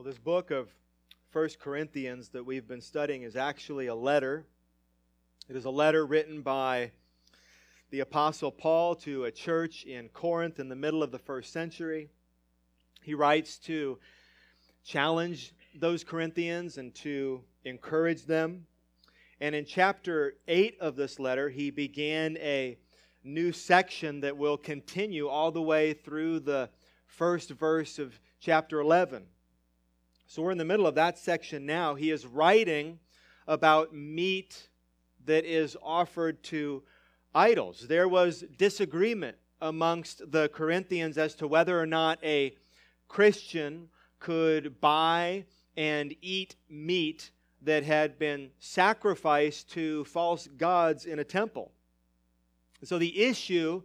Well, 0.00 0.06
this 0.06 0.18
book 0.18 0.50
of 0.50 0.70
First 1.28 1.60
Corinthians 1.60 2.30
that 2.30 2.42
we've 2.42 2.66
been 2.66 2.80
studying 2.80 3.22
is 3.22 3.36
actually 3.36 3.88
a 3.88 3.94
letter. 3.94 4.46
It 5.46 5.56
is 5.56 5.66
a 5.66 5.70
letter 5.70 6.06
written 6.06 6.40
by 6.40 6.92
the 7.90 8.00
Apostle 8.00 8.50
Paul 8.50 8.94
to 8.94 9.26
a 9.26 9.30
church 9.30 9.84
in 9.84 10.08
Corinth 10.08 10.58
in 10.58 10.70
the 10.70 10.74
middle 10.74 11.02
of 11.02 11.10
the 11.10 11.18
first 11.18 11.52
century. 11.52 12.08
He 13.02 13.12
writes 13.12 13.58
to 13.58 13.98
challenge 14.86 15.52
those 15.74 16.02
Corinthians 16.02 16.78
and 16.78 16.94
to 16.94 17.42
encourage 17.66 18.24
them. 18.24 18.64
And 19.38 19.54
in 19.54 19.66
chapter 19.66 20.36
8 20.48 20.78
of 20.80 20.96
this 20.96 21.18
letter, 21.18 21.50
he 21.50 21.70
began 21.70 22.38
a 22.38 22.78
new 23.22 23.52
section 23.52 24.20
that 24.20 24.38
will 24.38 24.56
continue 24.56 25.28
all 25.28 25.52
the 25.52 25.60
way 25.60 25.92
through 25.92 26.40
the 26.40 26.70
first 27.06 27.50
verse 27.50 27.98
of 27.98 28.18
chapter 28.40 28.80
11. 28.80 29.26
So 30.30 30.42
we're 30.42 30.52
in 30.52 30.58
the 30.58 30.64
middle 30.64 30.86
of 30.86 30.94
that 30.94 31.18
section 31.18 31.66
now. 31.66 31.96
He 31.96 32.12
is 32.12 32.24
writing 32.24 33.00
about 33.48 33.92
meat 33.92 34.68
that 35.24 35.44
is 35.44 35.76
offered 35.82 36.40
to 36.44 36.84
idols. 37.34 37.88
There 37.88 38.06
was 38.06 38.44
disagreement 38.56 39.36
amongst 39.60 40.30
the 40.30 40.48
Corinthians 40.50 41.18
as 41.18 41.34
to 41.34 41.48
whether 41.48 41.80
or 41.80 41.84
not 41.84 42.22
a 42.22 42.54
Christian 43.08 43.88
could 44.20 44.80
buy 44.80 45.46
and 45.76 46.14
eat 46.22 46.54
meat 46.68 47.32
that 47.62 47.82
had 47.82 48.16
been 48.16 48.50
sacrificed 48.60 49.68
to 49.70 50.04
false 50.04 50.46
gods 50.56 51.06
in 51.06 51.18
a 51.18 51.24
temple. 51.24 51.72
So 52.84 52.98
the 52.98 53.20
issue 53.20 53.82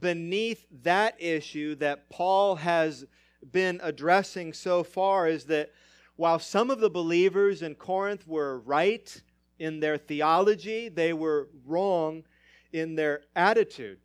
beneath 0.00 0.66
that 0.84 1.16
issue 1.18 1.74
that 1.76 2.08
Paul 2.10 2.54
has 2.54 3.06
been 3.52 3.80
addressing 3.82 4.52
so 4.52 4.82
far 4.82 5.28
is 5.28 5.44
that 5.46 5.72
while 6.16 6.38
some 6.38 6.70
of 6.70 6.80
the 6.80 6.90
believers 6.90 7.62
in 7.62 7.74
Corinth 7.74 8.26
were 8.26 8.60
right 8.60 9.22
in 9.58 9.80
their 9.80 9.96
theology, 9.96 10.88
they 10.88 11.12
were 11.12 11.48
wrong 11.64 12.24
in 12.72 12.94
their 12.94 13.22
attitude. 13.34 13.98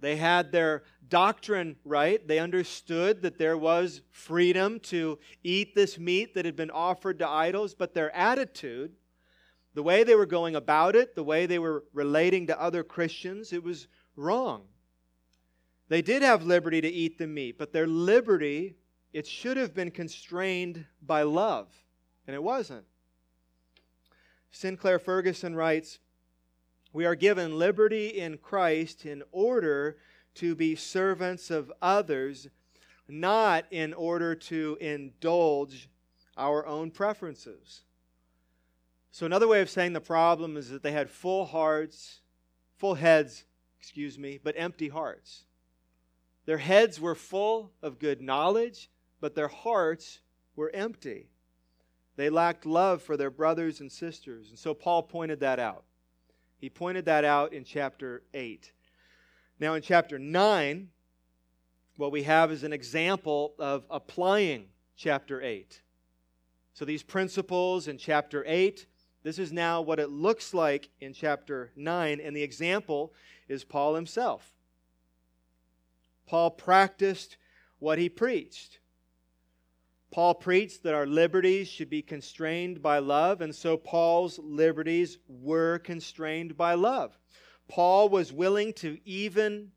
They 0.00 0.16
had 0.16 0.52
their 0.52 0.82
doctrine 1.08 1.76
right. 1.84 2.26
They 2.26 2.38
understood 2.38 3.22
that 3.22 3.38
there 3.38 3.56
was 3.56 4.02
freedom 4.10 4.78
to 4.80 5.18
eat 5.42 5.74
this 5.74 5.98
meat 5.98 6.34
that 6.34 6.44
had 6.44 6.56
been 6.56 6.70
offered 6.70 7.18
to 7.20 7.28
idols, 7.28 7.74
but 7.74 7.94
their 7.94 8.14
attitude, 8.14 8.92
the 9.72 9.82
way 9.82 10.04
they 10.04 10.14
were 10.14 10.26
going 10.26 10.56
about 10.56 10.94
it, 10.94 11.14
the 11.14 11.24
way 11.24 11.46
they 11.46 11.58
were 11.58 11.84
relating 11.92 12.46
to 12.48 12.60
other 12.60 12.84
Christians, 12.84 13.52
it 13.52 13.62
was 13.62 13.86
wrong. 14.14 14.64
They 15.88 16.02
did 16.02 16.22
have 16.22 16.44
liberty 16.44 16.80
to 16.80 16.88
eat 16.88 17.18
the 17.18 17.26
meat, 17.26 17.58
but 17.58 17.72
their 17.72 17.86
liberty, 17.86 18.76
it 19.12 19.26
should 19.26 19.56
have 19.56 19.74
been 19.74 19.90
constrained 19.90 20.86
by 21.02 21.22
love, 21.22 21.68
and 22.26 22.34
it 22.34 22.42
wasn't. 22.42 22.84
Sinclair 24.50 24.98
Ferguson 24.98 25.54
writes 25.54 25.98
We 26.92 27.04
are 27.04 27.14
given 27.14 27.58
liberty 27.58 28.08
in 28.08 28.38
Christ 28.38 29.04
in 29.04 29.22
order 29.30 29.98
to 30.36 30.54
be 30.54 30.74
servants 30.74 31.50
of 31.50 31.72
others, 31.82 32.48
not 33.08 33.66
in 33.70 33.92
order 33.92 34.34
to 34.34 34.78
indulge 34.80 35.88
our 36.36 36.66
own 36.66 36.90
preferences. 36.90 37.82
So, 39.10 39.26
another 39.26 39.46
way 39.46 39.60
of 39.60 39.70
saying 39.70 39.92
the 39.92 40.00
problem 40.00 40.56
is 40.56 40.70
that 40.70 40.82
they 40.82 40.92
had 40.92 41.10
full 41.10 41.44
hearts, 41.44 42.20
full 42.78 42.94
heads, 42.94 43.44
excuse 43.78 44.18
me, 44.18 44.40
but 44.42 44.54
empty 44.56 44.88
hearts. 44.88 45.44
Their 46.46 46.58
heads 46.58 47.00
were 47.00 47.14
full 47.14 47.72
of 47.82 47.98
good 47.98 48.20
knowledge, 48.20 48.90
but 49.20 49.34
their 49.34 49.48
hearts 49.48 50.20
were 50.56 50.70
empty. 50.74 51.28
They 52.16 52.30
lacked 52.30 52.66
love 52.66 53.02
for 53.02 53.16
their 53.16 53.30
brothers 53.30 53.80
and 53.80 53.90
sisters. 53.90 54.50
And 54.50 54.58
so 54.58 54.74
Paul 54.74 55.02
pointed 55.02 55.40
that 55.40 55.58
out. 55.58 55.84
He 56.58 56.70
pointed 56.70 57.06
that 57.06 57.24
out 57.24 57.52
in 57.52 57.64
chapter 57.64 58.22
8. 58.32 58.72
Now, 59.58 59.74
in 59.74 59.82
chapter 59.82 60.18
9, 60.18 60.88
what 61.96 62.12
we 62.12 62.22
have 62.24 62.50
is 62.50 62.64
an 62.64 62.72
example 62.72 63.54
of 63.58 63.84
applying 63.90 64.66
chapter 64.96 65.42
8. 65.42 65.80
So, 66.72 66.84
these 66.84 67.02
principles 67.02 67.86
in 67.86 67.98
chapter 67.98 68.44
8, 68.46 68.86
this 69.22 69.38
is 69.38 69.52
now 69.52 69.80
what 69.80 70.00
it 70.00 70.10
looks 70.10 70.54
like 70.54 70.90
in 71.00 71.12
chapter 71.12 71.70
9, 71.76 72.20
and 72.20 72.36
the 72.36 72.42
example 72.42 73.12
is 73.48 73.62
Paul 73.62 73.94
himself. 73.94 74.53
Paul 76.26 76.50
practiced 76.50 77.36
what 77.78 77.98
he 77.98 78.08
preached. 78.08 78.78
Paul 80.10 80.34
preached 80.34 80.84
that 80.84 80.94
our 80.94 81.06
liberties 81.06 81.68
should 81.68 81.90
be 81.90 82.00
constrained 82.00 82.80
by 82.80 82.98
love, 82.98 83.40
and 83.40 83.54
so 83.54 83.76
Paul's 83.76 84.38
liberties 84.38 85.18
were 85.28 85.78
constrained 85.80 86.56
by 86.56 86.74
love. 86.74 87.18
Paul 87.66 88.08
was 88.08 88.32
willing 88.32 88.72
to 88.74 88.98
even 89.04 89.72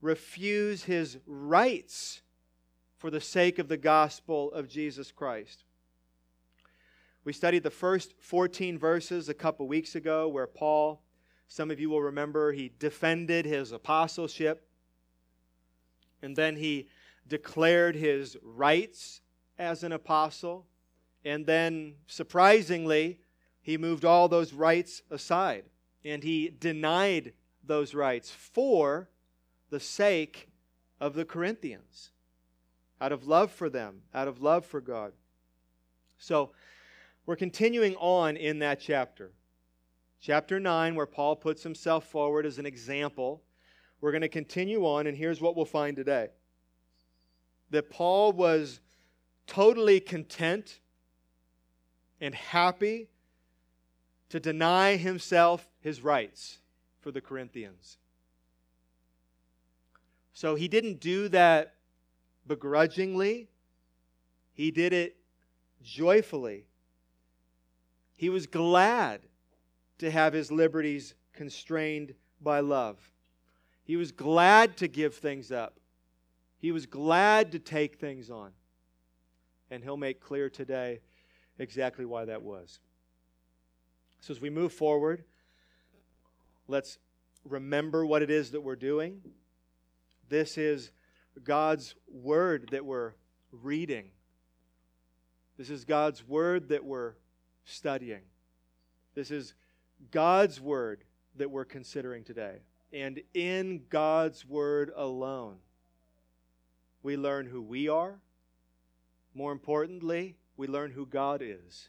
refuse 0.00 0.84
his 0.84 1.18
rights 1.26 2.22
for 2.98 3.10
the 3.10 3.20
sake 3.20 3.58
of 3.58 3.68
the 3.68 3.76
gospel 3.76 4.52
of 4.52 4.68
Jesus 4.68 5.10
Christ. 5.10 5.64
We 7.24 7.32
studied 7.32 7.62
the 7.62 7.70
first 7.70 8.14
14 8.20 8.78
verses 8.78 9.28
a 9.28 9.34
couple 9.34 9.66
weeks 9.66 9.94
ago 9.94 10.28
where 10.28 10.46
Paul, 10.46 11.02
some 11.48 11.70
of 11.70 11.80
you 11.80 11.90
will 11.90 12.02
remember, 12.02 12.52
he 12.52 12.70
defended 12.78 13.44
his 13.44 13.72
apostleship 13.72 14.68
and 16.24 16.34
then 16.34 16.56
he 16.56 16.88
declared 17.28 17.94
his 17.94 18.36
rights 18.42 19.20
as 19.58 19.84
an 19.84 19.92
apostle. 19.92 20.66
And 21.24 21.46
then, 21.46 21.94
surprisingly, 22.06 23.20
he 23.60 23.78
moved 23.78 24.04
all 24.04 24.28
those 24.28 24.52
rights 24.52 25.02
aside 25.10 25.64
and 26.04 26.22
he 26.22 26.48
denied 26.48 27.32
those 27.62 27.94
rights 27.94 28.30
for 28.30 29.08
the 29.70 29.80
sake 29.80 30.48
of 31.00 31.14
the 31.14 31.24
Corinthians, 31.24 32.10
out 33.00 33.12
of 33.12 33.26
love 33.26 33.50
for 33.50 33.70
them, 33.70 34.02
out 34.14 34.28
of 34.28 34.42
love 34.42 34.66
for 34.66 34.80
God. 34.80 35.12
So, 36.18 36.50
we're 37.26 37.36
continuing 37.36 37.96
on 37.96 38.36
in 38.36 38.58
that 38.58 38.80
chapter. 38.80 39.32
Chapter 40.20 40.60
9, 40.60 40.94
where 40.94 41.06
Paul 41.06 41.36
puts 41.36 41.62
himself 41.62 42.04
forward 42.06 42.44
as 42.44 42.58
an 42.58 42.66
example 42.66 43.42
we're 44.04 44.12
going 44.12 44.20
to 44.20 44.28
continue 44.28 44.84
on, 44.84 45.06
and 45.06 45.16
here's 45.16 45.40
what 45.40 45.56
we'll 45.56 45.64
find 45.64 45.96
today 45.96 46.28
that 47.70 47.88
Paul 47.88 48.34
was 48.34 48.80
totally 49.46 49.98
content 49.98 50.80
and 52.20 52.34
happy 52.34 53.08
to 54.28 54.38
deny 54.38 54.96
himself 54.96 55.70
his 55.80 56.04
rights 56.04 56.58
for 57.00 57.12
the 57.12 57.22
Corinthians. 57.22 57.96
So 60.34 60.54
he 60.54 60.68
didn't 60.68 61.00
do 61.00 61.28
that 61.30 61.76
begrudgingly, 62.46 63.48
he 64.52 64.70
did 64.70 64.92
it 64.92 65.16
joyfully. 65.82 66.66
He 68.16 68.28
was 68.28 68.46
glad 68.46 69.22
to 69.96 70.10
have 70.10 70.34
his 70.34 70.52
liberties 70.52 71.14
constrained 71.32 72.12
by 72.42 72.60
love. 72.60 72.98
He 73.84 73.96
was 73.96 74.12
glad 74.12 74.76
to 74.78 74.88
give 74.88 75.14
things 75.14 75.52
up. 75.52 75.78
He 76.58 76.72
was 76.72 76.86
glad 76.86 77.52
to 77.52 77.58
take 77.58 77.96
things 77.96 78.30
on. 78.30 78.50
And 79.70 79.82
he'll 79.82 79.96
make 79.96 80.20
clear 80.20 80.48
today 80.48 81.00
exactly 81.58 82.04
why 82.04 82.24
that 82.24 82.42
was. 82.42 82.80
So, 84.20 84.32
as 84.32 84.40
we 84.40 84.48
move 84.48 84.72
forward, 84.72 85.24
let's 86.66 86.98
remember 87.44 88.06
what 88.06 88.22
it 88.22 88.30
is 88.30 88.52
that 88.52 88.62
we're 88.62 88.76
doing. 88.76 89.20
This 90.30 90.56
is 90.56 90.90
God's 91.42 91.94
Word 92.10 92.70
that 92.72 92.84
we're 92.84 93.12
reading, 93.52 94.10
this 95.58 95.70
is 95.70 95.84
God's 95.84 96.26
Word 96.26 96.70
that 96.70 96.84
we're 96.84 97.14
studying. 97.64 98.22
This 99.14 99.30
is 99.30 99.54
God's 100.10 100.60
Word 100.60 101.04
that 101.36 101.50
we're 101.50 101.64
considering 101.64 102.24
today. 102.24 102.58
And 102.94 103.20
in 103.34 103.82
God's 103.90 104.46
Word 104.46 104.92
alone, 104.94 105.56
we 107.02 107.16
learn 107.16 107.46
who 107.46 107.60
we 107.60 107.88
are. 107.88 108.20
More 109.34 109.50
importantly, 109.50 110.36
we 110.56 110.68
learn 110.68 110.92
who 110.92 111.04
God 111.04 111.42
is. 111.42 111.88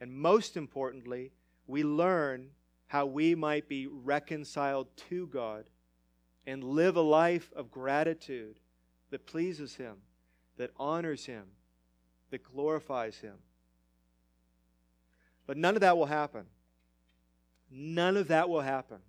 And 0.00 0.12
most 0.12 0.56
importantly, 0.56 1.32
we 1.66 1.82
learn 1.82 2.50
how 2.86 3.06
we 3.06 3.34
might 3.34 3.68
be 3.68 3.88
reconciled 3.88 4.86
to 5.08 5.26
God 5.26 5.64
and 6.46 6.62
live 6.62 6.94
a 6.96 7.00
life 7.00 7.50
of 7.56 7.72
gratitude 7.72 8.60
that 9.10 9.26
pleases 9.26 9.74
Him, 9.74 9.96
that 10.56 10.70
honors 10.76 11.26
Him, 11.26 11.46
that 12.30 12.44
glorifies 12.44 13.16
Him. 13.16 13.38
But 15.48 15.56
none 15.56 15.74
of 15.74 15.80
that 15.80 15.96
will 15.96 16.06
happen. 16.06 16.44
None 17.72 18.16
of 18.16 18.28
that 18.28 18.48
will 18.48 18.60
happen 18.60 19.00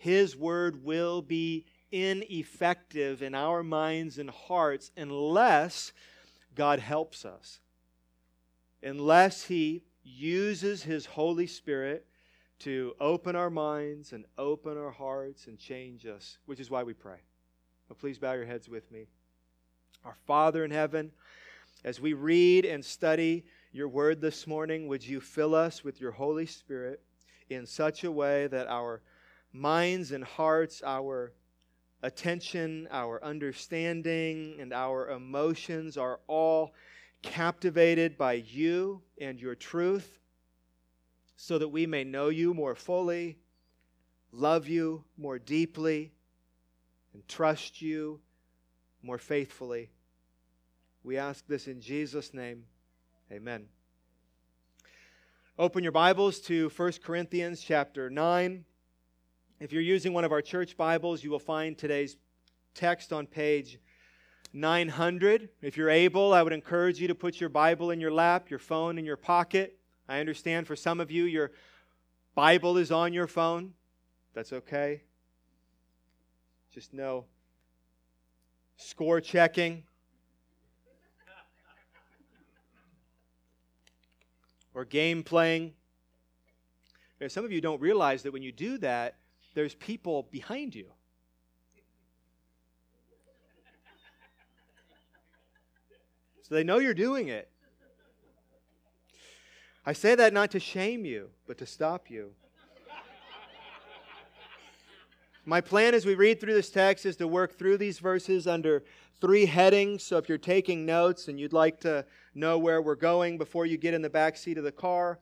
his 0.00 0.34
word 0.34 0.82
will 0.82 1.20
be 1.20 1.66
ineffective 1.92 3.20
in 3.22 3.34
our 3.34 3.62
minds 3.62 4.16
and 4.16 4.30
hearts 4.30 4.90
unless 4.96 5.92
God 6.54 6.78
helps 6.78 7.26
us. 7.26 7.60
Unless 8.82 9.44
He 9.44 9.82
uses 10.02 10.82
His 10.82 11.04
Holy 11.04 11.46
Spirit 11.46 12.06
to 12.60 12.94
open 12.98 13.36
our 13.36 13.50
minds 13.50 14.14
and 14.14 14.24
open 14.38 14.78
our 14.78 14.90
hearts 14.90 15.48
and 15.48 15.58
change 15.58 16.06
us, 16.06 16.38
which 16.46 16.60
is 16.60 16.70
why 16.70 16.82
we 16.82 16.94
pray. 16.94 17.18
Please 17.98 18.18
bow 18.18 18.32
your 18.32 18.46
heads 18.46 18.70
with 18.70 18.90
me. 18.90 19.06
Our 20.06 20.16
Father 20.26 20.64
in 20.64 20.70
heaven, 20.70 21.12
as 21.84 22.00
we 22.00 22.14
read 22.14 22.64
and 22.64 22.82
study 22.82 23.44
your 23.70 23.88
word 23.88 24.22
this 24.22 24.46
morning, 24.46 24.88
would 24.88 25.06
you 25.06 25.20
fill 25.20 25.54
us 25.54 25.84
with 25.84 26.00
your 26.00 26.12
Holy 26.12 26.46
Spirit 26.46 27.02
in 27.50 27.66
such 27.66 28.02
a 28.02 28.10
way 28.10 28.46
that 28.46 28.66
our 28.66 29.02
minds 29.52 30.12
and 30.12 30.24
hearts, 30.24 30.82
our 30.84 31.32
attention, 32.02 32.88
our 32.90 33.22
understanding, 33.22 34.56
and 34.60 34.72
our 34.72 35.10
emotions 35.10 35.96
are 35.96 36.20
all 36.26 36.72
captivated 37.22 38.16
by 38.16 38.34
you 38.34 39.02
and 39.20 39.40
your 39.40 39.54
truth 39.54 40.18
so 41.36 41.58
that 41.58 41.68
we 41.68 41.86
may 41.86 42.04
know 42.04 42.28
you 42.28 42.54
more 42.54 42.74
fully, 42.74 43.38
love 44.32 44.68
you 44.68 45.04
more 45.16 45.38
deeply, 45.38 46.12
and 47.12 47.26
trust 47.28 47.82
you 47.82 48.20
more 49.02 49.18
faithfully. 49.18 49.90
We 51.02 51.16
ask 51.16 51.46
this 51.46 51.66
in 51.66 51.80
Jesus' 51.80 52.34
name. 52.34 52.64
Amen. 53.32 53.66
Open 55.58 55.82
your 55.82 55.92
Bibles 55.92 56.40
to 56.40 56.70
1 56.70 56.92
Corinthians 57.02 57.62
chapter 57.62 58.10
9. 58.10 58.64
If 59.60 59.72
you're 59.74 59.82
using 59.82 60.14
one 60.14 60.24
of 60.24 60.32
our 60.32 60.40
church 60.40 60.74
Bibles, 60.74 61.22
you 61.22 61.30
will 61.30 61.38
find 61.38 61.76
today's 61.76 62.16
text 62.74 63.12
on 63.12 63.26
page 63.26 63.78
900. 64.54 65.50
If 65.60 65.76
you're 65.76 65.90
able, 65.90 66.32
I 66.32 66.42
would 66.42 66.54
encourage 66.54 66.98
you 66.98 67.08
to 67.08 67.14
put 67.14 67.38
your 67.38 67.50
Bible 67.50 67.90
in 67.90 68.00
your 68.00 68.10
lap, 68.10 68.48
your 68.48 68.58
phone 68.58 68.96
in 68.96 69.04
your 69.04 69.18
pocket. 69.18 69.78
I 70.08 70.18
understand 70.18 70.66
for 70.66 70.74
some 70.74 70.98
of 70.98 71.10
you, 71.10 71.24
your 71.24 71.52
Bible 72.34 72.78
is 72.78 72.90
on 72.90 73.12
your 73.12 73.26
phone. 73.26 73.74
That's 74.32 74.54
okay. 74.54 75.02
Just 76.72 76.94
no 76.94 77.26
score 78.78 79.20
checking 79.20 79.82
or 84.72 84.86
game 84.86 85.22
playing. 85.22 85.74
Some 87.28 87.44
of 87.44 87.52
you 87.52 87.60
don't 87.60 87.82
realize 87.82 88.22
that 88.22 88.32
when 88.32 88.42
you 88.42 88.52
do 88.52 88.78
that, 88.78 89.16
there's 89.54 89.74
people 89.74 90.28
behind 90.30 90.74
you. 90.74 90.86
So 96.42 96.54
they 96.54 96.64
know 96.64 96.78
you're 96.78 96.94
doing 96.94 97.28
it. 97.28 97.48
I 99.86 99.92
say 99.92 100.14
that 100.14 100.32
not 100.32 100.50
to 100.50 100.60
shame 100.60 101.04
you, 101.04 101.30
but 101.46 101.58
to 101.58 101.66
stop 101.66 102.10
you. 102.10 102.32
My 105.46 105.60
plan 105.60 105.94
as 105.94 106.04
we 106.04 106.14
read 106.14 106.38
through 106.38 106.54
this 106.54 106.70
text 106.70 107.06
is 107.06 107.16
to 107.16 107.26
work 107.26 107.58
through 107.58 107.78
these 107.78 107.98
verses 107.98 108.46
under 108.46 108.84
three 109.20 109.46
headings. 109.46 110.02
So 110.02 110.16
if 110.18 110.28
you're 110.28 110.38
taking 110.38 110.84
notes 110.84 111.28
and 111.28 111.40
you'd 111.40 111.52
like 111.52 111.80
to 111.80 112.04
know 112.34 112.58
where 112.58 112.82
we're 112.82 112.94
going 112.94 113.38
before 113.38 113.64
you 113.64 113.76
get 113.76 113.94
in 113.94 114.02
the 114.02 114.10
back 114.10 114.36
seat 114.36 114.58
of 114.58 114.64
the 114.64 114.72
car, 114.72 115.18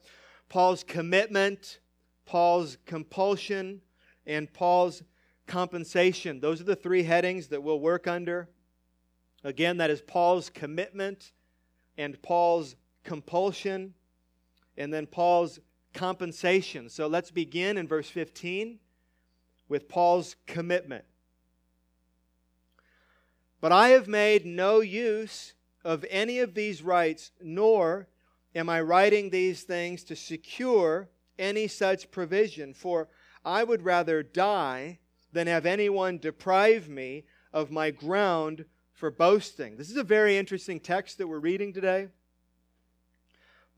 Paul's 0.48 0.82
commitment, 0.82 1.78
Paul's 2.26 2.78
compulsion, 2.84 3.80
and 4.28 4.52
Paul's 4.52 5.02
compensation. 5.48 6.38
Those 6.38 6.60
are 6.60 6.64
the 6.64 6.76
three 6.76 7.02
headings 7.02 7.48
that 7.48 7.62
we'll 7.62 7.80
work 7.80 8.06
under. 8.06 8.48
Again, 9.42 9.78
that 9.78 9.90
is 9.90 10.02
Paul's 10.02 10.50
commitment 10.50 11.32
and 11.96 12.20
Paul's 12.22 12.76
compulsion 13.02 13.94
and 14.76 14.92
then 14.92 15.06
Paul's 15.06 15.58
compensation. 15.94 16.90
So 16.90 17.06
let's 17.06 17.30
begin 17.30 17.78
in 17.78 17.88
verse 17.88 18.08
15 18.08 18.78
with 19.68 19.88
Paul's 19.88 20.36
commitment. 20.46 21.04
But 23.60 23.72
I 23.72 23.88
have 23.88 24.06
made 24.06 24.44
no 24.44 24.80
use 24.80 25.54
of 25.84 26.04
any 26.10 26.38
of 26.38 26.54
these 26.54 26.82
rights, 26.82 27.32
nor 27.40 28.06
am 28.54 28.68
I 28.68 28.80
writing 28.82 29.30
these 29.30 29.62
things 29.62 30.04
to 30.04 30.14
secure 30.14 31.08
any 31.38 31.66
such 31.66 32.10
provision, 32.10 32.74
for 32.74 33.08
I 33.48 33.64
would 33.64 33.82
rather 33.82 34.22
die 34.22 34.98
than 35.32 35.46
have 35.46 35.64
anyone 35.64 36.18
deprive 36.18 36.90
me 36.90 37.24
of 37.50 37.70
my 37.70 37.90
ground 37.90 38.66
for 38.92 39.10
boasting. 39.10 39.78
This 39.78 39.88
is 39.88 39.96
a 39.96 40.04
very 40.04 40.36
interesting 40.36 40.78
text 40.78 41.16
that 41.16 41.26
we're 41.26 41.38
reading 41.38 41.72
today. 41.72 42.08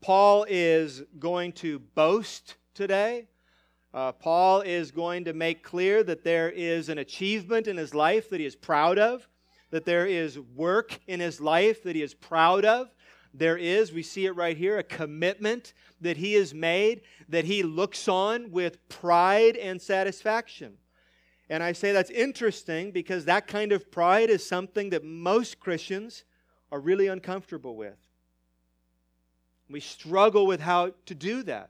Paul 0.01 0.45
is 0.49 1.03
going 1.17 1.53
to 1.53 1.79
boast 1.79 2.57
today. 2.73 3.29
Uh, 3.93 4.11
Paul 4.11 4.59
is 4.59 4.91
going 4.91 5.23
to 5.23 5.31
make 5.31 5.63
clear 5.63 6.03
that 6.03 6.25
there 6.25 6.49
is 6.49 6.89
an 6.89 6.97
achievement 6.97 7.65
in 7.65 7.77
his 7.77 7.95
life 7.95 8.29
that 8.29 8.41
he 8.41 8.45
is 8.45 8.57
proud 8.57 8.99
of, 8.99 9.25
that 9.69 9.85
there 9.85 10.05
is 10.05 10.37
work 10.37 10.99
in 11.07 11.21
his 11.21 11.39
life 11.39 11.81
that 11.83 11.95
he 11.95 12.01
is 12.01 12.13
proud 12.13 12.65
of. 12.65 12.93
There 13.33 13.57
is, 13.57 13.93
we 13.93 14.03
see 14.03 14.25
it 14.25 14.35
right 14.35 14.57
here, 14.57 14.77
a 14.77 14.83
commitment 14.83 15.71
that 16.01 16.17
he 16.17 16.33
has 16.33 16.53
made 16.53 17.01
that 17.29 17.45
he 17.45 17.63
looks 17.63 18.07
on 18.07 18.51
with 18.51 18.87
pride 18.89 19.55
and 19.55 19.81
satisfaction. 19.81 20.77
And 21.49 21.61
I 21.61 21.73
say 21.73 21.91
that's 21.91 22.09
interesting 22.09 22.91
because 22.91 23.25
that 23.25 23.47
kind 23.47 23.71
of 23.71 23.91
pride 23.91 24.29
is 24.29 24.45
something 24.45 24.89
that 24.91 25.03
most 25.03 25.59
Christians 25.59 26.23
are 26.71 26.79
really 26.79 27.07
uncomfortable 27.07 27.75
with. 27.75 27.97
We 29.69 29.79
struggle 29.79 30.45
with 30.45 30.61
how 30.61 30.93
to 31.05 31.15
do 31.15 31.43
that. 31.43 31.69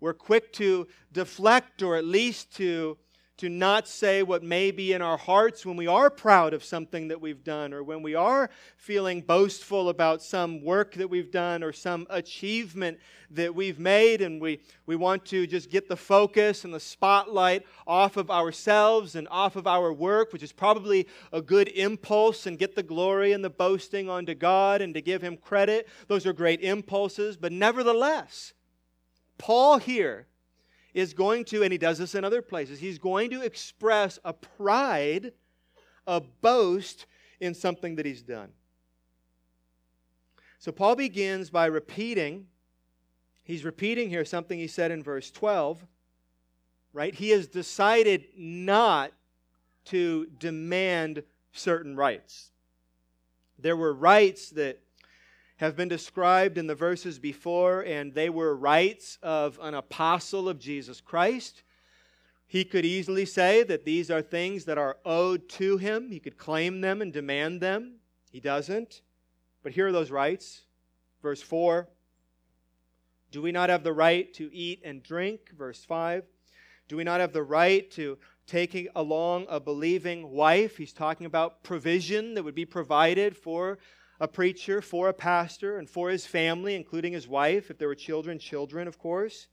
We're 0.00 0.14
quick 0.14 0.52
to 0.54 0.86
deflect 1.12 1.82
or 1.82 1.96
at 1.96 2.04
least 2.04 2.54
to 2.56 2.96
to 3.38 3.48
not 3.48 3.86
say 3.86 4.22
what 4.24 4.42
may 4.42 4.72
be 4.72 4.92
in 4.92 5.00
our 5.00 5.16
hearts 5.16 5.64
when 5.64 5.76
we 5.76 5.86
are 5.86 6.10
proud 6.10 6.52
of 6.52 6.64
something 6.64 7.08
that 7.08 7.20
we've 7.20 7.44
done 7.44 7.72
or 7.72 7.84
when 7.84 8.02
we 8.02 8.14
are 8.14 8.50
feeling 8.76 9.20
boastful 9.20 9.88
about 9.88 10.20
some 10.20 10.62
work 10.62 10.94
that 10.94 11.08
we've 11.08 11.30
done 11.30 11.62
or 11.62 11.72
some 11.72 12.04
achievement 12.10 12.98
that 13.30 13.54
we've 13.54 13.78
made 13.78 14.22
and 14.22 14.40
we, 14.40 14.60
we 14.86 14.96
want 14.96 15.24
to 15.24 15.46
just 15.46 15.70
get 15.70 15.88
the 15.88 15.96
focus 15.96 16.64
and 16.64 16.74
the 16.74 16.80
spotlight 16.80 17.64
off 17.86 18.16
of 18.16 18.28
ourselves 18.28 19.14
and 19.14 19.28
off 19.30 19.54
of 19.54 19.68
our 19.68 19.92
work 19.92 20.32
which 20.32 20.42
is 20.42 20.52
probably 20.52 21.06
a 21.32 21.40
good 21.40 21.68
impulse 21.68 22.46
and 22.46 22.58
get 22.58 22.74
the 22.74 22.82
glory 22.82 23.32
and 23.32 23.44
the 23.44 23.50
boasting 23.50 24.08
onto 24.08 24.34
god 24.34 24.82
and 24.82 24.94
to 24.94 25.00
give 25.00 25.22
him 25.22 25.36
credit. 25.36 25.88
Those 26.08 26.26
are 26.26 26.32
great 26.32 26.60
impulses 26.60 27.36
but 27.36 27.52
nevertheless 27.52 28.52
paul 29.38 29.78
here 29.78 30.26
is 30.94 31.12
going 31.12 31.44
to, 31.46 31.62
and 31.62 31.72
he 31.72 31.78
does 31.78 31.98
this 31.98 32.14
in 32.14 32.24
other 32.24 32.42
places, 32.42 32.80
he's 32.80 32.98
going 32.98 33.30
to 33.30 33.42
express 33.42 34.18
a 34.24 34.32
pride, 34.32 35.32
a 36.06 36.20
boast 36.20 37.06
in 37.40 37.54
something 37.54 37.96
that 37.96 38.06
he's 38.06 38.22
done. 38.22 38.50
So 40.58 40.72
Paul 40.72 40.96
begins 40.96 41.50
by 41.50 41.66
repeating, 41.66 42.46
he's 43.44 43.64
repeating 43.64 44.08
here 44.10 44.24
something 44.24 44.58
he 44.58 44.66
said 44.66 44.90
in 44.90 45.02
verse 45.02 45.30
12, 45.30 45.86
right? 46.92 47.14
He 47.14 47.30
has 47.30 47.46
decided 47.46 48.26
not 48.36 49.12
to 49.86 50.26
demand 50.38 51.22
certain 51.52 51.96
rights. 51.96 52.50
There 53.58 53.76
were 53.76 53.92
rights 53.92 54.50
that 54.50 54.80
have 55.58 55.76
been 55.76 55.88
described 55.88 56.56
in 56.56 56.68
the 56.68 56.74
verses 56.74 57.18
before, 57.18 57.82
and 57.82 58.14
they 58.14 58.30
were 58.30 58.56
rights 58.56 59.18
of 59.22 59.58
an 59.60 59.74
apostle 59.74 60.48
of 60.48 60.58
Jesus 60.58 61.00
Christ. 61.00 61.62
He 62.46 62.64
could 62.64 62.84
easily 62.84 63.26
say 63.26 63.64
that 63.64 63.84
these 63.84 64.10
are 64.10 64.22
things 64.22 64.64
that 64.64 64.78
are 64.78 64.98
owed 65.04 65.48
to 65.50 65.76
him. 65.76 66.10
He 66.10 66.20
could 66.20 66.38
claim 66.38 66.80
them 66.80 67.02
and 67.02 67.12
demand 67.12 67.60
them. 67.60 67.96
He 68.30 68.38
doesn't. 68.40 69.02
But 69.64 69.72
here 69.72 69.88
are 69.88 69.92
those 69.92 70.12
rights. 70.12 70.62
Verse 71.22 71.42
4 71.42 71.88
Do 73.32 73.42
we 73.42 73.50
not 73.50 73.68
have 73.68 73.82
the 73.82 73.92
right 73.92 74.32
to 74.34 74.54
eat 74.54 74.80
and 74.84 75.02
drink? 75.02 75.50
Verse 75.58 75.84
5 75.84 76.22
Do 76.86 76.96
we 76.96 77.04
not 77.04 77.18
have 77.20 77.32
the 77.32 77.42
right 77.42 77.90
to 77.92 78.16
taking 78.46 78.86
along 78.94 79.46
a 79.48 79.58
believing 79.58 80.30
wife? 80.30 80.76
He's 80.76 80.92
talking 80.92 81.26
about 81.26 81.64
provision 81.64 82.34
that 82.34 82.44
would 82.44 82.54
be 82.54 82.64
provided 82.64 83.36
for 83.36 83.78
a 84.20 84.28
preacher, 84.28 84.82
for 84.82 85.08
a 85.08 85.14
pastor, 85.14 85.78
and 85.78 85.88
for 85.88 86.10
his 86.10 86.26
family, 86.26 86.74
including 86.74 87.12
his 87.12 87.28
wife, 87.28 87.70
if 87.70 87.78
there 87.78 87.88
were 87.88 87.94
children, 87.94 88.38
children, 88.38 88.88
of 88.88 88.98
course. 88.98 89.48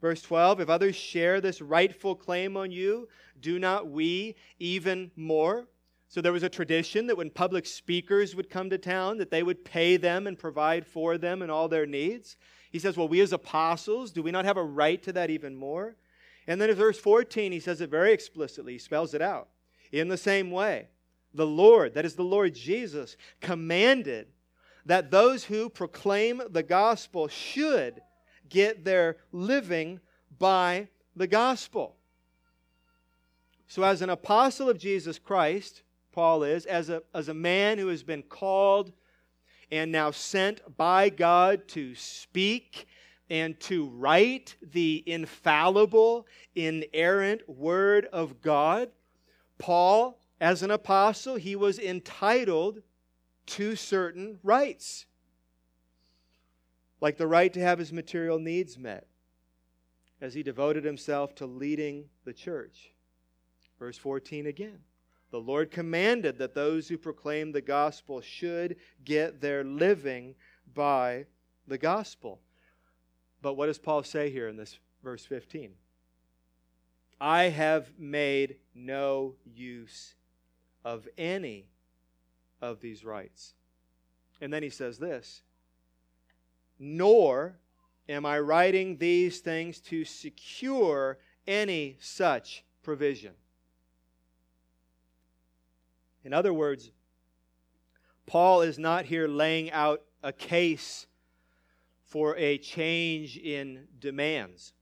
Verse 0.00 0.22
12 0.22 0.60
If 0.60 0.68
others 0.68 0.96
share 0.96 1.40
this 1.40 1.60
rightful 1.60 2.14
claim 2.14 2.56
on 2.56 2.70
you, 2.70 3.08
do 3.40 3.58
not 3.58 3.88
we 3.88 4.36
even 4.58 5.10
more? 5.16 5.66
So 6.08 6.22
there 6.22 6.32
was 6.32 6.42
a 6.42 6.48
tradition 6.48 7.06
that 7.06 7.18
when 7.18 7.28
public 7.28 7.66
speakers 7.66 8.34
would 8.34 8.48
come 8.48 8.70
to 8.70 8.78
town, 8.78 9.18
that 9.18 9.30
they 9.30 9.42
would 9.42 9.64
pay 9.64 9.98
them 9.98 10.26
and 10.26 10.38
provide 10.38 10.86
for 10.86 11.18
them 11.18 11.42
and 11.42 11.50
all 11.50 11.68
their 11.68 11.84
needs. 11.84 12.36
He 12.70 12.78
says, 12.78 12.96
Well, 12.96 13.08
we 13.08 13.20
as 13.20 13.32
apostles, 13.32 14.10
do 14.10 14.22
we 14.22 14.30
not 14.30 14.46
have 14.46 14.56
a 14.56 14.64
right 14.64 15.02
to 15.02 15.12
that 15.12 15.30
even 15.30 15.54
more? 15.54 15.96
And 16.46 16.58
then 16.58 16.70
in 16.70 16.76
verse 16.76 16.98
14, 16.98 17.52
he 17.52 17.60
says 17.60 17.82
it 17.82 17.90
very 17.90 18.12
explicitly, 18.12 18.72
he 18.72 18.78
spells 18.78 19.12
it 19.12 19.20
out. 19.20 19.48
In 19.92 20.08
the 20.08 20.16
same 20.16 20.50
way, 20.50 20.88
the 21.34 21.46
Lord, 21.46 21.94
that 21.94 22.04
is 22.04 22.14
the 22.14 22.22
Lord 22.24 22.54
Jesus, 22.54 23.16
commanded 23.40 24.28
that 24.86 25.10
those 25.10 25.44
who 25.44 25.68
proclaim 25.68 26.42
the 26.50 26.62
gospel 26.62 27.28
should 27.28 28.00
get 28.48 28.84
their 28.84 29.18
living 29.32 30.00
by 30.38 30.88
the 31.14 31.26
gospel. 31.26 31.96
So, 33.66 33.82
as 33.82 34.00
an 34.00 34.08
apostle 34.08 34.70
of 34.70 34.78
Jesus 34.78 35.18
Christ, 35.18 35.82
Paul 36.12 36.42
is, 36.42 36.64
as 36.64 36.88
a, 36.88 37.02
as 37.14 37.28
a 37.28 37.34
man 37.34 37.76
who 37.76 37.88
has 37.88 38.02
been 38.02 38.22
called 38.22 38.92
and 39.70 39.92
now 39.92 40.10
sent 40.10 40.76
by 40.76 41.10
God 41.10 41.68
to 41.68 41.94
speak 41.94 42.86
and 43.28 43.60
to 43.60 43.88
write 43.90 44.56
the 44.62 45.04
infallible, 45.06 46.26
inerrant 46.54 47.46
Word 47.48 48.06
of 48.06 48.40
God, 48.40 48.88
Paul, 49.58 50.18
as 50.40 50.62
an 50.62 50.70
apostle, 50.70 51.36
he 51.36 51.56
was 51.56 51.78
entitled 51.78 52.82
to 53.46 53.74
certain 53.76 54.38
rights, 54.42 55.06
like 57.00 57.16
the 57.16 57.26
right 57.26 57.52
to 57.52 57.60
have 57.60 57.78
his 57.78 57.92
material 57.92 58.38
needs 58.38 58.78
met, 58.78 59.06
as 60.20 60.34
he 60.34 60.42
devoted 60.42 60.84
himself 60.84 61.34
to 61.36 61.46
leading 61.46 62.04
the 62.24 62.32
church. 62.32 62.92
Verse 63.78 63.96
14 63.96 64.46
again. 64.46 64.80
The 65.30 65.40
Lord 65.40 65.70
commanded 65.70 66.38
that 66.38 66.54
those 66.54 66.88
who 66.88 66.96
proclaim 66.96 67.52
the 67.52 67.60
gospel 67.60 68.20
should 68.20 68.76
get 69.04 69.40
their 69.40 69.62
living 69.62 70.34
by 70.74 71.26
the 71.66 71.78
gospel. 71.78 72.40
But 73.42 73.54
what 73.54 73.66
does 73.66 73.78
Paul 73.78 74.02
say 74.02 74.30
here 74.30 74.48
in 74.48 74.56
this 74.56 74.78
verse 75.02 75.24
15? 75.26 75.72
I 77.20 77.44
have 77.44 77.90
made 77.98 78.56
no 78.74 79.34
use 79.44 80.14
of 80.88 81.06
any 81.18 81.66
of 82.62 82.80
these 82.80 83.04
rights. 83.04 83.52
And 84.40 84.50
then 84.50 84.62
he 84.62 84.70
says 84.70 84.96
this 84.98 85.42
Nor 86.78 87.58
am 88.08 88.24
I 88.24 88.40
writing 88.40 88.96
these 88.96 89.40
things 89.40 89.80
to 89.80 90.06
secure 90.06 91.18
any 91.46 91.98
such 92.00 92.64
provision. 92.82 93.32
In 96.24 96.32
other 96.32 96.54
words, 96.54 96.90
Paul 98.24 98.62
is 98.62 98.78
not 98.78 99.04
here 99.04 99.28
laying 99.28 99.70
out 99.70 100.02
a 100.22 100.32
case 100.32 101.06
for 102.02 102.34
a 102.38 102.56
change 102.56 103.36
in 103.36 103.88
demands. 103.98 104.72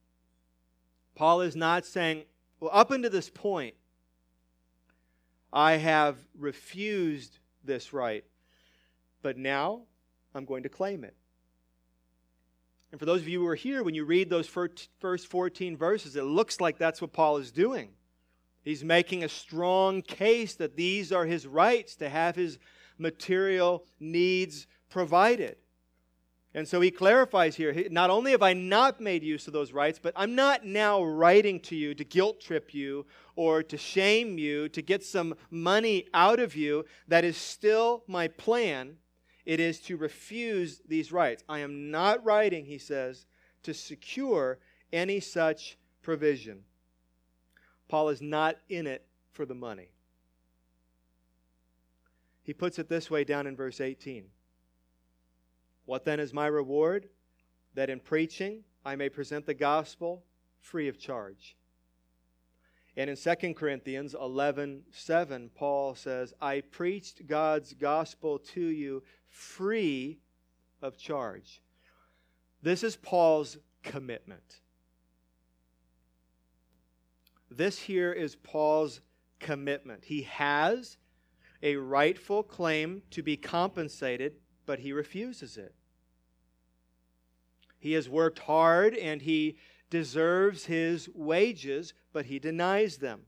Paul 1.17 1.41
is 1.41 1.57
not 1.57 1.85
saying, 1.85 2.25
well, 2.61 2.71
up 2.73 2.93
until 2.93 3.11
this 3.11 3.29
point, 3.29 3.75
I 5.57 5.79
have 5.79 6.19
refused 6.39 7.39
this 7.65 7.95
right, 7.95 8.25
but 9.23 9.39
now 9.39 9.85
I'm 10.35 10.45
going 10.45 10.65
to 10.65 10.69
claim 10.69 11.03
it. 11.03 11.17
And 12.93 13.01
for 13.01 13.07
those 13.07 13.23
of 13.23 13.29
you 13.29 13.41
who 13.41 13.47
are 13.47 13.55
here, 13.55 13.83
when 13.83 13.95
you 13.95 14.05
read 14.05 14.29
those 14.29 14.47
first 14.47 14.91
14 15.01 15.77
verses, 15.79 16.15
it 16.15 16.25
looks 16.25 16.61
like 16.61 16.77
that's 16.77 17.01
what 17.01 17.15
Paul 17.15 17.39
is 17.39 17.51
doing. 17.51 17.89
He's 18.65 18.85
making 18.85 19.25
a 19.25 19.31
strong 19.31 20.03
case 20.03 20.57
that 20.57 20.77
these 20.77 21.11
are 21.11 21.25
his 21.25 21.47
rights 21.47 21.97
to 21.97 22.11
have 22.11 22.37
his 22.37 22.59
material 22.99 23.87
needs 23.99 24.67
provided. 24.91 25.57
And 26.57 26.67
so 26.67 26.81
he 26.81 26.91
clarifies 26.91 27.55
here 27.55 27.87
not 27.91 28.09
only 28.09 28.31
have 28.31 28.43
I 28.43 28.55
not 28.55 28.99
made 28.99 29.23
use 29.23 29.47
of 29.47 29.53
those 29.53 29.75
rights, 29.75 30.01
but 30.03 30.15
I'm 30.17 30.35
not 30.35 30.65
now 30.65 31.05
writing 31.05 31.61
to 31.61 31.77
you 31.77 31.95
to 31.95 32.03
guilt 32.03 32.41
trip 32.41 32.73
you 32.73 33.05
or 33.37 33.63
to 33.65 33.77
shame 33.77 34.39
you, 34.39 34.71
to 34.71 34.81
get 34.81 35.05
some 35.05 35.35
money 35.51 36.07
out 36.15 36.41
of 36.41 36.57
you. 36.57 36.87
That 37.09 37.27
is 37.27 37.37
still 37.37 38.05
my 38.07 38.29
plan. 38.29 38.97
It 39.45 39.61
is 39.61 39.81
to 39.81 39.99
refuse 39.99 40.81
these 40.89 41.13
rights. 41.13 41.45
I 41.47 41.59
am 41.59 41.91
not 41.91 42.25
writing, 42.25 42.65
he 42.65 42.79
says, 42.79 43.27
to 43.63 43.75
secure 43.75 44.59
any 44.95 45.21
such 45.21 45.77
provision. 46.01 46.61
Paul 47.87 48.09
is 48.09 48.23
not 48.23 48.57
in 48.71 48.87
it 48.87 49.05
for 49.31 49.45
the 49.45 49.55
money. 49.55 49.91
He 52.43 52.55
puts 52.55 52.79
it 52.79 52.89
this 52.89 53.11
way 53.11 53.25
down 53.25 53.47
in 53.47 53.57
verse 53.57 53.79
18 53.79 54.31
What 55.87 56.05
then 56.05 56.21
is 56.21 56.35
my 56.35 56.47
reward? 56.47 57.09
That 57.75 57.91
in 57.91 58.01
preaching 58.01 58.65
I 58.85 58.97
may 58.97 59.09
present 59.09 59.47
the 59.47 59.55
gospel 59.55 60.25
free 60.61 60.89
of 60.89 60.99
charge. 60.99 61.57
And 62.97 63.11
in 63.11 63.17
2 63.17 63.55
Corinthians 63.55 64.15
11 64.15 64.83
7, 64.91 65.51
Paul 65.55 65.95
says, 65.95 66.33
I 66.41 66.61
preached 66.61 67.27
God's 67.27 67.75
gospel 67.75 68.39
to 68.55 68.61
you 68.61 69.03
free 69.29 70.19
of 70.81 70.97
charge. 70.97 71.61
This 72.63 72.83
is 72.83 72.97
Paul's 72.97 73.59
commitment. 73.83 74.61
This 77.51 77.79
here 77.79 78.13
is 78.13 78.35
Paul's 78.35 79.01
commitment. 79.39 80.05
He 80.05 80.23
has 80.23 80.97
a 81.63 81.77
rightful 81.77 82.43
claim 82.43 83.03
to 83.11 83.23
be 83.23 83.37
compensated, 83.37 84.35
but 84.65 84.81
he 84.81 84.93
refuses 84.93 85.57
it. 85.57 85.76
He 87.79 87.93
has 87.93 88.09
worked 88.09 88.41
hard 88.41 88.95
and 88.95 89.23
he 89.23 89.57
deserves 89.91 90.67
his 90.67 91.09
wages, 91.15 91.95
but 92.13 92.27
he 92.27 92.39
denies 92.39 92.97
them. 92.99 93.23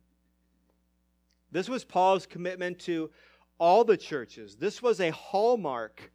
This 1.51 1.69
was 1.69 1.85
Paul's 1.85 2.27
commitment 2.27 2.79
to 2.81 3.11
all 3.59 3.85
the 3.85 3.97
churches. 3.97 4.57
This 4.57 4.83
was 4.83 5.01
a 5.01 5.11
hallmark 5.11 6.13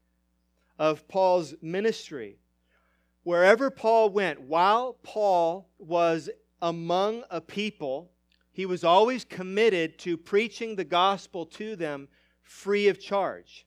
of 0.77 1.07
Paul's 1.07 1.55
ministry. 1.61 2.37
Wherever 3.23 3.69
Paul 3.69 4.09
went, 4.09 4.41
while 4.41 4.97
Paul 5.03 5.69
was 5.77 6.29
among 6.61 7.23
a 7.29 7.41
people, 7.41 8.11
he 8.51 8.65
was 8.65 8.83
always 8.83 9.25
committed 9.25 9.97
to 9.99 10.17
preaching 10.17 10.75
the 10.75 10.83
gospel 10.83 11.45
to 11.47 11.75
them 11.75 12.07
free 12.41 12.87
of 12.87 12.99
charge. 12.99 13.65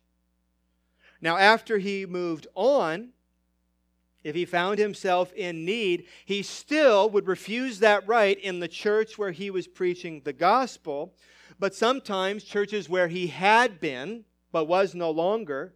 Now, 1.20 1.36
after 1.36 1.78
he 1.78 2.06
moved 2.06 2.46
on, 2.54 3.10
if 4.26 4.34
he 4.34 4.44
found 4.44 4.80
himself 4.80 5.32
in 5.34 5.64
need, 5.64 6.04
he 6.24 6.42
still 6.42 7.08
would 7.10 7.28
refuse 7.28 7.78
that 7.78 8.08
right 8.08 8.36
in 8.40 8.58
the 8.58 8.66
church 8.66 9.16
where 9.16 9.30
he 9.30 9.52
was 9.52 9.68
preaching 9.68 10.20
the 10.24 10.32
gospel. 10.32 11.14
But 11.60 11.76
sometimes, 11.76 12.42
churches 12.42 12.88
where 12.88 13.06
he 13.06 13.28
had 13.28 13.78
been, 13.78 14.24
but 14.50 14.64
was 14.64 14.96
no 14.96 15.12
longer, 15.12 15.74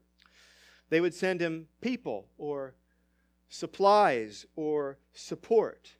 they 0.88 1.00
would 1.00 1.14
send 1.14 1.40
him 1.40 1.68
people 1.80 2.26
or 2.38 2.74
supplies 3.48 4.46
or 4.56 4.98
support. 5.12 5.92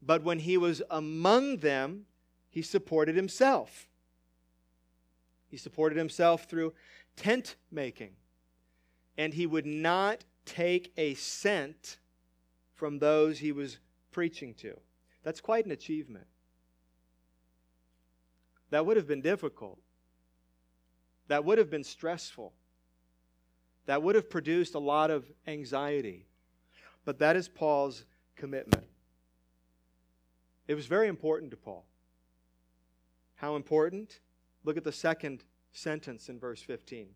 But 0.00 0.22
when 0.22 0.38
he 0.38 0.56
was 0.56 0.80
among 0.88 1.58
them, 1.58 2.06
he 2.48 2.62
supported 2.62 3.16
himself. 3.16 3.86
He 5.46 5.58
supported 5.58 5.98
himself 5.98 6.44
through 6.44 6.72
tent 7.16 7.56
making. 7.70 8.12
And 9.18 9.34
he 9.34 9.44
would 9.44 9.66
not 9.66 10.24
take 10.44 10.92
a 10.96 11.14
cent 11.14 11.98
from 12.74 12.98
those 12.98 13.38
he 13.38 13.52
was 13.52 13.78
preaching 14.10 14.54
to. 14.54 14.78
That's 15.22 15.40
quite 15.40 15.66
an 15.66 15.70
achievement. 15.70 16.26
That 18.70 18.86
would 18.86 18.96
have 18.96 19.06
been 19.06 19.20
difficult. 19.20 19.78
That 21.28 21.44
would 21.44 21.58
have 21.58 21.70
been 21.70 21.84
stressful. 21.84 22.52
That 23.86 24.02
would 24.02 24.14
have 24.14 24.30
produced 24.30 24.74
a 24.74 24.78
lot 24.78 25.10
of 25.10 25.30
anxiety. 25.46 26.26
But 27.04 27.18
that 27.18 27.36
is 27.36 27.48
Paul's 27.48 28.04
commitment. 28.36 28.84
It 30.68 30.74
was 30.74 30.86
very 30.86 31.08
important 31.08 31.50
to 31.50 31.56
Paul. 31.56 31.84
How 33.34 33.56
important? 33.56 34.20
Look 34.64 34.76
at 34.76 34.84
the 34.84 34.92
second 34.92 35.44
sentence 35.72 36.28
in 36.28 36.38
verse 36.38 36.62
15. 36.62 37.08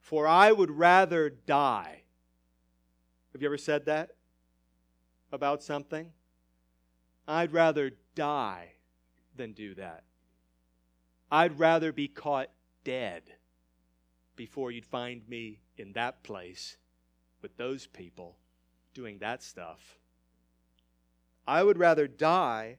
For 0.00 0.26
I 0.26 0.50
would 0.50 0.70
rather 0.70 1.30
die. 1.30 2.02
Have 3.32 3.42
you 3.42 3.48
ever 3.48 3.58
said 3.58 3.84
that 3.86 4.10
about 5.30 5.62
something? 5.62 6.12
I'd 7.28 7.52
rather 7.52 7.92
die 8.14 8.72
than 9.36 9.52
do 9.52 9.74
that. 9.74 10.02
I'd 11.30 11.58
rather 11.60 11.92
be 11.92 12.08
caught 12.08 12.50
dead 12.82 13.22
before 14.34 14.72
you'd 14.72 14.86
find 14.86 15.28
me 15.28 15.60
in 15.76 15.92
that 15.92 16.22
place 16.22 16.76
with 17.40 17.56
those 17.56 17.86
people 17.86 18.36
doing 18.94 19.18
that 19.18 19.42
stuff. 19.42 19.98
I 21.46 21.62
would 21.62 21.78
rather 21.78 22.08
die 22.08 22.78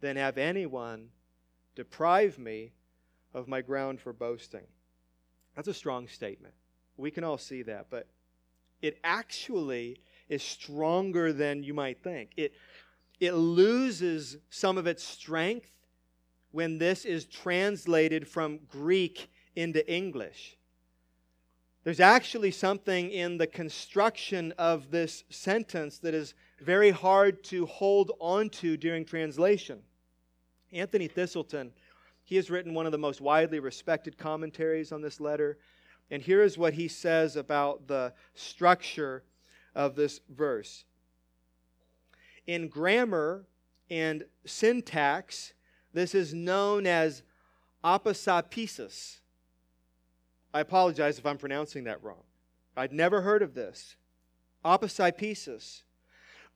than 0.00 0.16
have 0.16 0.36
anyone 0.36 1.10
deprive 1.74 2.38
me 2.38 2.72
of 3.32 3.46
my 3.46 3.62
ground 3.62 4.00
for 4.00 4.12
boasting. 4.12 4.66
That's 5.56 5.68
a 5.68 5.74
strong 5.74 6.08
statement. 6.08 6.54
We 6.96 7.10
can 7.10 7.24
all 7.24 7.38
see 7.38 7.62
that, 7.62 7.86
but 7.90 8.06
it 8.82 8.98
actually 9.04 10.00
is 10.28 10.42
stronger 10.42 11.32
than 11.32 11.62
you 11.62 11.74
might 11.74 12.02
think. 12.02 12.30
It, 12.36 12.54
it 13.18 13.32
loses 13.32 14.38
some 14.48 14.78
of 14.78 14.86
its 14.86 15.02
strength 15.02 15.70
when 16.52 16.78
this 16.78 17.04
is 17.04 17.26
translated 17.26 18.26
from 18.26 18.60
Greek 18.68 19.30
into 19.56 19.88
English. 19.92 20.56
There's 21.84 22.00
actually 22.00 22.50
something 22.50 23.10
in 23.10 23.38
the 23.38 23.46
construction 23.46 24.52
of 24.58 24.90
this 24.90 25.24
sentence 25.30 25.98
that 25.98 26.14
is 26.14 26.34
very 26.60 26.90
hard 26.90 27.42
to 27.44 27.66
hold 27.66 28.12
onto 28.18 28.76
during 28.76 29.04
translation. 29.04 29.80
Anthony 30.72 31.08
Thiselton, 31.08 31.70
he 32.30 32.36
has 32.36 32.48
written 32.48 32.74
one 32.74 32.86
of 32.86 32.92
the 32.92 32.98
most 32.98 33.20
widely 33.20 33.58
respected 33.58 34.16
commentaries 34.16 34.92
on 34.92 35.02
this 35.02 35.18
letter. 35.18 35.58
And 36.12 36.22
here 36.22 36.44
is 36.44 36.56
what 36.56 36.74
he 36.74 36.86
says 36.86 37.34
about 37.34 37.88
the 37.88 38.12
structure 38.34 39.24
of 39.74 39.96
this 39.96 40.20
verse. 40.28 40.84
In 42.46 42.68
grammar 42.68 43.46
and 43.90 44.26
syntax, 44.46 45.54
this 45.92 46.14
is 46.14 46.32
known 46.32 46.86
as 46.86 47.24
aposapesis. 47.82 49.18
I 50.54 50.60
apologize 50.60 51.18
if 51.18 51.26
I'm 51.26 51.36
pronouncing 51.36 51.82
that 51.82 52.00
wrong. 52.00 52.22
I'd 52.76 52.92
never 52.92 53.22
heard 53.22 53.42
of 53.42 53.54
this. 53.54 53.96
Aposapesis. 54.64 55.82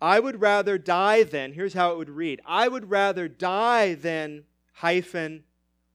I 0.00 0.20
would 0.20 0.40
rather 0.40 0.78
die 0.78 1.24
than, 1.24 1.52
here's 1.52 1.74
how 1.74 1.90
it 1.90 1.98
would 1.98 2.10
read 2.10 2.40
I 2.46 2.68
would 2.68 2.90
rather 2.90 3.26
die 3.26 3.94
than, 3.94 4.44
hyphen, 4.74 5.42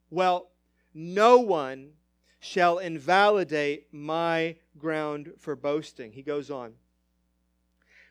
well, 0.09 0.49
no 0.93 1.39
one 1.39 1.91
shall 2.39 2.79
invalidate 2.79 3.93
my 3.93 4.55
ground 4.77 5.31
for 5.37 5.55
boasting. 5.55 6.13
He 6.13 6.21
goes 6.21 6.49
on. 6.49 6.73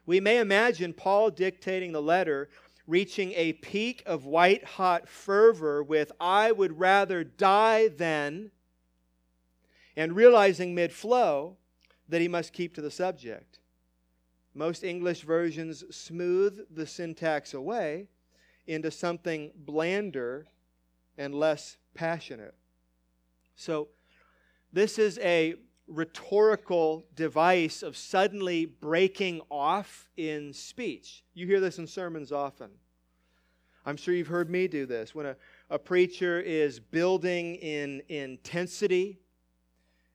We 0.06 0.20
may 0.20 0.38
imagine 0.38 0.92
Paul 0.92 1.30
dictating 1.30 1.92
the 1.92 2.02
letter 2.02 2.48
reaching 2.88 3.32
a 3.34 3.52
peak 3.52 4.02
of 4.06 4.24
white 4.24 4.64
hot 4.64 5.06
fervor 5.06 5.82
with, 5.82 6.10
I 6.18 6.50
would 6.50 6.80
rather 6.80 7.22
die 7.22 7.88
than, 7.88 8.50
and 9.94 10.16
realizing 10.16 10.74
mid 10.74 10.92
flow 10.92 11.58
that 12.08 12.22
he 12.22 12.28
must 12.28 12.54
keep 12.54 12.74
to 12.74 12.80
the 12.80 12.90
subject. 12.90 13.60
Most 14.54 14.82
English 14.82 15.22
versions 15.22 15.84
smooth 15.94 16.66
the 16.70 16.86
syntax 16.86 17.52
away 17.52 18.08
into 18.66 18.90
something 18.90 19.52
blander 19.54 20.46
and 21.18 21.34
less 21.34 21.76
passionate. 21.98 22.54
So, 23.56 23.88
this 24.72 25.00
is 25.00 25.18
a 25.18 25.56
rhetorical 25.88 27.04
device 27.16 27.82
of 27.82 27.96
suddenly 27.96 28.66
breaking 28.66 29.40
off 29.50 30.08
in 30.16 30.52
speech. 30.52 31.24
You 31.34 31.46
hear 31.46 31.58
this 31.58 31.78
in 31.78 31.88
sermons 31.88 32.30
often. 32.30 32.70
I'm 33.84 33.96
sure 33.96 34.14
you've 34.14 34.28
heard 34.28 34.48
me 34.48 34.68
do 34.68 34.86
this. 34.86 35.12
When 35.12 35.26
a, 35.26 35.36
a 35.70 35.78
preacher 35.78 36.38
is 36.40 36.78
building 36.78 37.56
in 37.56 38.02
intensity 38.08 39.18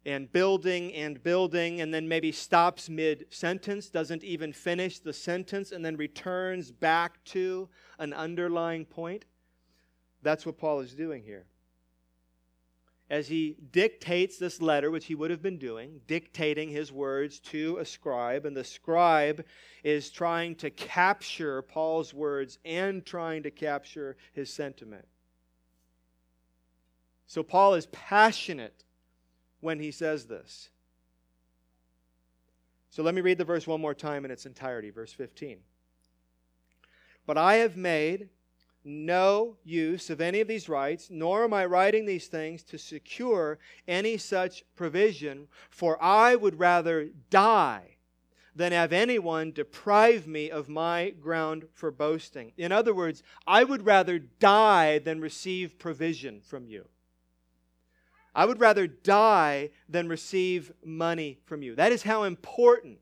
and 0.05 0.31
building 0.31 0.93
and 0.93 1.21
building, 1.21 1.81
and 1.81 1.93
then 1.93 2.07
maybe 2.07 2.31
stops 2.31 2.89
mid 2.89 3.25
sentence, 3.29 3.89
doesn't 3.89 4.23
even 4.23 4.53
finish 4.53 4.99
the 4.99 5.11
sentence, 5.13 5.73
and 5.73 5.83
then 5.83 5.97
returns 5.97 6.71
back 6.71 7.21
to 7.25 7.67
an 7.99 8.13
underlying 8.13 8.85
point. 8.85 9.25
That's 10.21 10.45
what 10.45 10.57
Paul 10.57 10.79
is 10.79 10.93
doing 10.93 11.23
here 11.23 11.45
as 13.09 13.27
he 13.27 13.57
dictates 13.71 14.37
this 14.37 14.61
letter, 14.61 14.89
which 14.89 15.05
he 15.05 15.15
would 15.15 15.29
have 15.29 15.41
been 15.41 15.57
doing, 15.57 16.01
dictating 16.07 16.69
his 16.69 16.91
words 16.91 17.39
to 17.39 17.77
a 17.77 17.85
scribe, 17.85 18.45
and 18.45 18.55
the 18.55 18.63
scribe 18.63 19.45
is 19.83 20.09
trying 20.09 20.55
to 20.55 20.69
capture 20.69 21.61
Paul's 21.61 22.13
words 22.13 22.57
and 22.63 23.05
trying 23.05 23.43
to 23.43 23.51
capture 23.51 24.15
his 24.33 24.51
sentiment. 24.51 25.05
So 27.27 27.43
Paul 27.43 27.73
is 27.73 27.87
passionate 27.87 28.83
when 29.59 29.79
he 29.79 29.91
says 29.91 30.25
this. 30.25 30.69
So 32.89 33.01
let 33.01 33.15
me 33.15 33.21
read 33.21 33.37
the 33.39 33.45
verse 33.45 33.65
one 33.65 33.81
more 33.81 33.95
time 33.95 34.23
in 34.23 34.31
its 34.31 34.45
entirety, 34.45 34.91
verse 34.91 35.11
15. 35.11 35.57
But 37.25 37.37
I 37.37 37.55
have 37.55 37.75
made 37.75 38.29
no 38.83 39.57
use 39.63 40.09
of 40.09 40.21
any 40.21 40.41
of 40.41 40.47
these 40.47 40.69
rights, 40.69 41.09
nor 41.09 41.43
am 41.43 41.53
I 41.53 41.65
writing 41.65 42.05
these 42.05 42.27
things 42.27 42.63
to 42.63 42.77
secure 42.77 43.59
any 43.87 44.17
such 44.17 44.63
provision, 44.75 45.47
for 45.69 46.01
I 46.01 46.35
would 46.35 46.59
rather 46.59 47.09
die 47.29 47.97
than 48.55 48.71
have 48.71 48.93
anyone 48.93 49.51
deprive 49.51 50.27
me 50.27 50.51
of 50.51 50.69
my 50.69 51.09
ground 51.09 51.65
for 51.73 51.91
boasting. 51.91 52.51
In 52.57 52.71
other 52.71 52.93
words, 52.93 53.23
I 53.47 53.63
would 53.63 53.85
rather 53.85 54.19
die 54.19 54.99
than 54.99 55.21
receive 55.21 55.79
provision 55.79 56.41
from 56.41 56.67
you. 56.67 56.87
I 58.35 58.45
would 58.45 58.59
rather 58.59 58.87
die 58.87 59.69
than 59.87 60.07
receive 60.07 60.71
money 60.83 61.39
from 61.45 61.61
you. 61.61 61.75
That 61.75 61.91
is 61.91 62.03
how 62.03 62.23
important 62.23 62.99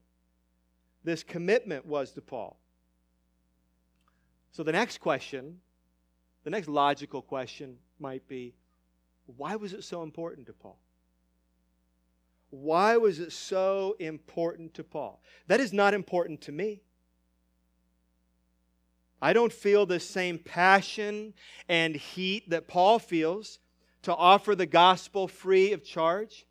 this 1.03 1.23
commitment 1.23 1.85
was 1.85 2.11
to 2.11 2.21
Paul. 2.21 2.57
So 4.51 4.63
the 4.63 4.73
next 4.73 4.99
question 4.99 5.59
the 6.43 6.49
next 6.49 6.67
logical 6.67 7.21
question 7.21 7.77
might 7.99 8.27
be 8.27 8.53
why 9.37 9.55
was 9.55 9.73
it 9.73 9.83
so 9.83 10.03
important 10.03 10.47
to 10.47 10.53
Paul? 10.53 10.77
Why 12.49 12.97
was 12.97 13.19
it 13.19 13.31
so 13.31 13.95
important 13.99 14.73
to 14.73 14.83
Paul? 14.83 15.21
That 15.47 15.59
is 15.59 15.71
not 15.71 15.93
important 15.93 16.41
to 16.41 16.51
me. 16.51 16.81
I 19.21 19.33
don't 19.33 19.53
feel 19.53 19.85
the 19.85 19.99
same 19.99 20.39
passion 20.39 21.33
and 21.69 21.95
heat 21.95 22.49
that 22.49 22.67
Paul 22.67 22.99
feels 22.99 23.59
to 24.01 24.15
offer 24.15 24.55
the 24.55 24.65
gospel 24.65 25.27
free 25.27 25.73
of 25.73 25.83
charge. 25.83 26.45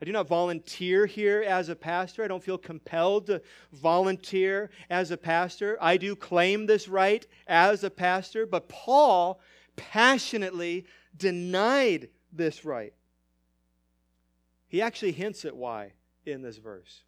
I 0.00 0.04
do 0.04 0.12
not 0.12 0.28
volunteer 0.28 1.06
here 1.06 1.42
as 1.42 1.68
a 1.68 1.74
pastor. 1.74 2.22
I 2.22 2.28
don't 2.28 2.42
feel 2.42 2.58
compelled 2.58 3.26
to 3.26 3.42
volunteer 3.72 4.70
as 4.90 5.10
a 5.10 5.16
pastor. 5.16 5.76
I 5.80 5.96
do 5.96 6.14
claim 6.14 6.66
this 6.66 6.88
right 6.88 7.26
as 7.48 7.82
a 7.82 7.90
pastor, 7.90 8.46
but 8.46 8.68
Paul 8.68 9.40
passionately 9.74 10.86
denied 11.16 12.10
this 12.32 12.64
right. 12.64 12.92
He 14.68 14.80
actually 14.82 15.12
hints 15.12 15.44
at 15.44 15.56
why 15.56 15.92
in 16.24 16.42
this 16.42 16.58
verse. 16.58 17.02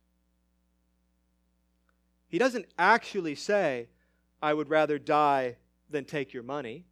He 2.29 2.39
doesn't 2.39 2.67
actually 2.79 3.35
say, 3.35 3.89
I 4.43 4.55
would 4.55 4.69
rather 4.69 4.99
die 4.99 5.57
than 5.91 6.05
take 6.05 6.33
your 6.33 6.43
money, 6.43 6.87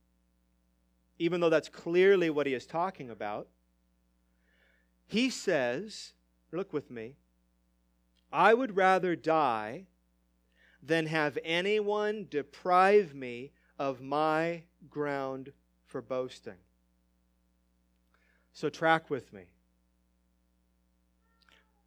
even 1.19 1.41
though 1.41 1.51
that's 1.51 1.69
clearly 1.69 2.31
what 2.31 2.47
he 2.47 2.55
is 2.55 2.67
talking 2.67 3.11
about. 3.11 3.49
He 5.09 5.31
says, 5.31 6.12
look 6.53 6.73
with 6.73 6.90
me, 6.90 7.16
I 8.31 8.53
would 8.53 8.77
rather 8.77 9.16
die 9.16 9.87
than 10.83 11.07
have 11.07 11.38
anyone 11.42 12.27
deprive 12.31 13.14
me 13.14 13.53
of 13.79 14.03
my 14.03 14.64
ground 14.90 15.53
for 15.87 16.03
boasting. 16.03 16.59
So, 18.53 18.68
track 18.68 19.09
with 19.09 19.33
me. 19.33 19.44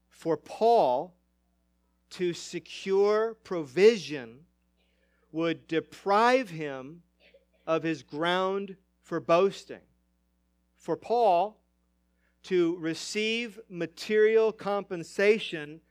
For 0.09 0.35
Paul 0.35 1.13
to 2.11 2.33
secure 2.33 3.35
provision 3.43 4.39
would 5.31 5.67
deprive 5.67 6.49
him 6.49 7.03
of 7.67 7.83
his 7.83 8.03
ground 8.03 8.77
for 9.01 9.19
boasting. 9.19 9.81
For 10.77 10.95
Paul, 10.95 11.60
to 12.43 12.75
receive 12.77 13.59
material 13.69 14.51
compensation 14.51 15.81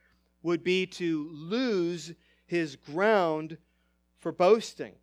would 0.42 0.64
be 0.64 0.86
to 0.86 1.28
lose 1.32 2.12
his 2.46 2.76
ground 2.76 3.56
for 4.18 4.32
boasting. 4.32 4.94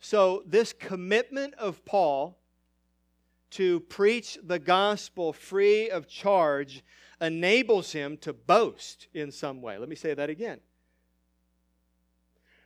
So, 0.00 0.42
this 0.46 0.72
commitment 0.72 1.54
of 1.54 1.84
Paul 1.84 2.38
to 3.50 3.80
preach 3.80 4.38
the 4.42 4.58
gospel 4.58 5.32
free 5.32 5.90
of 5.90 6.06
charge 6.06 6.84
enables 7.20 7.92
him 7.92 8.16
to 8.18 8.32
boast 8.32 9.08
in 9.12 9.32
some 9.32 9.60
way. 9.60 9.78
Let 9.78 9.88
me 9.88 9.96
say 9.96 10.14
that 10.14 10.30
again. 10.30 10.60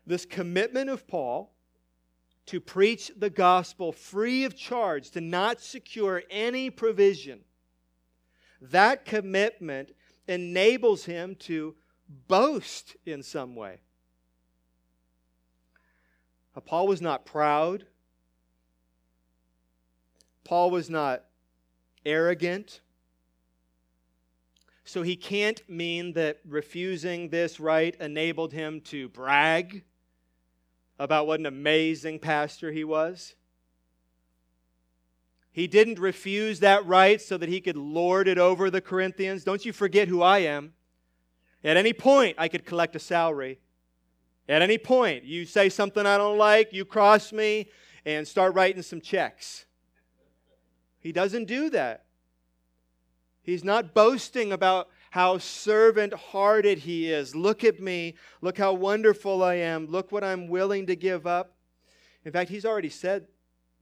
This 0.07 0.27
commitment 0.27 0.91
of 0.91 1.07
Paul 1.07 1.52
to 2.53 2.61
preach 2.61 3.11
the 3.17 3.31
gospel 3.31 3.93
free 3.93 4.45
of 4.45 4.55
charge, 4.55 5.11
to 5.11 5.23
not 5.23 5.59
secure 5.59 6.23
any 6.29 6.69
provision, 6.69 7.41
that 8.61 9.07
commitment 9.07 9.91
enables 10.29 11.07
him 11.07 11.35
to 11.35 11.75
boast 12.29 12.95
in 13.07 13.23
some 13.23 13.57
way. 13.57 13.81
Paul 16.67 16.87
was 16.87 17.01
not 17.01 17.25
proud. 17.25 17.87
Paul 20.45 20.71
was 20.71 20.91
not 20.91 21.25
arrogant. 22.05 22.83
So 24.85 25.01
he 25.01 25.17
can't 25.17 25.67
mean 25.71 26.13
that 26.13 26.41
refusing 26.47 27.31
this 27.31 27.59
right 27.59 27.97
enabled 27.99 28.53
him 28.53 28.83
to 28.83 29.09
brag 29.09 29.85
about 31.03 31.27
what 31.27 31.41
an 31.41 31.47
amazing 31.47 32.21
pastor 32.21 32.71
he 32.71 32.85
was. 32.85 33.35
He 35.51 35.67
didn't 35.67 35.99
refuse 35.99 36.61
that 36.61 36.87
right 36.87 37.21
so 37.21 37.37
that 37.39 37.49
he 37.49 37.61
could 37.61 37.77
lord 37.77 38.29
it 38.29 38.39
over 38.39 38.71
the 38.71 38.81
Corinthians. 38.81 39.43
Don't 39.43 39.67
you 39.67 39.73
forget 39.73 40.07
who 40.07 40.23
I 40.23 40.39
am. 40.39 40.75
At 41.65 41.77
any 41.77 41.93
point, 41.93 42.37
I 42.39 42.47
could 42.47 42.65
collect 42.65 42.95
a 42.95 43.01
salary. 43.01 43.59
At 44.49 44.63
any 44.63 44.79
point, 44.79 45.25
you 45.25 45.45
say 45.45 45.69
something 45.69 46.07
I 46.07 46.19
don't 46.19 46.39
like, 46.39 46.73
you 46.73 46.85
cross 46.85 47.33
me, 47.33 47.69
and 48.07 48.27
start 48.27 48.55
writing 48.55 48.83
some 48.83 49.01
checks. 49.01 49.65
He 51.01 51.11
doesn't 51.11 51.47
do 51.47 51.69
that. 51.71 52.05
He's 53.43 53.65
not 53.65 53.93
boasting 53.93 54.53
about 54.53 54.89
how 55.13 55.37
servant 55.37 56.15
hearted 56.15 56.79
he 56.79 57.13
is. 57.13 57.37
Look 57.37 57.65
at 57.65 57.79
me. 57.79 58.15
Look 58.41 58.57
how 58.57 58.73
wonderful 58.73 59.43
I 59.43 59.57
am. 59.57 59.87
Look 59.89 60.11
what 60.11 60.25
I'm 60.25 60.49
willing 60.49 60.87
to 60.87 60.97
give 60.97 61.27
up. 61.27 61.53
In 62.25 62.33
fact, 62.33 62.49
he's 62.49 62.65
already 62.65 62.89
said 62.89 63.27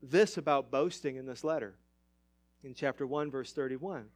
this 0.03 0.35
about 0.35 0.71
boasting 0.71 1.15
in 1.15 1.25
this 1.25 1.45
letter 1.45 1.75
in 2.65 2.73
chapter 2.73 3.07
1, 3.07 3.31
verse 3.31 3.53
31. 3.53 4.07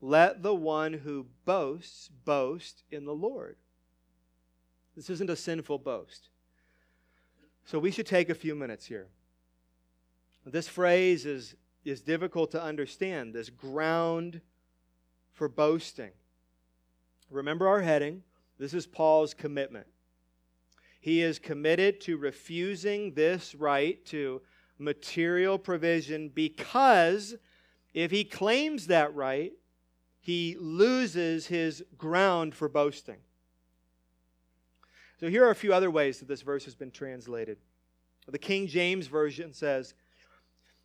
Let 0.00 0.42
the 0.42 0.56
one 0.56 0.92
who 0.92 1.26
boasts 1.44 2.10
boast 2.24 2.82
in 2.90 3.04
the 3.04 3.14
Lord. 3.14 3.54
This 4.96 5.08
isn't 5.08 5.30
a 5.30 5.36
sinful 5.36 5.78
boast. 5.78 6.30
So 7.64 7.78
we 7.78 7.92
should 7.92 8.06
take 8.06 8.28
a 8.28 8.34
few 8.34 8.56
minutes 8.56 8.86
here. 8.86 9.06
This 10.44 10.66
phrase 10.66 11.26
is, 11.26 11.54
is 11.84 12.00
difficult 12.00 12.50
to 12.50 12.60
understand, 12.60 13.34
this 13.34 13.50
ground 13.50 14.40
for 15.32 15.48
boasting. 15.48 16.10
Remember 17.30 17.66
our 17.68 17.82
heading. 17.82 18.22
This 18.58 18.72
is 18.72 18.86
Paul's 18.86 19.34
commitment. 19.34 19.86
He 21.00 21.22
is 21.22 21.38
committed 21.38 22.00
to 22.02 22.16
refusing 22.16 23.14
this 23.14 23.54
right 23.54 24.04
to 24.06 24.42
material 24.78 25.58
provision 25.58 26.28
because 26.28 27.36
if 27.94 28.10
he 28.10 28.24
claims 28.24 28.88
that 28.88 29.14
right, 29.14 29.52
he 30.20 30.56
loses 30.58 31.46
his 31.46 31.84
ground 31.96 32.54
for 32.54 32.68
boasting. 32.68 33.18
So 35.20 35.28
here 35.28 35.46
are 35.46 35.50
a 35.50 35.54
few 35.54 35.72
other 35.72 35.90
ways 35.90 36.18
that 36.18 36.28
this 36.28 36.42
verse 36.42 36.64
has 36.64 36.74
been 36.74 36.90
translated. 36.90 37.58
The 38.28 38.38
King 38.38 38.66
James 38.66 39.06
Version 39.06 39.52
says, 39.52 39.94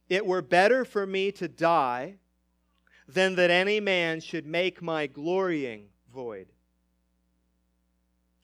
It 0.07 0.25
were 0.25 0.41
better 0.41 0.85
for 0.85 1.05
me 1.05 1.31
to 1.33 1.47
die 1.47 2.15
than 3.07 3.35
that 3.35 3.49
any 3.49 3.79
man 3.79 4.21
should 4.21 4.45
make 4.45 4.81
my 4.81 5.07
glorying 5.07 5.90
void. 6.11 6.47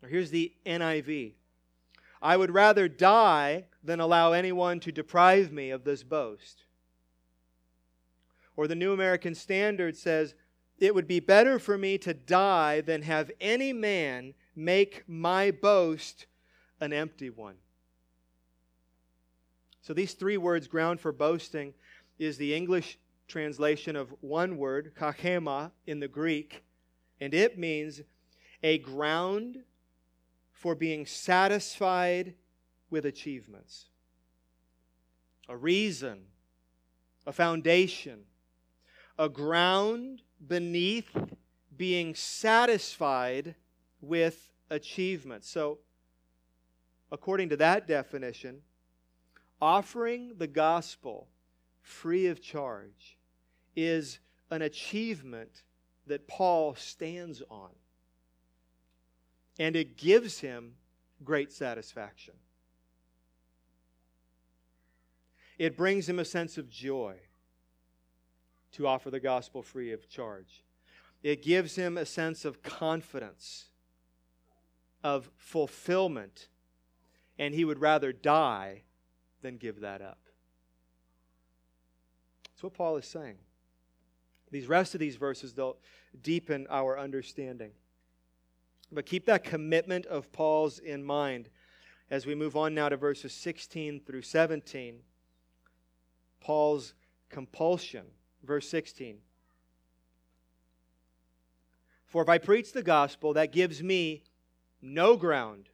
Or 0.02 0.10
here's 0.10 0.32
the 0.32 0.54
NIV 0.66 1.34
I 2.22 2.38
would 2.38 2.52
rather 2.52 2.88
die 2.88 3.66
than 3.84 4.00
allow 4.00 4.32
anyone 4.32 4.80
to 4.82 4.92
deprive 4.92 5.52
me 5.52 5.70
of 5.70 5.84
this 5.84 6.04
boast. 6.04 6.64
Or 8.56 8.68
the 8.68 8.76
New 8.76 8.92
American 8.92 9.36
Standard 9.36 9.96
says, 9.96 10.34
It 10.80 10.96
would 10.96 11.08
be 11.08 11.20
better 11.20 11.60
for 11.60 11.78
me 11.78 11.98
to 12.00 12.14
die 12.14 12.82
than 12.82 13.04
have 13.04 13.32
any 13.40 13.72
man 13.72 14.34
make 14.56 15.04
my 15.08 15.52
boast 15.52 16.26
an 16.80 16.92
empty 16.92 17.30
one. 17.30 17.56
So 19.82 19.94
these 19.94 20.14
three 20.14 20.38
words, 20.38 20.68
ground 20.68 21.00
for 21.00 21.12
boasting, 21.12 21.74
is 22.20 22.38
the 22.38 22.54
English 22.54 22.98
translation 23.28 23.96
of 23.96 24.14
one 24.22 24.58
word, 24.58 24.94
kachema, 25.00 25.72
in 25.86 26.00
the 26.00 26.08
Greek, 26.08 26.64
and 27.20 27.34
it 27.34 27.58
means 27.58 28.02
a 28.64 28.78
ground 28.80 29.64
for 30.52 30.76
being 30.76 31.06
satisfied 31.06 32.34
with 32.90 33.06
achievements, 33.06 33.86
a 35.48 35.56
reason, 35.56 36.20
a 37.26 37.32
foundation, 37.32 38.22
a 39.20 39.30
ground 39.30 40.22
beneath 40.48 41.16
being 41.76 42.16
satisfied 42.16 43.56
with 44.02 44.50
achievements. 44.70 45.50
So, 45.50 45.80
according 47.12 47.50
to 47.50 47.58
that 47.58 47.88
definition, 47.88 48.62
offering 49.62 50.34
the 50.38 50.48
gospel 50.48 51.28
free 51.82 52.28
of 52.28 52.42
charge 52.42 53.18
is 53.76 54.20
an 54.50 54.62
achievement 54.62 55.64
that 56.08 56.28
Paul 56.28 56.76
stands 56.76 57.42
on. 57.50 57.70
And 59.60 59.76
it 59.76 59.98
gives 59.98 60.40
him 60.40 60.74
great 61.24 61.52
satisfaction. 61.52 62.36
It 65.58 65.76
brings 65.76 66.08
him 66.08 66.20
a 66.20 66.26
sense 66.26 66.58
of 66.58 66.70
joy 66.70 67.16
to 68.74 68.86
offer 68.86 69.10
the 69.10 69.20
gospel 69.20 69.64
free 69.64 69.92
of 69.92 70.08
charge. 70.08 70.64
It 71.24 71.42
gives 71.42 71.76
him 71.76 71.98
a 71.98 72.06
sense 72.06 72.46
of 72.46 72.62
confidence, 72.62 73.66
of 75.04 75.32
fulfillment, 75.36 76.50
and 77.40 77.56
he 77.56 77.66
would 77.66 77.80
rather 77.80 78.14
die 78.14 78.84
than 79.42 79.58
give 79.58 79.82
that 79.82 80.02
up. 80.02 80.20
That's 82.44 82.64
what 82.64 82.74
Paul 82.74 82.98
is 82.98 83.06
saying. 83.06 83.38
These 84.52 84.68
rest 84.68 84.94
of 84.94 85.00
these 85.00 85.16
verses, 85.16 85.54
they'll 85.54 85.78
deepen 86.22 86.68
our 86.70 86.98
understanding. 86.98 87.72
But 88.92 89.06
keep 89.06 89.26
that 89.26 89.44
commitment 89.44 90.06
of 90.06 90.32
Paul's 90.32 90.80
in 90.80 91.04
mind 91.04 91.50
as 92.10 92.26
we 92.26 92.36
move 92.36 92.56
on 92.56 92.74
now 92.74 92.90
to 92.90 92.98
verses 92.98 93.34
16 93.34 94.02
through 94.06 94.22
17. 94.22 95.00
Paul's 96.40 96.94
compulsion. 97.30 98.06
Verse 98.44 98.70
16. 98.70 99.18
For 102.06 102.22
if 102.22 102.30
I 102.30 102.38
preach 102.38 102.72
the 102.72 102.84
gospel, 102.84 103.34
that 103.34 103.52
gives 103.52 103.84
me 103.84 104.24
no 104.82 105.18
ground 105.18 105.68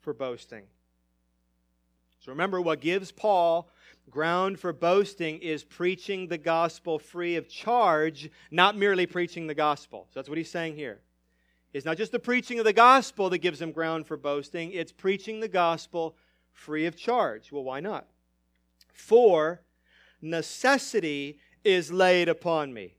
for 0.00 0.12
boasting. 0.12 0.64
So 2.20 2.30
remember, 2.32 2.60
what 2.60 2.80
gives 2.80 3.10
Paul 3.10 3.70
ground 4.08 4.58
for 4.58 4.72
boasting 4.72 5.38
is 5.38 5.64
preaching 5.64 6.28
the 6.28 6.38
gospel 6.38 6.98
free 6.98 7.36
of 7.36 7.48
charge, 7.48 8.30
not 8.50 8.76
merely 8.76 9.06
preaching 9.06 9.46
the 9.46 9.54
gospel. 9.54 10.06
So 10.10 10.20
that's 10.20 10.28
what 10.28 10.38
he's 10.38 10.50
saying 10.50 10.76
here. 10.76 11.00
It's 11.72 11.86
not 11.86 11.96
just 11.96 12.12
the 12.12 12.18
preaching 12.18 12.58
of 12.58 12.64
the 12.64 12.72
gospel 12.72 13.30
that 13.30 13.38
gives 13.38 13.60
him 13.60 13.70
ground 13.70 14.06
for 14.06 14.16
boasting, 14.16 14.72
it's 14.72 14.92
preaching 14.92 15.40
the 15.40 15.48
gospel 15.48 16.16
free 16.52 16.86
of 16.86 16.96
charge. 16.96 17.52
Well, 17.52 17.62
why 17.62 17.80
not? 17.80 18.06
For 18.92 19.62
necessity 20.20 21.38
is 21.64 21.92
laid 21.92 22.28
upon 22.28 22.74
me. 22.74 22.96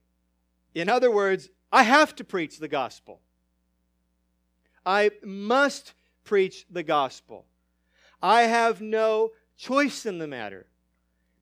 In 0.74 0.88
other 0.88 1.12
words, 1.12 1.50
I 1.72 1.84
have 1.84 2.16
to 2.16 2.24
preach 2.24 2.60
the 2.60 2.68
gospel. 2.68 3.20
I 4.86 5.12
must 5.24 5.94
preach 6.24 6.66
the 6.70 6.84
gospel. 6.84 7.46
I 8.22 8.44
have 8.44 8.82
no 8.82 9.32
choice 9.58 10.06
in 10.06 10.18
the 10.18 10.28
matter. 10.28 10.68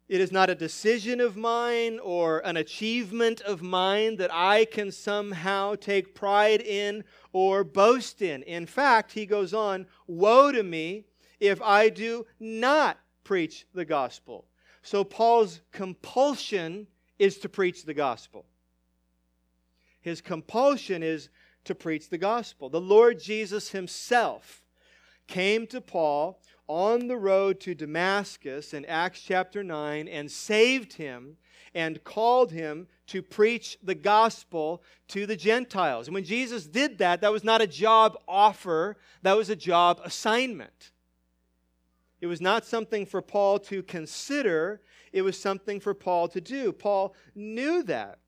It 0.09 0.19
is 0.19 0.31
not 0.31 0.49
a 0.49 0.55
decision 0.55 1.21
of 1.21 1.37
mine 1.37 1.99
or 2.01 2.39
an 2.39 2.57
achievement 2.57 3.41
of 3.41 3.61
mine 3.61 4.15
that 4.15 4.33
I 4.33 4.65
can 4.65 4.91
somehow 4.91 5.75
take 5.75 6.15
pride 6.15 6.61
in 6.61 7.03
or 7.31 7.63
boast 7.63 8.23
in. 8.23 8.41
In 8.43 8.65
fact, 8.65 9.11
he 9.11 9.27
goes 9.27 9.53
on, 9.53 9.85
Woe 10.07 10.51
to 10.51 10.63
me 10.63 11.05
if 11.39 11.61
I 11.61 11.89
do 11.89 12.25
not 12.39 12.97
preach 13.23 13.67
the 13.75 13.85
gospel. 13.85 14.45
So 14.81 15.03
Paul's 15.03 15.61
compulsion 15.71 16.87
is 17.19 17.37
to 17.37 17.49
preach 17.49 17.85
the 17.85 17.93
gospel. 17.93 18.47
His 20.01 20.21
compulsion 20.21 21.03
is 21.03 21.29
to 21.65 21.75
preach 21.75 22.09
the 22.09 22.17
gospel. 22.17 22.69
The 22.69 22.81
Lord 22.81 23.21
Jesus 23.21 23.69
himself 23.69 24.63
came 25.29 25.67
to 25.67 25.79
Paul 25.79 26.41
on 26.67 27.07
the 27.07 27.15
road 27.17 27.59
to 27.61 27.73
Damascus 27.73 28.73
in 28.73 28.83
Acts 28.85 29.21
chapter 29.21 29.63
9 29.63 30.07
and 30.07 30.29
saved 30.29 30.93
him 30.93 31.37
and 31.73 32.03
called 32.03 32.51
him 32.51 32.87
to 33.07 33.21
preach 33.21 33.77
the 33.81 33.95
gospel 33.95 34.83
to 35.07 35.25
the 35.25 35.35
Gentiles. 35.35 36.07
And 36.07 36.15
when 36.15 36.23
Jesus 36.23 36.65
did 36.65 36.97
that, 36.97 37.21
that 37.21 37.31
was 37.31 37.43
not 37.43 37.61
a 37.61 37.67
job 37.67 38.17
offer, 38.27 38.97
that 39.21 39.37
was 39.37 39.49
a 39.49 39.55
job 39.55 40.01
assignment. 40.03 40.91
It 42.21 42.27
was 42.27 42.41
not 42.41 42.65
something 42.65 43.05
for 43.05 43.21
Paul 43.21 43.59
to 43.59 43.83
consider, 43.83 44.81
it 45.13 45.21
was 45.21 45.39
something 45.39 45.79
for 45.79 45.93
Paul 45.93 46.27
to 46.29 46.41
do. 46.41 46.71
Paul 46.71 47.15
knew 47.35 47.83
that. 47.83 48.19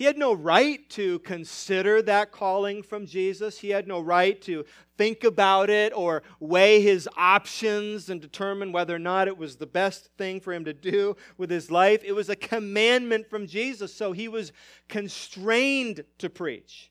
He 0.00 0.06
had 0.06 0.16
no 0.16 0.32
right 0.32 0.88
to 0.92 1.18
consider 1.18 2.00
that 2.00 2.32
calling 2.32 2.82
from 2.82 3.04
Jesus. 3.04 3.58
He 3.58 3.68
had 3.68 3.86
no 3.86 4.00
right 4.00 4.40
to 4.40 4.64
think 4.96 5.24
about 5.24 5.68
it 5.68 5.92
or 5.94 6.22
weigh 6.40 6.80
his 6.80 7.06
options 7.18 8.08
and 8.08 8.18
determine 8.18 8.72
whether 8.72 8.96
or 8.96 8.98
not 8.98 9.28
it 9.28 9.36
was 9.36 9.56
the 9.56 9.66
best 9.66 10.08
thing 10.16 10.40
for 10.40 10.54
him 10.54 10.64
to 10.64 10.72
do 10.72 11.16
with 11.36 11.50
his 11.50 11.70
life. 11.70 12.00
It 12.02 12.12
was 12.12 12.30
a 12.30 12.34
commandment 12.34 13.28
from 13.28 13.46
Jesus, 13.46 13.92
so 13.92 14.12
he 14.12 14.26
was 14.26 14.52
constrained 14.88 16.02
to 16.16 16.30
preach. 16.30 16.90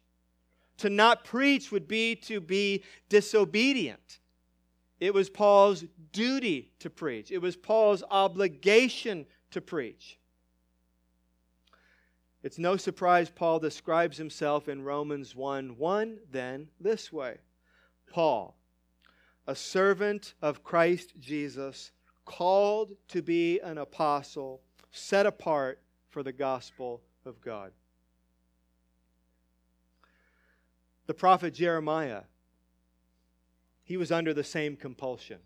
To 0.77 0.91
not 0.91 1.23
preach 1.25 1.71
would 1.71 1.87
be 1.87 2.15
to 2.15 2.39
be 2.39 2.83
disobedient. 3.09 4.19
It 4.99 5.15
was 5.15 5.31
Paul's 5.31 5.83
duty 6.11 6.73
to 6.77 6.91
preach, 6.91 7.31
it 7.31 7.39
was 7.39 7.55
Paul's 7.55 8.03
obligation 8.11 9.25
to 9.49 9.61
preach. 9.61 10.18
It's 12.41 12.58
no 12.58 12.78
surprise 12.78 13.30
Paul 13.30 13.60
describes 13.60 14.17
himself 14.17 14.69
in 14.69 14.84
Romans 14.84 15.36
1 15.36 15.78
1 15.78 16.19
then 16.32 16.69
this 16.80 17.12
way 17.12 17.38
Paul, 18.10 18.56
a 19.45 19.56
servant 19.56 20.34
of 20.41 20.63
Christ 20.63 21.13
Jesus, 21.19 21.91
called 22.25 22.91
to 23.10 23.21
be 23.21 23.60
an 23.60 23.78
apostle, 23.78 24.62
set 24.91 25.25
apart 25.25 25.82
for 26.08 26.23
the 26.23 26.32
gospel 26.32 27.02
of 27.25 27.41
God. 27.41 27.71
The 31.08 31.13
prophet 31.13 31.54
Jeremiah, 31.54 32.23
he 33.84 33.97
was 33.97 34.12
under 34.12 34.34
the 34.34 34.43
same 34.43 34.75
compulsion. 34.75 35.39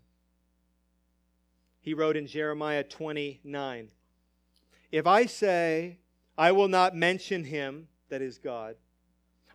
He 1.80 1.92
wrote 1.92 2.16
in 2.16 2.26
Jeremiah 2.26 2.84
29 2.84 3.88
If 4.92 5.06
I 5.06 5.26
say, 5.26 5.98
I 6.36 6.52
will 6.52 6.68
not 6.68 6.94
mention 6.94 7.44
him, 7.44 7.88
that 8.08 8.22
is 8.22 8.38
God, 8.38 8.76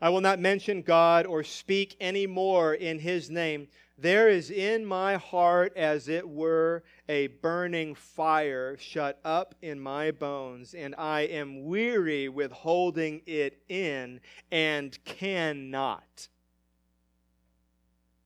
I 0.01 0.09
will 0.09 0.21
not 0.21 0.39
mention 0.39 0.81
God 0.81 1.25
or 1.25 1.43
speak 1.43 1.97
any 1.99 2.25
more 2.25 2.73
in 2.73 2.99
his 2.99 3.29
name. 3.29 3.67
There 3.97 4.29
is 4.29 4.49
in 4.49 4.85
my 4.85 5.17
heart, 5.17 5.73
as 5.75 6.07
it 6.07 6.27
were, 6.27 6.83
a 7.09 7.27
burning 7.27 7.95
fire 7.95 8.77
shut 8.77 9.19
up 9.25 9.55
in 9.61 9.77
my 9.77 10.11
bones, 10.11 10.73
and 10.73 10.95
I 10.97 11.21
am 11.21 11.65
weary 11.65 12.29
with 12.29 12.53
holding 12.53 13.21
it 13.25 13.61
in 13.67 14.21
and 14.51 14.97
cannot. 15.03 16.29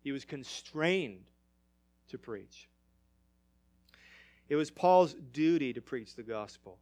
He 0.02 0.12
was 0.12 0.26
constrained 0.26 1.26
to 2.10 2.20
preach. 2.20 2.68
It 4.48 4.56
was 4.56 4.70
Paul's 4.70 5.16
duty 5.32 5.74
to 5.74 5.82
preach 5.82 6.16
the 6.16 6.22
gospel. 6.22 6.78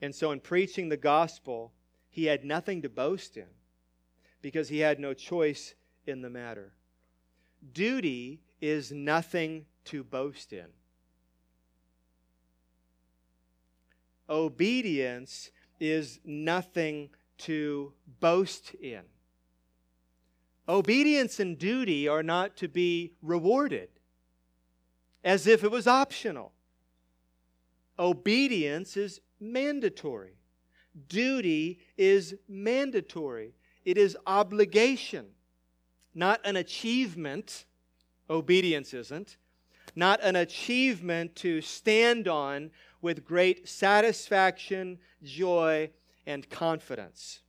And 0.00 0.14
so, 0.14 0.32
in 0.32 0.40
preaching 0.40 0.88
the 0.88 0.96
gospel, 0.96 1.72
he 2.10 2.26
had 2.26 2.44
nothing 2.44 2.82
to 2.82 2.88
boast 2.88 3.36
in 3.36 3.46
because 4.42 4.68
he 4.68 4.78
had 4.80 5.00
no 5.00 5.14
choice 5.14 5.74
in 6.06 6.22
the 6.22 6.30
matter. 6.30 6.72
Duty 7.72 8.40
is 8.60 8.92
nothing 8.92 9.66
to 9.86 10.04
boast 10.04 10.52
in. 10.52 10.66
Obedience 14.28 15.50
is 15.80 16.20
nothing 16.24 17.10
to 17.38 17.92
boast 18.20 18.74
in. 18.74 19.02
Obedience 20.68 21.40
and 21.40 21.58
duty 21.58 22.08
are 22.08 22.22
not 22.22 22.56
to 22.56 22.68
be 22.68 23.12
rewarded 23.22 23.88
as 25.22 25.46
if 25.46 25.62
it 25.62 25.70
was 25.70 25.86
optional. 25.86 26.52
Obedience 27.98 28.96
is 28.96 29.20
mandatory. 29.52 30.36
Duty 31.08 31.80
is 31.96 32.36
mandatory, 32.48 33.54
it 33.84 33.98
is 33.98 34.16
obligation, 34.26 35.26
not 36.14 36.40
an 36.44 36.56
achievement. 36.56 37.66
Obedience 38.30 38.94
isn't. 38.94 39.36
Not 39.94 40.20
an 40.22 40.34
achievement 40.36 41.36
to 41.36 41.60
stand 41.60 42.26
on 42.26 42.70
with 43.02 43.24
great 43.24 43.68
satisfaction, 43.68 44.98
joy, 45.22 45.90
and 46.26 46.48
confidence. 46.48 47.40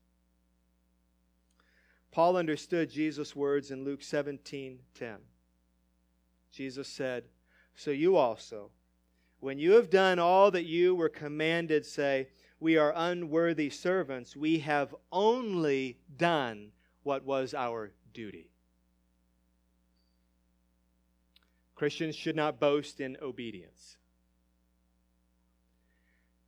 Paul 2.12 2.38
understood 2.38 2.90
Jesus' 2.90 3.36
words 3.36 3.72
in 3.72 3.84
Luke 3.84 4.04
17 4.04 4.80
10. 4.94 5.16
Jesus 6.52 6.88
said, 6.88 7.26
So 7.76 7.92
you 7.92 8.16
also, 8.16 8.72
when 9.46 9.60
you 9.60 9.74
have 9.74 9.92
done 9.92 10.18
all 10.18 10.50
that 10.50 10.66
you 10.66 10.96
were 10.96 11.08
commanded, 11.08 11.86
say, 11.86 12.28
we 12.60 12.78
are 12.78 12.92
unworthy 12.96 13.70
servants. 13.70 14.36
We 14.36 14.58
have 14.58 14.96
only 15.12 16.00
done 16.18 16.72
what 17.04 17.24
was 17.24 17.54
our 17.54 17.92
duty. 18.12 18.50
Christians 21.76 22.16
should 22.16 22.36
not 22.36 22.60
boast 22.60 23.00
in 23.00 23.18
obedience. 23.22 23.98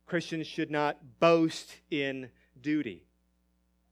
Christians 0.04 0.48
should 0.48 0.72
not 0.72 1.20
boast 1.20 1.76
in 1.92 2.30
duty. 2.60 3.04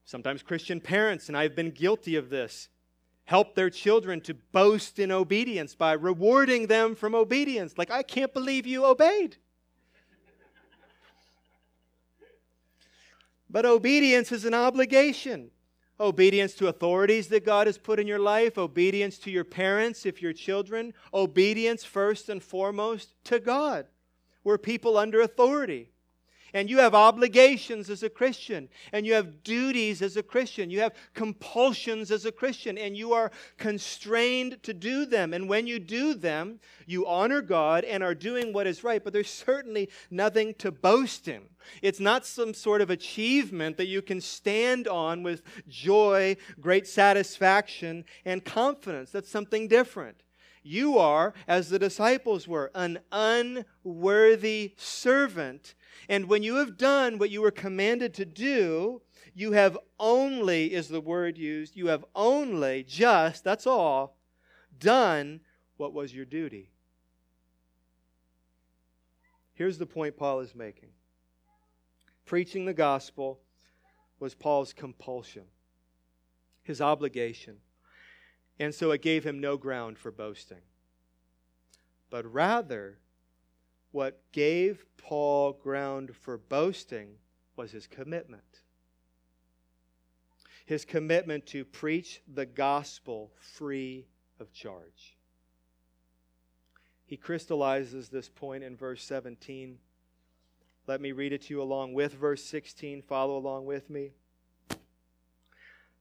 Sometimes 0.05 0.43
Christian 0.43 0.81
parents, 0.81 1.29
and 1.29 1.37
I've 1.37 1.55
been 1.55 1.71
guilty 1.71 2.17
of 2.17 2.29
this, 2.29 2.71
help 3.27 3.55
their 3.55 3.71
children 3.71 4.21
to 4.23 4.35
boast 4.35 4.99
in 4.99 5.13
obedience 5.13 5.75
by 5.75 5.93
rewarding 5.93 6.69
them 6.69 6.95
from 6.95 7.15
obedience. 7.15 7.77
Like, 7.77 7.91
I 7.91 8.03
can't 8.03 8.33
believe 8.33 8.67
you 8.67 8.87
obeyed. 8.87 9.37
But 13.51 13.67
obedience 13.67 14.33
is 14.33 14.45
an 14.45 14.55
obligation. 14.55 15.51
Obedience 15.99 16.55
to 16.55 16.69
authorities 16.69 17.29
that 17.29 17.45
God 17.45 17.67
has 17.67 17.79
put 17.79 17.99
in 17.99 18.07
your 18.07 18.19
life, 18.19 18.59
obedience 18.59 19.19
to 19.21 19.31
your 19.31 19.45
parents 19.45 20.05
if 20.05 20.21
you're 20.21 20.33
children, 20.33 20.93
obedience 21.13 21.85
first 21.85 22.29
and 22.29 22.43
foremost 22.43 23.15
to 23.25 23.41
God. 23.41 23.87
We're 24.45 24.59
people 24.59 24.99
under 24.99 25.21
authority 25.21 25.91
and 26.57 26.71
you 26.71 26.79
have 26.79 26.95
obligations 26.95 27.91
as 27.91 28.03
a 28.03 28.09
Christian, 28.09 28.71
and 28.91 29.05
you 29.05 29.13
have 29.13 29.43
duties 29.43 30.01
as 30.01 30.17
a 30.17 30.23
Christian, 30.23 30.71
you 30.71 30.81
have 30.81 30.95
compulsions 31.13 32.11
as 32.11 32.25
a 32.25 32.33
Christian, 32.33 32.79
and 32.79 32.97
you 32.97 33.13
are 33.13 33.31
constrained 33.59 34.63
to 34.63 34.73
do 34.73 35.05
them. 35.05 35.35
And 35.35 35.51
when 35.51 35.67
you 35.67 35.79
do 35.79 36.15
them, 36.15 36.61
you 36.87 37.07
honor 37.07 37.43
God 37.43 37.85
and 37.85 38.03
are 38.03 38.15
doing 38.15 38.55
what 38.55 38.67
is 38.67 38.83
right, 38.83 39.05
but 39.05 39.13
there's 39.13 39.29
certainly 39.29 39.91
nothing 40.11 40.55
to 40.55 40.73
boast 40.73 41.29
in. 41.29 41.43
It's 41.83 42.01
not 42.01 42.25
some 42.25 42.55
sort 42.55 42.81
of 42.81 42.89
achievement 42.89 43.77
that 43.77 43.89
you 43.89 44.01
can 44.01 44.23
stand 44.23 44.89
on 44.89 45.23
with 45.23 45.43
joy, 45.69 46.39
great 46.59 46.87
satisfaction, 46.87 48.07
and 48.25 48.43
confidence. 48.43 49.11
That's 49.11 49.31
something 49.31 49.69
different. 49.69 50.23
You 50.63 50.97
are, 50.97 51.35
as 51.47 51.69
the 51.69 51.79
disciples 51.79 52.49
were, 52.49 52.73
an 52.75 53.01
unworthy 53.13 54.73
servant 54.79 55.75
and 56.09 56.29
when 56.29 56.43
you 56.43 56.57
have 56.57 56.77
done 56.77 57.19
what 57.19 57.31
you 57.31 57.41
were 57.41 57.51
commanded 57.51 58.15
to 58.15 58.25
do, 58.25 59.03
you 59.35 59.53
have 59.53 59.79
only, 59.99 60.73
is 60.73 60.89
the 60.89 61.01
word 61.01 61.37
used, 61.37 61.77
you 61.77 61.89
have 61.89 62.05
only, 62.15 62.83
just, 62.83 63.45
that's 63.45 63.67
all, 63.67 64.17
done 64.79 65.41
what 65.77 65.93
was 65.93 66.15
your 66.15 66.25
duty. 66.25 66.71
Here's 69.55 69.79
the 69.79 69.87
point 69.87 70.17
Paul 70.17 70.41
is 70.41 70.55
making 70.55 70.91
preaching 72.25 72.65
the 72.65 72.75
gospel 72.75 73.39
was 74.19 74.35
Paul's 74.35 74.73
compulsion, 74.73 75.45
his 76.63 76.81
obligation. 76.81 77.57
And 78.59 78.75
so 78.75 78.91
it 78.91 79.03
gave 79.03 79.25
him 79.25 79.41
no 79.41 79.57
ground 79.57 79.99
for 79.99 80.11
boasting. 80.11 80.63
But 82.11 82.31
rather, 82.33 82.99
what 83.97 84.21
gave 84.31 84.85
Paul 84.99 85.55
ground 85.55 86.15
for 86.15 86.37
boasting 86.37 87.09
was 87.57 87.71
his 87.71 87.87
commitment. 87.87 88.61
His 90.67 90.85
commitment 90.85 91.47
to 91.47 91.65
preach 91.65 92.21
the 92.29 92.45
gospel 92.45 93.33
free 93.41 94.05
of 94.39 94.53
charge. 94.53 95.17
He 97.07 97.17
crystallizes 97.17 98.11
this 98.11 98.29
point 98.29 98.65
in 98.65 98.77
verse 98.77 99.03
17. 99.03 99.79
Let 100.87 101.01
me 101.01 101.13
read 101.13 101.33
it 101.33 101.41
to 101.45 101.55
you 101.55 101.63
along 101.63 101.95
with 101.95 102.13
verse 102.13 102.45
16. 102.45 103.01
Follow 103.01 103.39
along 103.39 103.65
with 103.65 103.89
me. 103.89 104.11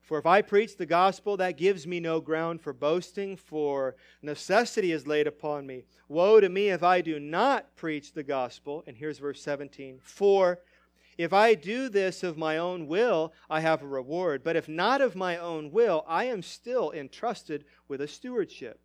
For 0.06 0.18
if 0.18 0.24
I 0.24 0.40
preach 0.40 0.76
the 0.76 0.86
gospel, 0.86 1.36
that 1.38 1.56
gives 1.56 1.84
me 1.84 1.98
no 1.98 2.20
ground 2.20 2.62
for 2.62 2.72
boasting, 2.72 3.36
for 3.36 3.96
necessity 4.22 4.92
is 4.92 5.04
laid 5.04 5.26
upon 5.26 5.66
me. 5.66 5.84
Woe 6.08 6.38
to 6.38 6.48
me 6.48 6.68
if 6.68 6.84
I 6.84 7.00
do 7.00 7.18
not 7.18 7.74
preach 7.74 8.12
the 8.12 8.22
gospel. 8.22 8.84
And 8.86 8.96
here's 8.96 9.18
verse 9.18 9.42
17. 9.42 9.98
For 10.00 10.60
if 11.18 11.32
I 11.32 11.54
do 11.54 11.88
this 11.88 12.22
of 12.22 12.38
my 12.38 12.56
own 12.56 12.86
will, 12.86 13.32
I 13.50 13.58
have 13.58 13.82
a 13.82 13.88
reward. 13.88 14.44
But 14.44 14.54
if 14.54 14.68
not 14.68 15.00
of 15.00 15.16
my 15.16 15.38
own 15.38 15.72
will, 15.72 16.04
I 16.06 16.24
am 16.26 16.40
still 16.40 16.92
entrusted 16.92 17.64
with 17.88 18.00
a 18.00 18.06
stewardship. 18.06 18.78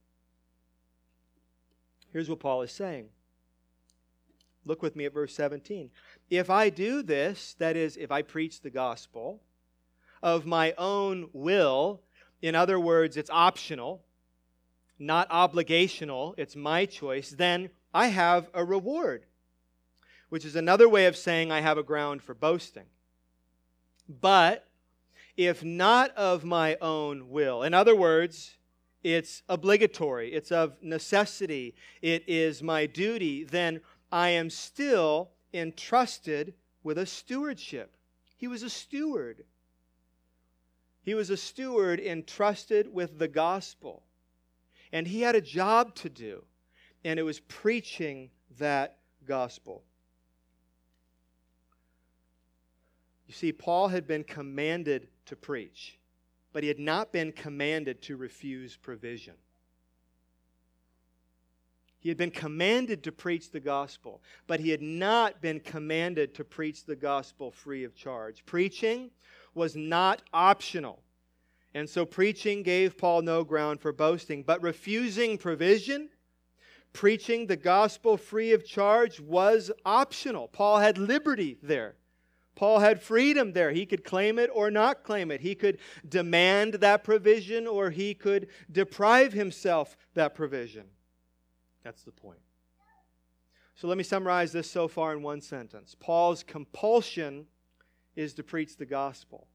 Here's 2.11 2.31
what 2.31 2.39
Paul 2.39 2.63
is 2.63 2.71
saying. 2.71 3.09
Look 4.65 4.81
with 4.81 4.95
me 4.95 5.05
at 5.05 5.13
verse 5.13 5.35
17. 5.35 5.91
If 6.31 6.49
I 6.49 6.69
do 6.69 7.03
this, 7.03 7.55
that 7.59 7.77
is, 7.77 7.95
if 7.95 8.11
I 8.11 8.23
preach 8.23 8.61
the 8.61 8.71
gospel, 8.71 9.39
of 10.21 10.45
my 10.45 10.73
own 10.77 11.29
will. 11.33 12.01
In 12.41 12.55
other 12.55 12.79
words, 12.79 13.17
it's 13.17 13.29
optional, 13.29 14.03
not 14.99 15.29
obligational, 15.29 16.33
it's 16.37 16.55
my 16.55 16.85
choice, 16.85 17.31
then 17.31 17.69
I 17.93 18.07
have 18.07 18.49
a 18.53 18.63
reward, 18.63 19.25
which 20.29 20.45
is 20.45 20.55
another 20.55 20.87
way 20.87 21.05
of 21.05 21.17
saying 21.17 21.51
I 21.51 21.61
have 21.61 21.77
a 21.77 21.83
ground 21.83 22.23
for 22.23 22.33
boasting. 22.33 22.85
But 24.07 24.67
if 25.37 25.63
not 25.63 26.11
of 26.15 26.43
my 26.43 26.77
own 26.81 27.29
will, 27.29 27.63
in 27.63 27.73
other 27.73 27.95
words, 27.95 28.57
it's 29.03 29.41
obligatory, 29.49 30.33
it's 30.33 30.51
of 30.51 30.75
necessity, 30.81 31.75
it 32.01 32.23
is 32.27 32.61
my 32.61 32.85
duty, 32.85 33.43
then 33.43 33.81
I 34.11 34.29
am 34.29 34.49
still 34.49 35.31
entrusted 35.53 36.53
with 36.83 36.97
a 36.97 37.05
stewardship. 37.05 37.95
He 38.37 38.47
was 38.47 38.63
a 38.63 38.69
steward. 38.69 39.43
He 41.03 41.13
was 41.13 41.29
a 41.29 41.37
steward 41.37 41.99
entrusted 41.99 42.93
with 42.93 43.17
the 43.17 43.27
gospel. 43.27 44.03
And 44.91 45.07
he 45.07 45.21
had 45.21 45.35
a 45.35 45.41
job 45.41 45.95
to 45.95 46.09
do, 46.09 46.43
and 47.03 47.17
it 47.19 47.23
was 47.23 47.39
preaching 47.39 48.29
that 48.59 48.97
gospel. 49.25 49.83
You 53.27 53.33
see, 53.33 53.53
Paul 53.53 53.87
had 53.87 54.05
been 54.05 54.25
commanded 54.25 55.07
to 55.27 55.37
preach, 55.37 55.97
but 56.51 56.63
he 56.63 56.67
had 56.67 56.79
not 56.79 57.13
been 57.13 57.31
commanded 57.31 58.01
to 58.03 58.17
refuse 58.17 58.75
provision. 58.75 59.35
He 62.01 62.09
had 62.09 62.17
been 62.17 62.31
commanded 62.31 63.03
to 63.03 63.11
preach 63.11 63.51
the 63.51 63.59
gospel, 63.59 64.21
but 64.47 64.59
he 64.59 64.71
had 64.71 64.81
not 64.81 65.39
been 65.41 65.59
commanded 65.59 66.33
to 66.35 66.43
preach 66.43 66.83
the 66.83 66.95
gospel 66.95 67.51
free 67.51 67.85
of 67.85 67.95
charge. 67.95 68.43
Preaching 68.45 69.11
was 69.53 69.75
not 69.75 70.21
optional. 70.33 71.01
And 71.73 71.89
so 71.89 72.05
preaching 72.05 72.63
gave 72.63 72.97
Paul 72.97 73.21
no 73.21 73.43
ground 73.43 73.79
for 73.79 73.93
boasting, 73.93 74.43
but 74.43 74.61
refusing 74.61 75.37
provision, 75.37 76.09
preaching 76.93 77.47
the 77.47 77.55
gospel 77.55 78.17
free 78.17 78.51
of 78.51 78.65
charge 78.65 79.19
was 79.19 79.71
optional. 79.85 80.47
Paul 80.47 80.79
had 80.79 80.97
liberty 80.97 81.57
there. 81.63 81.95
Paul 82.55 82.79
had 82.79 83.01
freedom 83.01 83.53
there. 83.53 83.71
He 83.71 83.85
could 83.85 84.03
claim 84.03 84.37
it 84.37 84.49
or 84.53 84.69
not 84.69 85.03
claim 85.03 85.31
it. 85.31 85.41
He 85.41 85.55
could 85.55 85.79
demand 86.07 86.75
that 86.75 87.03
provision 87.03 87.65
or 87.65 87.89
he 87.89 88.13
could 88.13 88.49
deprive 88.71 89.31
himself 89.33 89.95
that 90.13 90.35
provision. 90.35 90.85
That's 91.83 92.03
the 92.03 92.11
point. 92.11 92.39
So 93.75 93.87
let 93.87 93.97
me 93.97 94.03
summarize 94.03 94.51
this 94.51 94.69
so 94.69 94.87
far 94.87 95.13
in 95.13 95.23
one 95.23 95.41
sentence. 95.41 95.95
Paul's 95.99 96.43
compulsion 96.43 97.47
is 98.15 98.33
to 98.33 98.43
preach 98.43 98.77
the 98.77 98.85
gospel 98.85 99.47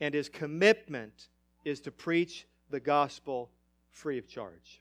and 0.00 0.14
his 0.14 0.28
commitment 0.28 1.28
is 1.64 1.80
to 1.80 1.90
preach 1.90 2.46
the 2.70 2.80
gospel 2.80 3.50
free 3.90 4.18
of 4.18 4.28
charge. 4.28 4.80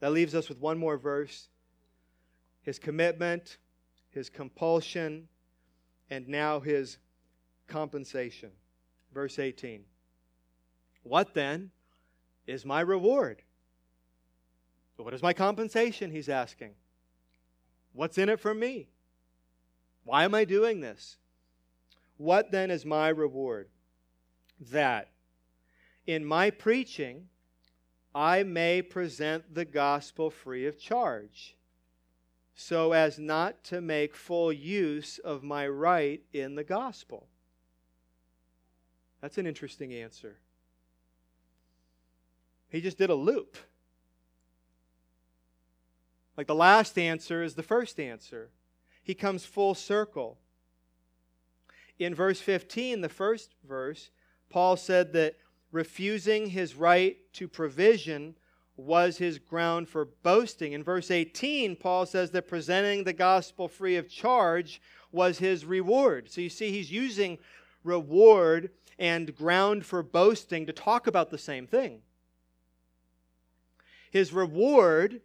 That 0.00 0.12
leaves 0.12 0.34
us 0.34 0.48
with 0.48 0.60
one 0.60 0.78
more 0.78 0.96
verse 0.96 1.48
his 2.62 2.78
commitment, 2.78 3.56
his 4.10 4.28
compulsion, 4.28 5.26
and 6.10 6.28
now 6.28 6.60
his 6.60 6.98
compensation. 7.66 8.50
Verse 9.14 9.38
18. 9.38 9.84
What 11.02 11.32
then 11.32 11.70
is 12.46 12.66
my 12.66 12.82
reward? 12.82 13.40
What 14.98 15.14
is 15.14 15.22
my 15.22 15.32
compensation? 15.32 16.10
He's 16.10 16.28
asking. 16.28 16.72
What's 17.94 18.18
in 18.18 18.28
it 18.28 18.38
for 18.38 18.52
me? 18.52 18.88
Why 20.08 20.24
am 20.24 20.34
I 20.34 20.46
doing 20.46 20.80
this? 20.80 21.18
What 22.16 22.50
then 22.50 22.70
is 22.70 22.86
my 22.86 23.10
reward? 23.10 23.68
That 24.58 25.10
in 26.06 26.24
my 26.24 26.48
preaching 26.48 27.28
I 28.14 28.42
may 28.42 28.80
present 28.80 29.54
the 29.54 29.66
gospel 29.66 30.30
free 30.30 30.66
of 30.66 30.78
charge, 30.78 31.58
so 32.54 32.92
as 32.92 33.18
not 33.18 33.62
to 33.64 33.82
make 33.82 34.16
full 34.16 34.50
use 34.50 35.18
of 35.18 35.42
my 35.42 35.68
right 35.68 36.22
in 36.32 36.54
the 36.54 36.64
gospel. 36.64 37.26
That's 39.20 39.36
an 39.36 39.46
interesting 39.46 39.92
answer. 39.92 40.38
He 42.70 42.80
just 42.80 42.96
did 42.96 43.10
a 43.10 43.14
loop. 43.14 43.58
Like 46.34 46.46
the 46.46 46.54
last 46.54 46.98
answer 46.98 47.42
is 47.42 47.56
the 47.56 47.62
first 47.62 48.00
answer. 48.00 48.48
He 49.08 49.14
comes 49.14 49.44
full 49.44 49.74
circle 49.74 50.38
in 51.98 52.14
verse 52.14 52.40
15, 52.40 53.00
the 53.00 53.08
first 53.08 53.54
verse, 53.66 54.10
Paul 54.50 54.76
said 54.76 55.12
that 55.14 55.36
refusing 55.72 56.50
his 56.50 56.74
right 56.74 57.16
to 57.34 57.48
provision 57.48 58.36
was 58.76 59.18
his 59.18 59.38
ground 59.38 59.88
for 59.88 60.04
boasting. 60.04 60.72
In 60.72 60.84
verse 60.84 61.10
18, 61.10 61.76
Paul 61.76 62.06
says 62.06 62.30
that 62.30 62.46
presenting 62.46 63.02
the 63.02 63.12
gospel 63.12 63.66
free 63.66 63.96
of 63.96 64.08
charge 64.08 64.80
was 65.10 65.38
his 65.38 65.64
reward. 65.64 66.30
So 66.30 66.40
you 66.40 66.48
see, 66.48 66.70
he's 66.70 66.92
using 66.92 67.38
reward 67.82 68.70
and 68.98 69.34
ground 69.34 69.84
for 69.84 70.02
boasting 70.02 70.66
to 70.66 70.72
talk 70.72 71.08
about 71.08 71.30
the 71.30 71.38
same 71.38 71.66
thing. 71.66 72.02
His 74.10 74.32
reward 74.32 75.20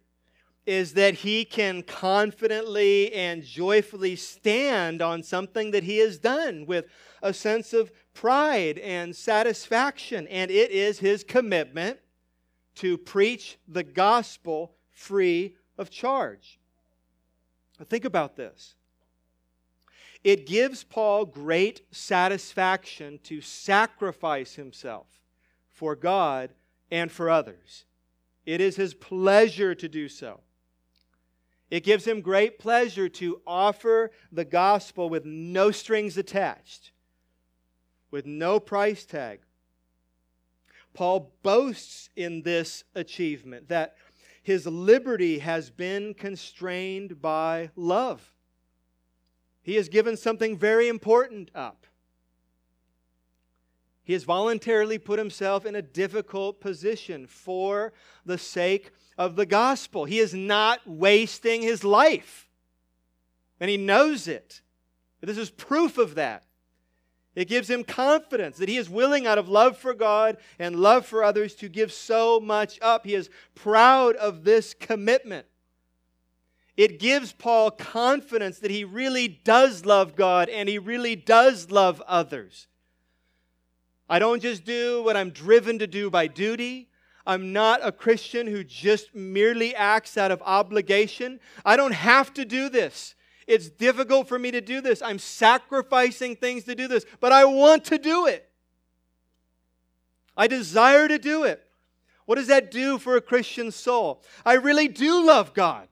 is 0.66 0.94
that 0.94 1.14
he 1.14 1.44
can 1.44 1.82
confidently 1.82 3.12
and 3.12 3.44
joyfully 3.44 4.16
stand 4.16 5.02
on 5.02 5.22
something 5.22 5.70
that 5.72 5.84
he 5.84 5.98
has 5.98 6.18
done 6.18 6.64
with 6.66 6.86
a 7.22 7.34
sense 7.34 7.72
of 7.72 7.92
pride 8.14 8.78
and 8.78 9.14
satisfaction. 9.14 10.26
And 10.28 10.50
it 10.50 10.70
is 10.70 10.98
his 10.98 11.22
commitment 11.22 11.98
to 12.76 12.96
preach 12.96 13.58
the 13.68 13.82
gospel 13.82 14.74
free 14.90 15.56
of 15.76 15.90
charge. 15.90 16.58
Now 17.78 17.84
think 17.84 18.04
about 18.04 18.36
this. 18.36 18.74
It 20.22 20.46
gives 20.46 20.84
Paul 20.84 21.26
great 21.26 21.82
satisfaction 21.90 23.20
to 23.24 23.42
sacrifice 23.42 24.54
himself 24.54 25.06
for 25.68 25.94
God 25.94 26.54
and 26.90 27.12
for 27.12 27.28
others. 27.28 27.84
It 28.46 28.60
is 28.62 28.76
his 28.76 28.94
pleasure 28.94 29.74
to 29.74 29.88
do 29.88 30.08
so. 30.08 30.40
It 31.74 31.82
gives 31.82 32.06
him 32.06 32.20
great 32.20 32.60
pleasure 32.60 33.08
to 33.08 33.42
offer 33.44 34.12
the 34.30 34.44
gospel 34.44 35.08
with 35.08 35.24
no 35.24 35.72
strings 35.72 36.16
attached, 36.16 36.92
with 38.12 38.26
no 38.26 38.60
price 38.60 39.04
tag. 39.04 39.40
Paul 40.92 41.32
boasts 41.42 42.10
in 42.14 42.42
this 42.42 42.84
achievement 42.94 43.68
that 43.70 43.96
his 44.40 44.66
liberty 44.66 45.40
has 45.40 45.68
been 45.68 46.14
constrained 46.14 47.20
by 47.20 47.70
love. 47.74 48.36
He 49.60 49.74
has 49.74 49.88
given 49.88 50.16
something 50.16 50.56
very 50.56 50.86
important 50.86 51.50
up. 51.56 51.88
He 54.04 54.12
has 54.12 54.22
voluntarily 54.22 54.98
put 54.98 55.18
himself 55.18 55.66
in 55.66 55.74
a 55.74 55.82
difficult 55.82 56.60
position 56.60 57.26
for 57.26 57.92
the 58.24 58.38
sake 58.38 58.92
of 59.16 59.36
the 59.36 59.46
gospel. 59.46 60.04
He 60.04 60.18
is 60.18 60.34
not 60.34 60.80
wasting 60.86 61.62
his 61.62 61.84
life. 61.84 62.48
And 63.60 63.70
he 63.70 63.76
knows 63.76 64.28
it. 64.28 64.60
This 65.20 65.38
is 65.38 65.50
proof 65.50 65.96
of 65.96 66.16
that. 66.16 66.44
It 67.34 67.48
gives 67.48 67.68
him 67.68 67.82
confidence 67.82 68.58
that 68.58 68.68
he 68.68 68.76
is 68.76 68.88
willing, 68.88 69.26
out 69.26 69.38
of 69.38 69.48
love 69.48 69.76
for 69.76 69.92
God 69.92 70.36
and 70.58 70.76
love 70.76 71.04
for 71.04 71.24
others, 71.24 71.54
to 71.56 71.68
give 71.68 71.92
so 71.92 72.38
much 72.38 72.78
up. 72.80 73.04
He 73.04 73.14
is 73.14 73.28
proud 73.54 74.14
of 74.16 74.44
this 74.44 74.74
commitment. 74.74 75.46
It 76.76 76.98
gives 76.98 77.32
Paul 77.32 77.70
confidence 77.70 78.58
that 78.58 78.70
he 78.70 78.84
really 78.84 79.28
does 79.28 79.84
love 79.84 80.16
God 80.16 80.48
and 80.48 80.68
he 80.68 80.78
really 80.78 81.16
does 81.16 81.70
love 81.70 82.02
others. 82.06 82.66
I 84.08 84.18
don't 84.18 84.42
just 84.42 84.64
do 84.64 85.02
what 85.02 85.16
I'm 85.16 85.30
driven 85.30 85.78
to 85.78 85.86
do 85.86 86.10
by 86.10 86.26
duty. 86.26 86.88
I'm 87.26 87.52
not 87.52 87.80
a 87.82 87.92
Christian 87.92 88.46
who 88.46 88.64
just 88.64 89.14
merely 89.14 89.74
acts 89.74 90.18
out 90.18 90.30
of 90.30 90.42
obligation. 90.42 91.40
I 91.64 91.76
don't 91.76 91.94
have 91.94 92.34
to 92.34 92.44
do 92.44 92.68
this. 92.68 93.14
It's 93.46 93.68
difficult 93.68 94.28
for 94.28 94.38
me 94.38 94.50
to 94.50 94.60
do 94.60 94.80
this. 94.80 95.02
I'm 95.02 95.18
sacrificing 95.18 96.36
things 96.36 96.64
to 96.64 96.74
do 96.74 96.88
this, 96.88 97.04
but 97.20 97.32
I 97.32 97.44
want 97.44 97.84
to 97.86 97.98
do 97.98 98.26
it. 98.26 98.48
I 100.36 100.46
desire 100.46 101.08
to 101.08 101.18
do 101.18 101.44
it. 101.44 101.62
What 102.26 102.36
does 102.36 102.48
that 102.48 102.70
do 102.70 102.98
for 102.98 103.16
a 103.16 103.20
Christian 103.20 103.70
soul? 103.70 104.22
I 104.44 104.54
really 104.54 104.88
do 104.88 105.24
love 105.26 105.54
God. 105.54 105.88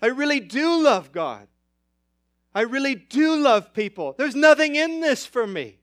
I 0.00 0.06
really 0.06 0.40
do 0.40 0.82
love 0.82 1.12
God. 1.12 1.48
I 2.54 2.62
really 2.62 2.94
do 2.94 3.36
love 3.36 3.72
people. 3.72 4.14
There's 4.18 4.34
nothing 4.34 4.76
in 4.76 5.00
this 5.00 5.24
for 5.24 5.46
me. 5.46 5.78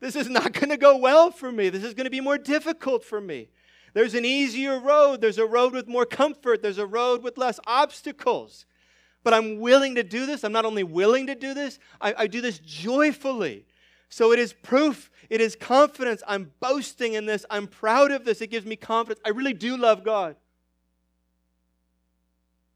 This 0.00 0.16
is 0.16 0.28
not 0.28 0.52
going 0.54 0.70
to 0.70 0.76
go 0.76 0.96
well 0.96 1.30
for 1.30 1.52
me. 1.52 1.68
This 1.68 1.84
is 1.84 1.94
going 1.94 2.04
to 2.04 2.10
be 2.10 2.20
more 2.20 2.38
difficult 2.38 3.04
for 3.04 3.20
me. 3.20 3.48
There's 3.92 4.14
an 4.14 4.24
easier 4.24 4.78
road. 4.78 5.20
There's 5.20 5.38
a 5.38 5.46
road 5.46 5.72
with 5.72 5.86
more 5.86 6.06
comfort. 6.06 6.62
There's 6.62 6.78
a 6.78 6.86
road 6.86 7.22
with 7.22 7.36
less 7.36 7.60
obstacles. 7.66 8.64
But 9.22 9.34
I'm 9.34 9.58
willing 9.58 9.96
to 9.96 10.02
do 10.02 10.26
this. 10.26 10.44
I'm 10.44 10.52
not 10.52 10.64
only 10.64 10.84
willing 10.84 11.26
to 11.26 11.34
do 11.34 11.52
this, 11.52 11.78
I, 12.00 12.14
I 12.18 12.26
do 12.26 12.40
this 12.40 12.58
joyfully. 12.58 13.66
So 14.08 14.32
it 14.32 14.38
is 14.38 14.52
proof, 14.52 15.10
it 15.28 15.40
is 15.40 15.54
confidence. 15.54 16.22
I'm 16.26 16.50
boasting 16.58 17.12
in 17.12 17.26
this. 17.26 17.44
I'm 17.50 17.66
proud 17.66 18.10
of 18.10 18.24
this. 18.24 18.40
It 18.40 18.48
gives 18.48 18.66
me 18.66 18.76
confidence. 18.76 19.20
I 19.24 19.30
really 19.30 19.52
do 19.52 19.76
love 19.76 20.02
God. 20.04 20.36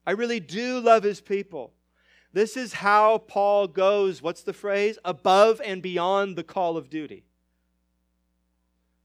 I 0.07 0.13
really 0.13 0.39
do 0.39 0.81
love 0.81 1.03
His 1.03 1.21
people. 1.21 1.73
This 2.35 2.57
is 2.57 2.73
how 2.73 3.19
Paul 3.19 3.69
goes, 3.69 4.21
what's 4.21 4.43
the 4.43 4.53
phrase? 4.53 4.99
Above 5.05 5.61
and 5.65 5.81
beyond 5.81 6.35
the 6.35 6.43
call 6.43 6.77
of 6.77 6.91
duty. 6.91 7.23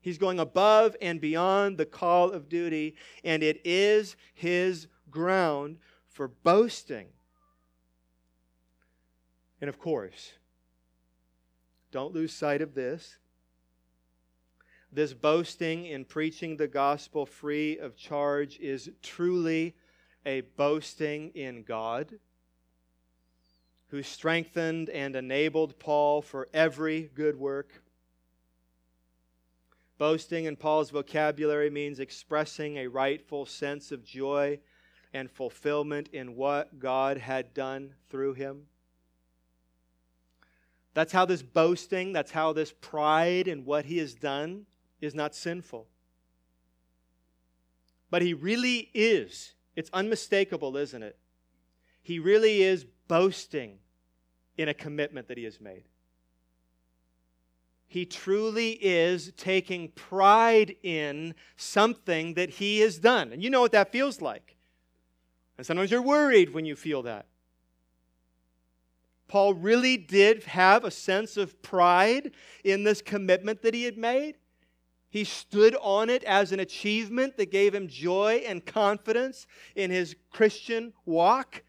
He's 0.01 0.17
going 0.17 0.39
above 0.39 0.95
and 0.99 1.21
beyond 1.21 1.77
the 1.77 1.85
call 1.85 2.31
of 2.31 2.49
duty, 2.49 2.95
and 3.23 3.43
it 3.43 3.61
is 3.63 4.15
his 4.33 4.87
ground 5.11 5.77
for 6.07 6.27
boasting. 6.27 7.09
And 9.61 9.69
of 9.69 9.77
course, 9.77 10.31
don't 11.91 12.15
lose 12.15 12.33
sight 12.33 12.63
of 12.63 12.73
this. 12.73 13.19
This 14.91 15.13
boasting 15.13 15.85
in 15.85 16.03
preaching 16.03 16.57
the 16.57 16.67
gospel 16.67 17.27
free 17.27 17.77
of 17.77 17.95
charge 17.95 18.57
is 18.57 18.89
truly 19.03 19.75
a 20.25 20.41
boasting 20.41 21.29
in 21.35 21.61
God, 21.61 22.17
who 23.89 24.03
strengthened 24.03 24.89
and 24.89 25.15
enabled 25.15 25.79
Paul 25.79 26.21
for 26.21 26.47
every 26.53 27.09
good 27.13 27.35
work. 27.35 27.81
Boasting 29.97 30.45
in 30.45 30.55
Paul's 30.55 30.91
vocabulary 30.91 31.69
means 31.69 31.99
expressing 31.99 32.77
a 32.77 32.87
rightful 32.87 33.45
sense 33.45 33.91
of 33.91 34.05
joy 34.05 34.59
and 35.13 35.29
fulfillment 35.29 36.07
in 36.13 36.35
what 36.35 36.79
God 36.79 37.17
had 37.17 37.53
done 37.53 37.95
through 38.09 38.35
him. 38.35 38.67
That's 40.93 41.11
how 41.11 41.25
this 41.25 41.41
boasting, 41.41 42.13
that's 42.13 42.31
how 42.31 42.53
this 42.53 42.73
pride 42.79 43.47
in 43.47 43.65
what 43.65 43.85
he 43.85 43.97
has 43.97 44.13
done 44.13 44.65
is 45.01 45.15
not 45.15 45.35
sinful. 45.35 45.87
But 48.09 48.21
he 48.21 48.33
really 48.33 48.89
is. 48.93 49.53
It's 49.75 49.89
unmistakable, 49.93 50.77
isn't 50.77 51.03
it? 51.03 51.17
He 52.01 52.19
really 52.19 52.63
is 52.63 52.85
boasting 53.09 53.79
in 54.57 54.69
a 54.69 54.73
commitment 54.73 55.27
that 55.27 55.37
he 55.37 55.43
has 55.43 55.59
made. 55.59 55.83
He 57.87 58.05
truly 58.05 58.73
is 58.73 59.33
taking 59.35 59.89
pride 59.89 60.75
in 60.83 61.33
something 61.57 62.35
that 62.35 62.51
he 62.51 62.79
has 62.79 62.99
done. 62.99 63.33
And 63.33 63.43
you 63.43 63.49
know 63.49 63.61
what 63.61 63.73
that 63.73 63.91
feels 63.91 64.21
like. 64.21 64.55
And 65.57 65.65
sometimes 65.65 65.91
you're 65.91 66.01
worried 66.01 66.53
when 66.53 66.65
you 66.65 66.75
feel 66.75 67.01
that. 67.03 67.25
Paul 69.27 69.53
really 69.53 69.97
did 69.97 70.43
have 70.45 70.83
a 70.83 70.91
sense 70.91 71.35
of 71.35 71.61
pride 71.61 72.31
in 72.63 72.83
this 72.83 73.01
commitment 73.01 73.61
that 73.63 73.73
he 73.73 73.83
had 73.83 73.97
made. 73.97 74.37
He 75.09 75.23
stood 75.23 75.75
on 75.81 76.09
it 76.09 76.23
as 76.23 76.51
an 76.51 76.59
achievement 76.59 77.37
that 77.37 77.51
gave 77.51 77.73
him 77.73 77.87
joy 77.87 78.43
and 78.45 78.65
confidence 78.65 79.47
in 79.75 79.89
his 79.89 80.15
Christian 80.29 80.93
walk. 81.05 81.63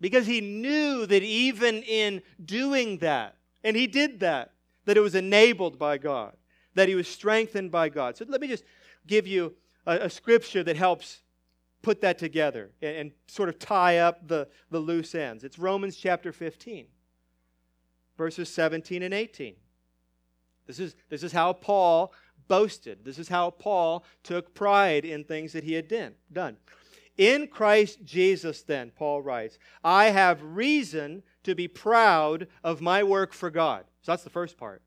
Because 0.00 0.26
he 0.26 0.40
knew 0.40 1.06
that 1.06 1.22
even 1.22 1.82
in 1.82 2.22
doing 2.44 2.98
that, 2.98 3.36
and 3.64 3.76
he 3.76 3.86
did 3.86 4.20
that, 4.20 4.52
that 4.84 4.96
it 4.96 5.00
was 5.00 5.14
enabled 5.14 5.78
by 5.78 5.98
God, 5.98 6.36
that 6.74 6.88
he 6.88 6.94
was 6.94 7.08
strengthened 7.08 7.70
by 7.70 7.88
God. 7.88 8.16
So 8.16 8.24
let 8.28 8.40
me 8.40 8.48
just 8.48 8.64
give 9.06 9.26
you 9.26 9.54
a, 9.86 9.96
a 10.02 10.10
scripture 10.10 10.62
that 10.62 10.76
helps 10.76 11.22
put 11.82 12.00
that 12.00 12.18
together 12.18 12.70
and, 12.80 12.96
and 12.96 13.12
sort 13.26 13.48
of 13.48 13.58
tie 13.58 13.98
up 13.98 14.26
the, 14.28 14.48
the 14.70 14.78
loose 14.78 15.14
ends. 15.14 15.44
It's 15.44 15.58
Romans 15.58 15.96
chapter 15.96 16.32
15, 16.32 16.86
verses 18.16 18.48
17 18.48 19.02
and 19.02 19.14
18. 19.14 19.54
This 20.66 20.78
is, 20.78 20.94
this 21.08 21.22
is 21.22 21.32
how 21.32 21.54
Paul 21.54 22.12
boasted. 22.46 23.04
This 23.04 23.18
is 23.18 23.28
how 23.28 23.50
Paul 23.50 24.04
took 24.22 24.54
pride 24.54 25.04
in 25.04 25.24
things 25.24 25.52
that 25.52 25.64
he 25.64 25.74
had 25.74 25.88
done. 26.32 26.56
In 27.18 27.48
Christ 27.48 28.04
Jesus, 28.04 28.62
then, 28.62 28.92
Paul 28.96 29.22
writes, 29.22 29.58
I 29.82 30.06
have 30.06 30.40
reason 30.40 31.24
to 31.42 31.56
be 31.56 31.66
proud 31.66 32.46
of 32.62 32.80
my 32.80 33.02
work 33.02 33.32
for 33.32 33.50
God. 33.50 33.84
So 34.02 34.12
that's 34.12 34.22
the 34.22 34.30
first 34.30 34.56
part. 34.56 34.82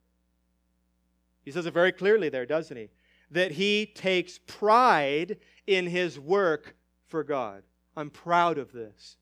He 1.44 1.52
says 1.52 1.66
it 1.66 1.74
very 1.74 1.92
clearly 1.92 2.30
there, 2.30 2.46
doesn't 2.46 2.78
he? 2.78 2.90
That 3.32 3.52
he 3.52 3.86
takes 3.86 4.40
pride 4.48 5.38
in 5.68 5.88
his 5.88 6.18
work 6.18 6.76
for 7.06 7.24
God. 7.24 7.64
I'm 7.98 8.10
proud 8.10 8.58
of 8.58 8.72
this. 8.72 9.18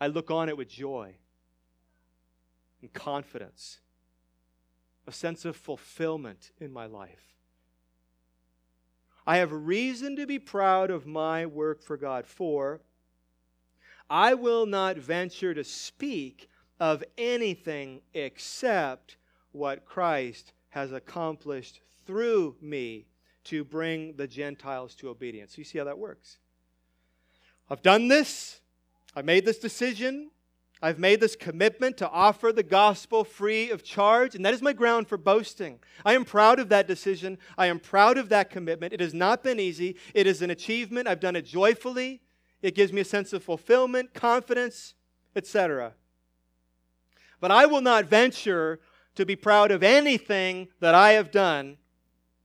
I 0.00 0.08
look 0.08 0.30
on 0.30 0.48
it 0.48 0.56
with 0.56 0.68
joy 0.68 1.14
and 2.80 2.92
confidence, 2.92 3.78
a 5.06 5.12
sense 5.12 5.44
of 5.44 5.54
fulfillment 5.54 6.50
in 6.58 6.72
my 6.72 6.86
life. 6.86 7.36
I 9.26 9.36
have 9.38 9.52
reason 9.52 10.16
to 10.16 10.26
be 10.26 10.38
proud 10.38 10.90
of 10.90 11.06
my 11.06 11.46
work 11.46 11.82
for 11.82 11.96
God, 11.96 12.26
for 12.26 12.80
I 14.08 14.34
will 14.34 14.66
not 14.66 14.96
venture 14.96 15.54
to 15.54 15.62
speak 15.62 16.48
of 16.80 17.04
anything 17.18 18.00
except 18.14 19.16
what 19.52 19.84
Christ 19.84 20.52
has 20.70 20.92
accomplished 20.92 21.80
through 22.06 22.56
me 22.60 23.06
to 23.44 23.64
bring 23.64 24.16
the 24.16 24.26
Gentiles 24.26 24.94
to 24.96 25.08
obedience. 25.08 25.56
You 25.58 25.64
see 25.64 25.78
how 25.78 25.84
that 25.84 25.98
works. 25.98 26.38
I've 27.68 27.82
done 27.82 28.08
this. 28.08 28.60
I 29.14 29.22
made 29.22 29.44
this 29.44 29.58
decision. 29.58 30.30
I've 30.82 30.98
made 30.98 31.20
this 31.20 31.36
commitment 31.36 31.98
to 31.98 32.08
offer 32.08 32.52
the 32.52 32.62
gospel 32.62 33.22
free 33.22 33.70
of 33.70 33.82
charge, 33.82 34.34
and 34.34 34.44
that 34.46 34.54
is 34.54 34.62
my 34.62 34.72
ground 34.72 35.08
for 35.08 35.18
boasting. 35.18 35.78
I 36.06 36.14
am 36.14 36.24
proud 36.24 36.58
of 36.58 36.70
that 36.70 36.88
decision. 36.88 37.36
I 37.58 37.66
am 37.66 37.78
proud 37.78 38.16
of 38.16 38.30
that 38.30 38.48
commitment. 38.48 38.94
It 38.94 39.00
has 39.00 39.12
not 39.12 39.44
been 39.44 39.60
easy. 39.60 39.96
It 40.14 40.26
is 40.26 40.40
an 40.40 40.50
achievement. 40.50 41.06
I've 41.06 41.20
done 41.20 41.36
it 41.36 41.44
joyfully. 41.44 42.22
It 42.62 42.74
gives 42.74 42.92
me 42.92 43.02
a 43.02 43.04
sense 43.04 43.34
of 43.34 43.44
fulfillment, 43.44 44.14
confidence, 44.14 44.94
etc. 45.36 45.92
But 47.40 47.50
I 47.50 47.66
will 47.66 47.82
not 47.82 48.06
venture 48.06 48.80
to 49.16 49.26
be 49.26 49.36
proud 49.36 49.70
of 49.70 49.82
anything 49.82 50.68
that 50.80 50.94
I 50.94 51.12
have 51.12 51.30
done 51.30 51.76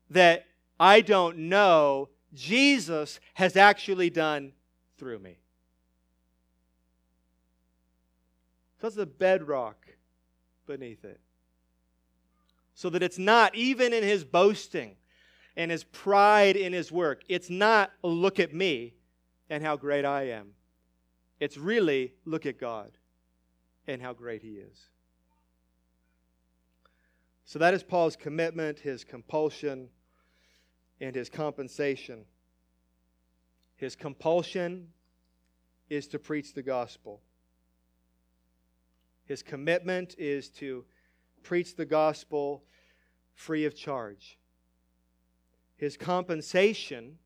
that 0.09 0.45
I 0.77 0.99
don't 0.99 1.37
know 1.37 2.09
Jesus 2.33 3.21
has 3.35 3.55
actually 3.55 4.09
done 4.09 4.51
through 4.97 5.19
me. 5.19 5.37
So 8.77 8.87
that's 8.87 8.95
the 8.95 9.05
bedrock 9.05 9.87
beneath 10.67 11.05
it. 11.05 11.19
So 12.73 12.89
that 12.89 13.01
it's 13.01 13.17
not, 13.17 13.55
even 13.55 13.93
in 13.93 14.03
his 14.03 14.25
boasting 14.25 14.97
and 15.55 15.71
his 15.71 15.85
pride 15.85 16.57
in 16.57 16.73
his 16.73 16.91
work, 16.91 17.23
it's 17.29 17.49
not, 17.49 17.91
look 18.03 18.39
at 18.39 18.53
me 18.53 18.93
and 19.49 19.63
how 19.63 19.77
great 19.77 20.03
I 20.03 20.29
am. 20.29 20.51
It's 21.39 21.57
really, 21.57 22.13
look 22.25 22.45
at 22.45 22.59
God 22.59 22.91
and 23.87 24.01
how 24.01 24.13
great 24.13 24.41
he 24.41 24.55
is. 24.55 24.77
So 27.45 27.59
that 27.59 27.73
is 27.73 27.83
Paul's 27.83 28.15
commitment, 28.15 28.79
his 28.79 29.03
compulsion 29.03 29.89
and 30.99 31.15
his 31.15 31.29
compensation. 31.29 32.25
His 33.75 33.95
compulsion 33.95 34.87
is 35.89 36.07
to 36.07 36.19
preach 36.19 36.53
the 36.53 36.63
gospel. 36.63 37.21
His 39.25 39.41
commitment 39.41 40.15
is 40.17 40.49
to 40.49 40.85
preach 41.43 41.75
the 41.75 41.85
gospel 41.85 42.63
free 43.33 43.65
of 43.65 43.75
charge. 43.75 44.37
His 45.77 45.97
compensation 45.97 47.17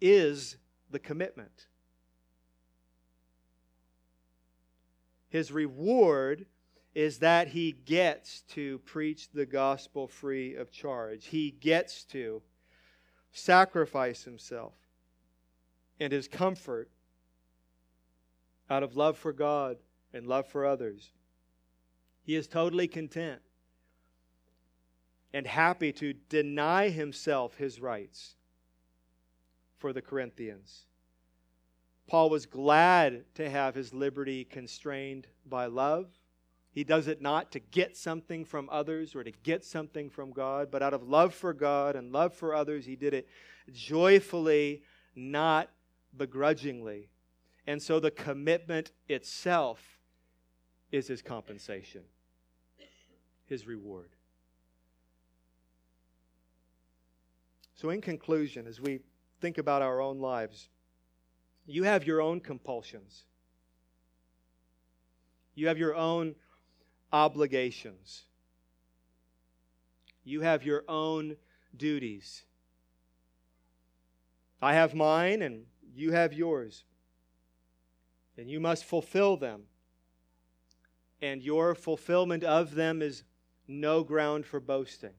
is 0.00 0.56
the 0.90 0.98
commitment. 0.98 1.68
His 5.28 5.50
reward 5.50 6.46
is 6.94 7.18
that 7.18 7.48
he 7.48 7.72
gets 7.72 8.42
to 8.42 8.78
preach 8.80 9.30
the 9.32 9.46
gospel 9.46 10.06
free 10.06 10.54
of 10.54 10.70
charge. 10.70 11.26
He 11.26 11.50
gets 11.50 12.04
to 12.04 12.42
sacrifice 13.32 14.22
himself 14.22 14.74
and 15.98 16.12
his 16.12 16.28
comfort 16.28 16.88
out 18.70 18.82
of 18.82 18.96
love 18.96 19.18
for 19.18 19.32
God 19.32 19.78
and 20.12 20.26
love 20.26 20.46
for 20.46 20.64
others. 20.64 21.10
He 22.24 22.34
is 22.34 22.48
totally 22.48 22.88
content 22.88 23.40
and 25.32 25.46
happy 25.46 25.92
to 25.92 26.12
deny 26.12 26.88
himself 26.88 27.56
his 27.56 27.80
rights 27.80 28.36
for 29.78 29.92
the 29.92 30.02
Corinthians. 30.02 30.86
Paul 32.06 32.30
was 32.30 32.46
glad 32.46 33.24
to 33.36 33.48
have 33.48 33.74
his 33.74 33.94
liberty 33.94 34.44
constrained 34.44 35.26
by 35.46 35.66
love 35.66 36.08
he 36.74 36.82
does 36.82 37.06
it 37.06 37.22
not 37.22 37.52
to 37.52 37.60
get 37.60 37.96
something 37.96 38.44
from 38.44 38.68
others 38.68 39.14
or 39.14 39.22
to 39.22 39.30
get 39.30 39.64
something 39.64 40.10
from 40.10 40.32
God, 40.32 40.72
but 40.72 40.82
out 40.82 40.92
of 40.92 41.08
love 41.08 41.32
for 41.32 41.52
God 41.52 41.94
and 41.94 42.12
love 42.12 42.34
for 42.34 42.52
others, 42.52 42.84
he 42.84 42.96
did 42.96 43.14
it 43.14 43.28
joyfully, 43.72 44.82
not 45.14 45.70
begrudgingly. 46.16 47.10
And 47.68 47.80
so 47.80 48.00
the 48.00 48.10
commitment 48.10 48.90
itself 49.08 50.00
is 50.90 51.06
his 51.06 51.22
compensation, 51.22 52.02
his 53.46 53.66
reward. 53.66 54.10
So, 57.74 57.90
in 57.90 58.00
conclusion, 58.00 58.66
as 58.66 58.80
we 58.80 59.00
think 59.40 59.58
about 59.58 59.82
our 59.82 60.00
own 60.00 60.18
lives, 60.18 60.68
you 61.66 61.84
have 61.84 62.06
your 62.06 62.20
own 62.20 62.40
compulsions. 62.40 63.24
You 65.54 65.68
have 65.68 65.78
your 65.78 65.94
own 65.94 66.34
obligations. 67.12 68.24
You 70.24 70.40
have 70.40 70.64
your 70.64 70.84
own 70.88 71.36
duties. 71.76 72.44
I 74.60 74.74
have 74.74 74.94
mine 74.94 75.42
and 75.42 75.64
you 75.94 76.12
have 76.12 76.32
yours. 76.32 76.84
And 78.36 78.50
you 78.50 78.58
must 78.58 78.84
fulfill 78.84 79.36
them. 79.36 79.64
And 81.20 81.42
your 81.42 81.74
fulfillment 81.74 82.42
of 82.42 82.74
them 82.74 83.00
is 83.00 83.22
no 83.66 84.04
ground 84.04 84.46
for 84.46 84.60
boasting. 84.60 85.14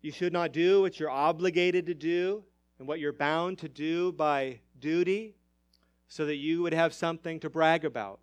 You 0.00 0.12
should 0.12 0.32
not 0.32 0.52
do 0.52 0.82
what 0.82 1.00
you're 1.00 1.10
obligated 1.10 1.86
to 1.86 1.94
do 1.94 2.44
and 2.78 2.86
what 2.86 3.00
you're 3.00 3.12
bound 3.12 3.58
to 3.58 3.68
do 3.68 4.12
by 4.12 4.60
duty 4.78 5.34
so 6.08 6.26
that 6.26 6.36
you 6.36 6.62
would 6.62 6.74
have 6.74 6.92
something 6.92 7.40
to 7.40 7.48
brag 7.48 7.84
about, 7.84 8.20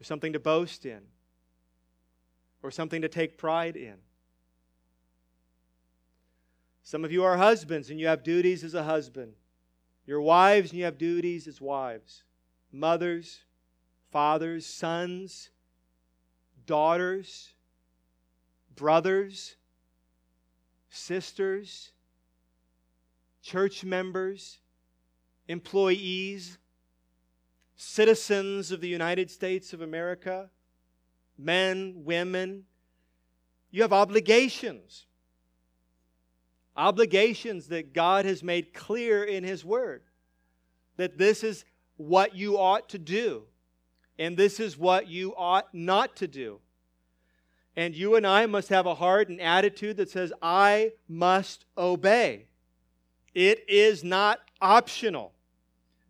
or 0.00 0.04
something 0.04 0.32
to 0.32 0.40
boast 0.40 0.84
in, 0.84 1.00
or 2.62 2.70
something 2.70 3.02
to 3.02 3.08
take 3.08 3.38
pride 3.38 3.76
in. 3.76 3.94
Some 6.82 7.04
of 7.04 7.12
you 7.12 7.22
are 7.22 7.36
husbands 7.36 7.88
and 7.88 8.00
you 8.00 8.08
have 8.08 8.24
duties 8.24 8.64
as 8.64 8.74
a 8.74 8.82
husband. 8.82 9.34
You're 10.06 10.20
wives 10.20 10.70
and 10.70 10.78
you 10.78 10.84
have 10.84 10.98
duties 10.98 11.46
as 11.46 11.60
wives. 11.60 12.24
Mothers, 12.72 13.42
fathers, 14.10 14.66
sons, 14.66 15.50
daughters, 16.66 17.52
brothers, 18.74 19.56
sisters, 20.88 21.92
church 23.42 23.84
members, 23.84 24.58
employees, 25.48 26.58
citizens 27.76 28.70
of 28.72 28.80
the 28.80 28.88
United 28.88 29.30
States 29.30 29.72
of 29.72 29.80
America, 29.80 30.50
men, 31.38 32.02
women. 32.04 32.64
You 33.70 33.82
have 33.82 33.92
obligations. 33.92 35.06
Obligations 36.76 37.68
that 37.68 37.92
God 37.92 38.24
has 38.24 38.42
made 38.42 38.74
clear 38.74 39.24
in 39.24 39.44
His 39.44 39.64
Word. 39.64 40.02
That 40.96 41.18
this 41.18 41.42
is 41.42 41.64
what 41.96 42.34
you 42.34 42.58
ought 42.58 42.88
to 42.90 42.98
do, 42.98 43.44
and 44.20 44.36
this 44.36 44.60
is 44.60 44.76
what 44.76 45.08
you 45.08 45.34
ought 45.34 45.74
not 45.74 46.14
to 46.16 46.28
do. 46.28 46.60
And 47.74 47.96
you 47.96 48.16
and 48.16 48.26
I 48.26 48.44
must 48.44 48.68
have 48.68 48.84
a 48.84 48.94
heart 48.94 49.30
and 49.30 49.40
attitude 49.40 49.96
that 49.96 50.10
says, 50.10 50.30
I 50.42 50.92
must 51.08 51.64
obey. 51.78 52.46
It 53.34 53.64
is 53.66 54.04
not 54.04 54.40
optional. 54.60 55.32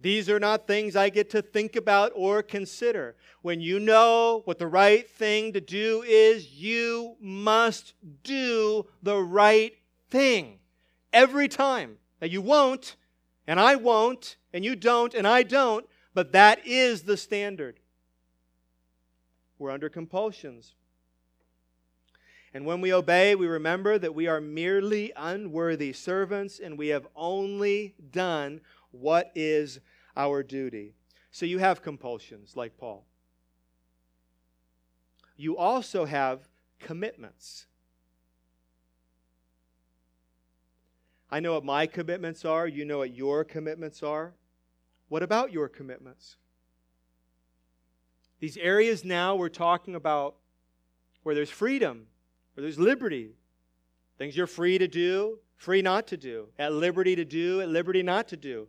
These 0.01 0.29
are 0.29 0.41
not 0.41 0.67
things 0.67 0.97
I 0.97 1.11
get 1.11 1.31
to 1.31 1.43
think 1.43 1.77
about 1.77 2.11
or 2.17 2.43
consider. 2.43 3.15
When 3.43 3.61
you 3.61 3.79
know 3.79 4.43
what 4.45 4.59
the 4.59 4.67
right 4.67 5.09
thing 5.09 5.53
to 5.53 5.61
do 5.61 6.03
is, 6.03 6.55
you 6.55 7.17
must 7.21 7.95
do 8.25 8.87
the 9.03 9.19
right 9.19 9.75
thing 10.11 10.59
every 11.13 11.47
time. 11.47 11.99
Now, 12.21 12.27
you 12.27 12.41
won't, 12.41 12.97
and 13.47 13.61
I 13.61 13.77
won't, 13.77 14.37
and 14.53 14.65
you 14.65 14.75
don't, 14.75 15.15
and 15.15 15.29
I 15.29 15.45
don't, 15.45 15.87
but 16.13 16.33
that 16.33 16.67
is 16.67 17.03
the 17.03 17.17
standard. 17.17 17.80
We're 19.61 19.71
under 19.71 19.91
compulsions. 19.91 20.75
And 22.55 22.65
when 22.65 22.81
we 22.81 22.95
obey, 22.95 23.35
we 23.35 23.47
remember 23.47 23.99
that 23.99 24.15
we 24.15 24.27
are 24.27 24.41
merely 24.41 25.13
unworthy 25.15 25.93
servants 25.93 26.59
and 26.59 26.79
we 26.79 26.89
have 26.89 27.07
only 27.15 27.95
done 28.11 28.63
what 28.91 29.31
is 29.35 29.79
our 30.17 30.43
duty. 30.43 30.95
So 31.31 31.45
you 31.45 31.59
have 31.59 31.83
compulsions 31.83 32.57
like 32.57 32.79
Paul. 32.79 33.05
You 35.37 35.59
also 35.59 36.07
have 36.07 36.49
commitments. 36.79 37.67
I 41.31 41.39
know 41.39 41.53
what 41.53 41.65
my 41.65 41.87
commitments 41.87 42.47
are. 42.47 42.67
You 42.67 42.87
know 42.87 42.99
what 42.99 43.15
your 43.15 43.45
commitments 43.45 44.03
are. 44.03 44.33
What 45.11 45.23
about 45.23 45.53
your 45.53 45.69
commitments? 45.69 46.37
These 48.41 48.57
areas 48.57 49.05
now 49.05 49.37
we're 49.37 49.49
talking 49.49 49.95
about 49.95 50.37
where 51.23 51.35
there's 51.35 51.51
freedom 51.51 52.07
where 52.55 52.63
there's 52.63 52.79
liberty. 52.79 53.31
Things 54.19 54.37
you're 54.37 54.47
free 54.47 54.77
to 54.77 54.87
do, 54.89 55.39
free 55.57 55.83
not 55.83 56.07
to 56.09 56.17
do. 56.19 56.49
At 56.59 56.73
liberty 56.73 57.17
to 57.17 57.25
do, 57.25 57.61
at 57.61 57.69
liberty 57.69 58.03
not 58.03 58.29
to 58.29 58.37
do. 58.37 58.69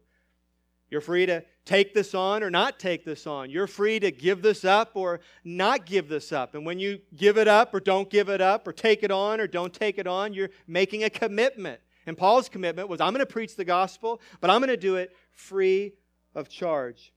You're 0.89 1.01
free 1.01 1.25
to 1.25 1.43
take 1.63 1.93
this 1.93 2.13
on 2.13 2.43
or 2.43 2.49
not 2.49 2.79
take 2.79 3.05
this 3.05 3.25
on. 3.25 3.49
You're 3.49 3.67
free 3.67 3.99
to 3.99 4.11
give 4.11 4.41
this 4.41 4.65
up 4.65 4.91
or 4.93 5.21
not 5.43 5.85
give 5.85 6.09
this 6.09 6.31
up. 6.31 6.53
And 6.53 6.65
when 6.65 6.79
you 6.79 6.99
give 7.15 7.37
it 7.37 7.47
up 7.47 7.73
or 7.73 7.79
don't 7.79 8.09
give 8.09 8.29
it 8.29 8.41
up 8.41 8.67
or 8.67 8.73
take 8.73 9.03
it 9.03 9.11
on 9.11 9.39
or 9.39 9.47
don't 9.47 9.73
take 9.73 9.97
it 9.97 10.07
on, 10.07 10.33
you're 10.33 10.49
making 10.67 11.03
a 11.03 11.09
commitment. 11.09 11.79
And 12.07 12.17
Paul's 12.17 12.49
commitment 12.49 12.89
was 12.89 12.99
I'm 12.99 13.13
going 13.13 13.25
to 13.25 13.31
preach 13.31 13.55
the 13.55 13.65
gospel, 13.65 14.21
but 14.41 14.49
I'm 14.49 14.59
going 14.59 14.69
to 14.69 14.77
do 14.77 14.95
it 14.95 15.15
free 15.31 15.93
of 16.35 16.49
charge. 16.49 17.13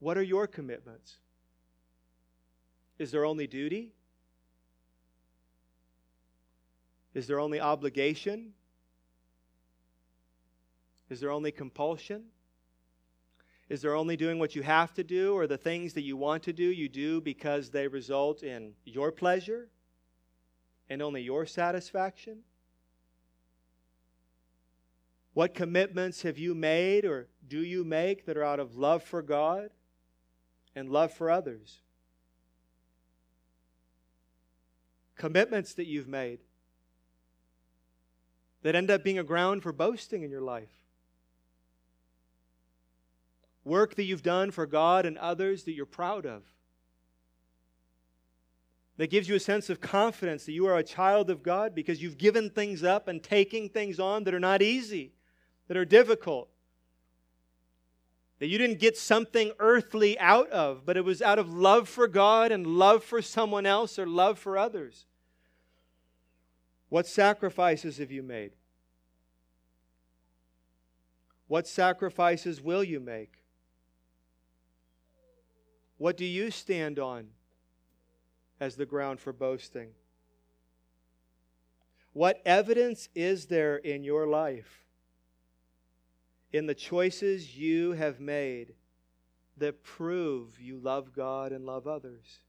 What 0.00 0.18
are 0.18 0.22
your 0.22 0.46
commitments? 0.46 1.16
Is 2.98 3.10
there 3.12 3.24
only 3.24 3.46
duty? 3.46 3.92
Is 7.14 7.26
there 7.26 7.38
only 7.38 7.60
obligation? 7.60 8.52
Is 11.10 11.20
there 11.20 11.30
only 11.30 11.52
compulsion? 11.52 12.24
Is 13.68 13.82
there 13.82 13.94
only 13.94 14.16
doing 14.16 14.38
what 14.38 14.56
you 14.56 14.62
have 14.62 14.92
to 14.94 15.04
do, 15.04 15.34
or 15.34 15.46
the 15.46 15.56
things 15.56 15.92
that 15.94 16.02
you 16.02 16.16
want 16.16 16.42
to 16.44 16.52
do, 16.52 16.64
you 16.64 16.88
do 16.88 17.20
because 17.20 17.70
they 17.70 17.86
result 17.86 18.42
in 18.42 18.72
your 18.84 19.12
pleasure 19.12 19.68
and 20.88 21.00
only 21.00 21.22
your 21.22 21.46
satisfaction? 21.46 22.38
What 25.34 25.54
commitments 25.54 26.22
have 26.22 26.38
you 26.38 26.54
made 26.54 27.04
or 27.04 27.28
do 27.46 27.60
you 27.60 27.84
make 27.84 28.26
that 28.26 28.36
are 28.36 28.44
out 28.44 28.58
of 28.58 28.76
love 28.76 29.02
for 29.02 29.22
God 29.22 29.70
and 30.74 30.90
love 30.90 31.12
for 31.12 31.30
others? 31.30 31.80
Commitments 35.16 35.74
that 35.74 35.86
you've 35.86 36.08
made 36.08 36.40
that 38.62 38.74
end 38.74 38.90
up 38.90 39.02
being 39.02 39.18
a 39.18 39.24
ground 39.24 39.62
for 39.62 39.72
boasting 39.72 40.22
in 40.22 40.30
your 40.30 40.40
life. 40.40 40.70
Work 43.64 43.94
that 43.96 44.04
you've 44.04 44.22
done 44.22 44.50
for 44.50 44.66
God 44.66 45.06
and 45.06 45.18
others 45.18 45.64
that 45.64 45.72
you're 45.72 45.86
proud 45.86 46.26
of. 46.26 46.42
That 48.96 49.10
gives 49.10 49.28
you 49.28 49.34
a 49.34 49.40
sense 49.40 49.70
of 49.70 49.80
confidence 49.80 50.44
that 50.44 50.52
you 50.52 50.66
are 50.66 50.76
a 50.76 50.82
child 50.82 51.30
of 51.30 51.42
God 51.42 51.74
because 51.74 52.02
you've 52.02 52.18
given 52.18 52.50
things 52.50 52.82
up 52.82 53.08
and 53.08 53.22
taking 53.22 53.68
things 53.68 53.98
on 53.98 54.24
that 54.24 54.34
are 54.34 54.40
not 54.40 54.60
easy, 54.60 55.12
that 55.68 55.76
are 55.76 55.86
difficult. 55.86 56.48
That 58.40 58.48
you 58.48 58.58
didn't 58.58 58.80
get 58.80 58.96
something 58.96 59.52
earthly 59.58 60.18
out 60.18 60.50
of, 60.50 60.84
but 60.84 60.96
it 60.96 61.04
was 61.04 61.22
out 61.22 61.38
of 61.38 61.52
love 61.52 61.88
for 61.88 62.08
God 62.08 62.50
and 62.50 62.66
love 62.66 63.04
for 63.04 63.22
someone 63.22 63.66
else 63.66 63.98
or 63.98 64.06
love 64.06 64.38
for 64.38 64.58
others. 64.58 65.06
What 66.88 67.06
sacrifices 67.06 67.98
have 67.98 68.10
you 68.10 68.22
made? 68.22 68.52
What 71.46 71.68
sacrifices 71.68 72.62
will 72.62 72.82
you 72.82 72.98
make? 72.98 73.44
What 75.98 76.16
do 76.16 76.24
you 76.24 76.50
stand 76.50 76.98
on 76.98 77.26
as 78.58 78.76
the 78.76 78.86
ground 78.86 79.20
for 79.20 79.34
boasting? 79.34 79.90
What 82.14 82.40
evidence 82.46 83.10
is 83.14 83.46
there 83.46 83.76
in 83.76 84.02
your 84.02 84.26
life, 84.26 84.86
in 86.52 86.66
the 86.66 86.74
choices 86.74 87.56
you 87.56 87.92
have 87.92 88.20
made, 88.20 88.74
that 89.56 89.82
prove 89.82 90.58
you 90.58 90.78
love 90.78 91.12
God 91.14 91.52
and 91.52 91.64
love 91.64 91.86
others? 91.86 92.40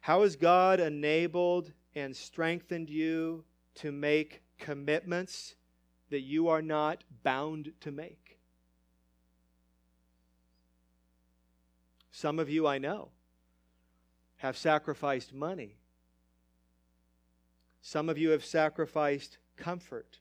How 0.00 0.22
has 0.22 0.36
God 0.36 0.80
enabled 0.80 1.72
and 1.94 2.16
strengthened 2.16 2.88
you 2.88 3.44
to 3.74 3.92
make 3.92 4.42
commitments 4.58 5.54
that 6.10 6.20
you 6.20 6.48
are 6.48 6.62
not 6.62 7.04
bound 7.22 7.72
to 7.80 7.92
make? 7.92 8.38
Some 12.10 12.38
of 12.38 12.48
you 12.48 12.66
I 12.66 12.78
know 12.78 13.10
have 14.38 14.56
sacrificed 14.56 15.34
money. 15.34 15.77
Some 17.90 18.10
of 18.10 18.18
you 18.18 18.28
have 18.32 18.44
sacrificed 18.44 19.38
comfort. 19.56 20.18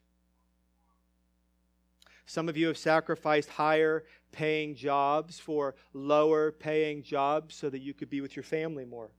Some 2.25 2.47
of 2.47 2.55
you 2.55 2.67
have 2.67 2.77
sacrificed 2.77 3.49
higher 3.49 4.05
paying 4.31 4.73
jobs 4.73 5.37
for 5.37 5.75
lower 5.91 6.53
paying 6.53 7.03
jobs 7.03 7.55
so 7.55 7.69
that 7.69 7.81
you 7.81 7.93
could 7.93 8.09
be 8.09 8.21
with 8.21 8.37
your 8.37 8.43
family 8.43 8.85
more. 8.85 9.11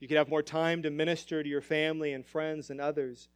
You 0.00 0.08
could 0.08 0.16
have 0.16 0.28
more 0.28 0.42
time 0.42 0.82
to 0.82 0.90
minister 0.90 1.44
to 1.44 1.48
your 1.48 1.60
family 1.60 2.12
and 2.12 2.26
friends 2.26 2.70
and 2.70 2.80
others. 2.80 3.28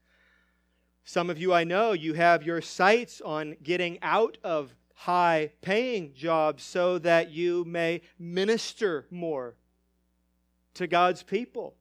Some 1.05 1.31
of 1.31 1.39
you 1.39 1.53
I 1.53 1.63
know, 1.63 1.93
you 1.93 2.15
have 2.15 2.43
your 2.43 2.61
sights 2.61 3.21
on 3.21 3.57
getting 3.63 4.01
out 4.03 4.37
of 4.43 4.75
high 4.95 5.53
paying 5.63 6.13
jobs 6.13 6.65
so 6.65 6.99
that 6.99 7.31
you 7.31 7.65
may 7.65 8.01
minister 8.19 9.07
more 9.13 9.55
to 10.75 10.89
God's 10.89 11.23
people 11.23 11.77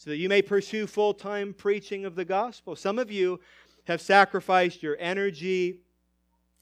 so 0.00 0.08
that 0.08 0.16
you 0.16 0.30
may 0.30 0.40
pursue 0.40 0.86
full 0.86 1.12
time 1.12 1.52
preaching 1.52 2.06
of 2.06 2.14
the 2.14 2.24
gospel. 2.24 2.74
Some 2.74 2.98
of 2.98 3.10
you 3.10 3.38
have 3.84 4.00
sacrificed 4.00 4.82
your 4.82 4.96
energy 4.98 5.80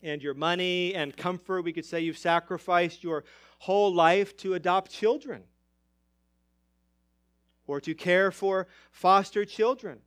and 0.03 0.21
your 0.21 0.35
money 0.35 0.93
and 0.93 1.17
comfort. 1.17 1.63
We 1.63 1.73
could 1.73 1.85
say 1.85 2.01
you've 2.01 2.19
sacrificed 2.19 3.05
your 3.05 3.23
whole 3.61 3.95
life 3.95 4.37
to 4.39 4.55
adopt 4.55 4.91
children 4.91 5.45
or 7.69 7.81
to 7.81 7.95
care 7.95 8.33
for 8.33 8.67
foster 8.91 9.45
children. 9.45 10.01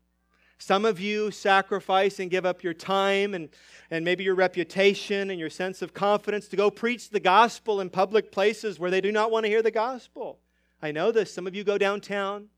Some 0.58 0.84
of 0.84 1.00
you 1.00 1.32
sacrifice 1.32 2.20
and 2.20 2.30
give 2.30 2.46
up 2.46 2.64
your 2.64 2.74
time 2.74 3.34
and, 3.34 3.48
and 3.90 4.04
maybe 4.04 4.26
your 4.26 4.36
reputation 4.36 5.30
and 5.30 5.40
your 5.40 5.50
sense 5.50 5.82
of 5.82 5.94
confidence 5.94 6.50
to 6.50 6.58
go 6.58 6.70
preach 6.70 7.10
the 7.10 7.22
gospel 7.22 7.80
in 7.80 7.90
public 7.90 8.30
places 8.30 8.78
where 8.78 8.92
they 8.92 9.00
do 9.00 9.14
not 9.14 9.32
want 9.32 9.46
to 9.46 9.50
hear 9.50 9.62
the 9.62 9.72
gospel. 9.72 10.38
I 10.82 10.92
know 10.92 11.14
this. 11.14 11.34
Some 11.34 11.48
of 11.48 11.56
you 11.56 11.64
go 11.64 11.78
downtown. 11.78 12.50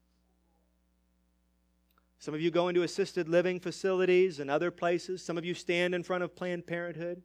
Some 2.24 2.34
of 2.34 2.40
you 2.40 2.52
go 2.52 2.70
into 2.70 2.84
assisted 2.84 3.28
living 3.28 3.60
facilities 3.60 4.40
and 4.40 4.50
other 4.50 4.72
places. 4.72 5.22
Some 5.22 5.38
of 5.38 5.44
you 5.44 5.54
stand 5.54 5.94
in 5.94 6.04
front 6.04 6.24
of 6.24 6.38
Planned 6.38 6.66
Parenthood. 6.66 7.22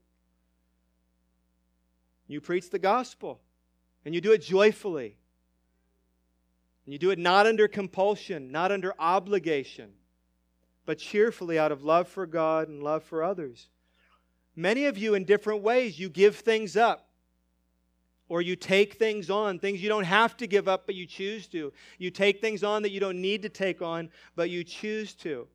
You 2.26 2.40
preach 2.40 2.68
the 2.70 2.80
gospel, 2.80 3.40
and 4.04 4.12
you 4.12 4.20
do 4.20 4.32
it 4.32 4.42
joyfully. 4.42 5.16
And 6.84 6.92
you 6.92 6.98
do 6.98 7.10
it 7.10 7.18
not 7.20 7.46
under 7.46 7.68
compulsion, 7.68 8.50
not 8.50 8.72
under 8.72 8.92
obligation, 8.98 9.92
but 10.84 10.98
cheerfully 10.98 11.60
out 11.60 11.70
of 11.70 11.84
love 11.84 12.08
for 12.08 12.26
God 12.26 12.66
and 12.66 12.82
love 12.82 13.04
for 13.04 13.22
others. 13.22 13.68
Many 14.56 14.86
of 14.86 14.98
you, 14.98 15.14
in 15.14 15.24
different 15.24 15.62
ways, 15.62 16.00
you 16.00 16.08
give 16.08 16.34
things 16.34 16.76
up 16.76 17.07
or 18.28 18.42
you 18.42 18.56
take 18.56 18.94
things 18.94 19.30
on, 19.30 19.58
things 19.58 19.82
you 19.82 19.88
don't 19.88 20.04
have 20.04 20.36
to 20.36 20.46
give 20.46 20.68
up, 20.68 20.84
but 20.86 20.94
you 20.94 21.06
choose 21.06 21.46
to. 21.48 21.72
You 21.98 22.10
take 22.10 22.40
things 22.40 22.62
on 22.62 22.82
that 22.82 22.90
you 22.90 23.00
don't 23.00 23.20
need 23.20 23.42
to 23.42 23.48
take 23.48 23.80
on, 23.80 24.10
but 24.36 24.50
you 24.50 24.64
choose 24.64 25.14
to. 25.14 25.48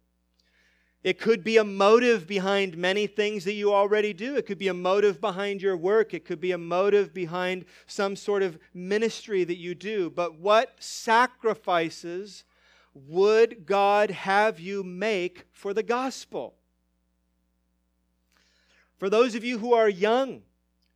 It 1.04 1.20
could 1.20 1.44
be 1.44 1.58
a 1.58 1.66
motive 1.66 2.26
behind 2.26 2.78
many 2.78 3.08
things 3.08 3.44
that 3.44 3.54
you 3.54 3.74
already 3.74 4.14
do. 4.14 4.36
It 4.36 4.46
could 4.46 4.58
be 4.58 4.70
a 4.70 4.74
motive 4.74 5.20
behind 5.20 5.62
your 5.62 5.76
work. 5.76 6.14
It 6.14 6.24
could 6.24 6.40
be 6.40 6.54
a 6.54 6.58
motive 6.58 7.14
behind 7.14 7.66
some 7.88 8.16
sort 8.16 8.42
of 8.42 8.58
ministry 8.74 9.44
that 9.44 9.58
you 9.58 9.76
do. 9.76 10.10
But 10.10 10.40
what 10.40 10.76
sacrifices 10.80 12.46
would 12.94 13.66
God 13.66 14.12
have 14.12 14.62
you 14.62 14.82
make 14.82 15.46
for 15.52 15.74
the 15.74 15.84
gospel? 15.84 16.56
For 18.98 19.10
those 19.10 19.36
of 19.36 19.44
you 19.44 19.58
who 19.58 19.74
are 19.74 19.90
young, 19.90 20.44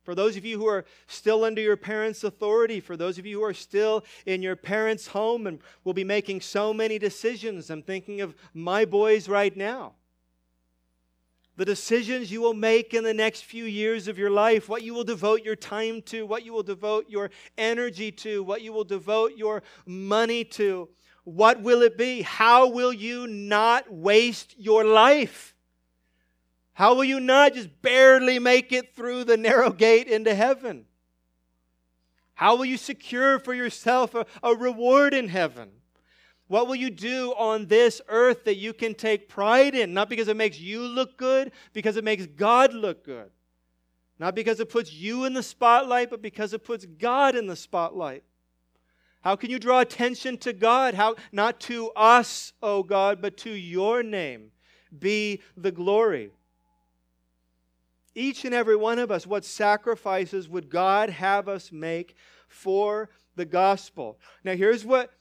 for 0.08 0.14
those 0.14 0.38
of 0.38 0.44
you 0.46 0.56
who 0.56 0.66
are 0.66 0.86
still 1.06 1.44
under 1.44 1.60
your 1.60 1.76
parents' 1.76 2.24
authority, 2.24 2.80
for 2.80 2.96
those 2.96 3.18
of 3.18 3.26
you 3.26 3.40
who 3.40 3.44
are 3.44 3.52
still 3.52 4.06
in 4.24 4.40
your 4.40 4.56
parents' 4.56 5.08
home 5.08 5.46
and 5.46 5.58
will 5.84 5.92
be 5.92 6.02
making 6.02 6.40
so 6.40 6.72
many 6.72 6.98
decisions, 6.98 7.68
I'm 7.68 7.82
thinking 7.82 8.22
of 8.22 8.34
my 8.54 8.86
boys 8.86 9.28
right 9.28 9.54
now. 9.54 9.92
The 11.58 11.66
decisions 11.66 12.32
you 12.32 12.40
will 12.40 12.54
make 12.54 12.94
in 12.94 13.04
the 13.04 13.12
next 13.12 13.44
few 13.44 13.64
years 13.64 14.08
of 14.08 14.16
your 14.16 14.30
life, 14.30 14.66
what 14.66 14.82
you 14.82 14.94
will 14.94 15.04
devote 15.04 15.44
your 15.44 15.56
time 15.56 16.00
to, 16.06 16.24
what 16.24 16.42
you 16.42 16.54
will 16.54 16.62
devote 16.62 17.10
your 17.10 17.30
energy 17.58 18.10
to, 18.10 18.42
what 18.42 18.62
you 18.62 18.72
will 18.72 18.84
devote 18.84 19.36
your 19.36 19.62
money 19.84 20.42
to. 20.42 20.88
What 21.24 21.60
will 21.60 21.82
it 21.82 21.98
be? 21.98 22.22
How 22.22 22.66
will 22.66 22.94
you 22.94 23.26
not 23.26 23.92
waste 23.92 24.54
your 24.58 24.84
life? 24.84 25.54
How 26.78 26.94
will 26.94 27.02
you 27.02 27.18
not 27.18 27.54
just 27.54 27.82
barely 27.82 28.38
make 28.38 28.70
it 28.70 28.94
through 28.94 29.24
the 29.24 29.36
narrow 29.36 29.72
gate 29.72 30.06
into 30.06 30.32
heaven? 30.32 30.84
How 32.34 32.54
will 32.54 32.66
you 32.66 32.76
secure 32.76 33.40
for 33.40 33.52
yourself 33.52 34.14
a, 34.14 34.24
a, 34.44 34.54
reward 34.54 35.12
in 35.12 35.26
heaven? 35.26 35.70
What 36.46 36.68
will 36.68 36.76
you 36.76 36.90
do 36.90 37.34
on 37.36 37.66
this 37.66 38.00
earth 38.06 38.44
that 38.44 38.58
you 38.58 38.72
can 38.72 38.94
take 38.94 39.28
pride 39.28 39.74
in? 39.74 39.92
Not 39.92 40.08
because 40.08 40.28
it 40.28 40.36
makes 40.36 40.60
you 40.60 40.82
look 40.82 41.18
good, 41.18 41.50
because 41.72 41.96
it 41.96 42.04
makes 42.04 42.26
God 42.26 42.72
look 42.72 43.04
good. 43.04 43.32
Not 44.20 44.36
because 44.36 44.60
it 44.60 44.70
puts 44.70 44.92
you 44.92 45.24
in 45.24 45.34
the 45.34 45.42
spotlight, 45.42 46.10
but 46.10 46.22
because 46.22 46.52
it 46.54 46.62
puts 46.62 46.86
God 46.86 47.34
in 47.34 47.48
the 47.48 47.56
spotlight. 47.56 48.22
How 49.22 49.34
can 49.34 49.50
you 49.50 49.58
draw 49.58 49.80
attention 49.80 50.38
to 50.38 50.52
God? 50.52 50.94
How 50.94 51.16
not 51.32 51.58
to 51.62 51.90
us, 51.96 52.52
O 52.62 52.84
God, 52.84 53.20
but 53.20 53.36
to 53.38 53.50
your 53.50 54.04
name 54.04 54.52
be 54.96 55.42
the 55.56 55.72
glory 55.72 56.30
each 58.18 58.44
and 58.44 58.54
every 58.54 58.76
one 58.76 58.98
of 58.98 59.10
us, 59.10 59.26
what 59.26 59.44
sacrifices 59.44 60.48
would 60.48 60.68
God 60.68 61.10
have 61.10 61.48
us 61.48 61.70
make 61.70 62.16
for 62.48 63.08
the 63.36 63.44
gospel? 63.44 64.18
Now, 64.44 64.54
here's 64.54 64.84
what 64.84 65.12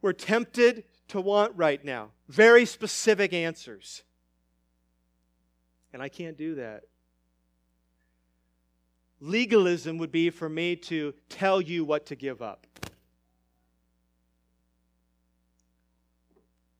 we're 0.00 0.12
tempted 0.12 0.84
to 1.08 1.20
want 1.20 1.52
right 1.56 1.84
now 1.84 2.10
very 2.28 2.64
specific 2.64 3.32
answers. 3.32 4.02
And 5.92 6.02
I 6.02 6.08
can't 6.08 6.36
do 6.36 6.56
that. 6.56 6.82
Legalism 9.20 9.96
would 9.98 10.12
be 10.12 10.30
for 10.30 10.48
me 10.48 10.76
to 10.76 11.14
tell 11.28 11.60
you 11.60 11.84
what 11.84 12.06
to 12.06 12.16
give 12.16 12.42
up. 12.42 12.66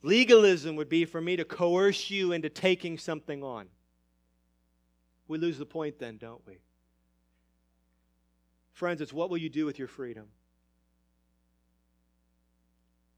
Legalism 0.03 0.77
would 0.77 0.89
be 0.89 1.05
for 1.05 1.21
me 1.21 1.37
to 1.37 1.45
coerce 1.45 2.11
you 2.11 2.33
into 2.33 2.49
taking 2.49 2.99
something 2.99 3.43
on. 3.43 3.69
We 5.29 5.39
lose 5.39 5.59
the 5.59 5.67
point 5.67 5.99
then, 5.99 6.19
don't 6.19 6.47
we? 6.47 6.59
Friends, 8.73 9.01
it's 9.01 9.13
what 9.13 9.31
will 9.31 9.39
you 9.39 9.49
do 9.49 9.67
with 9.67 9.79
your 9.79 9.89
freedom? 9.89 10.27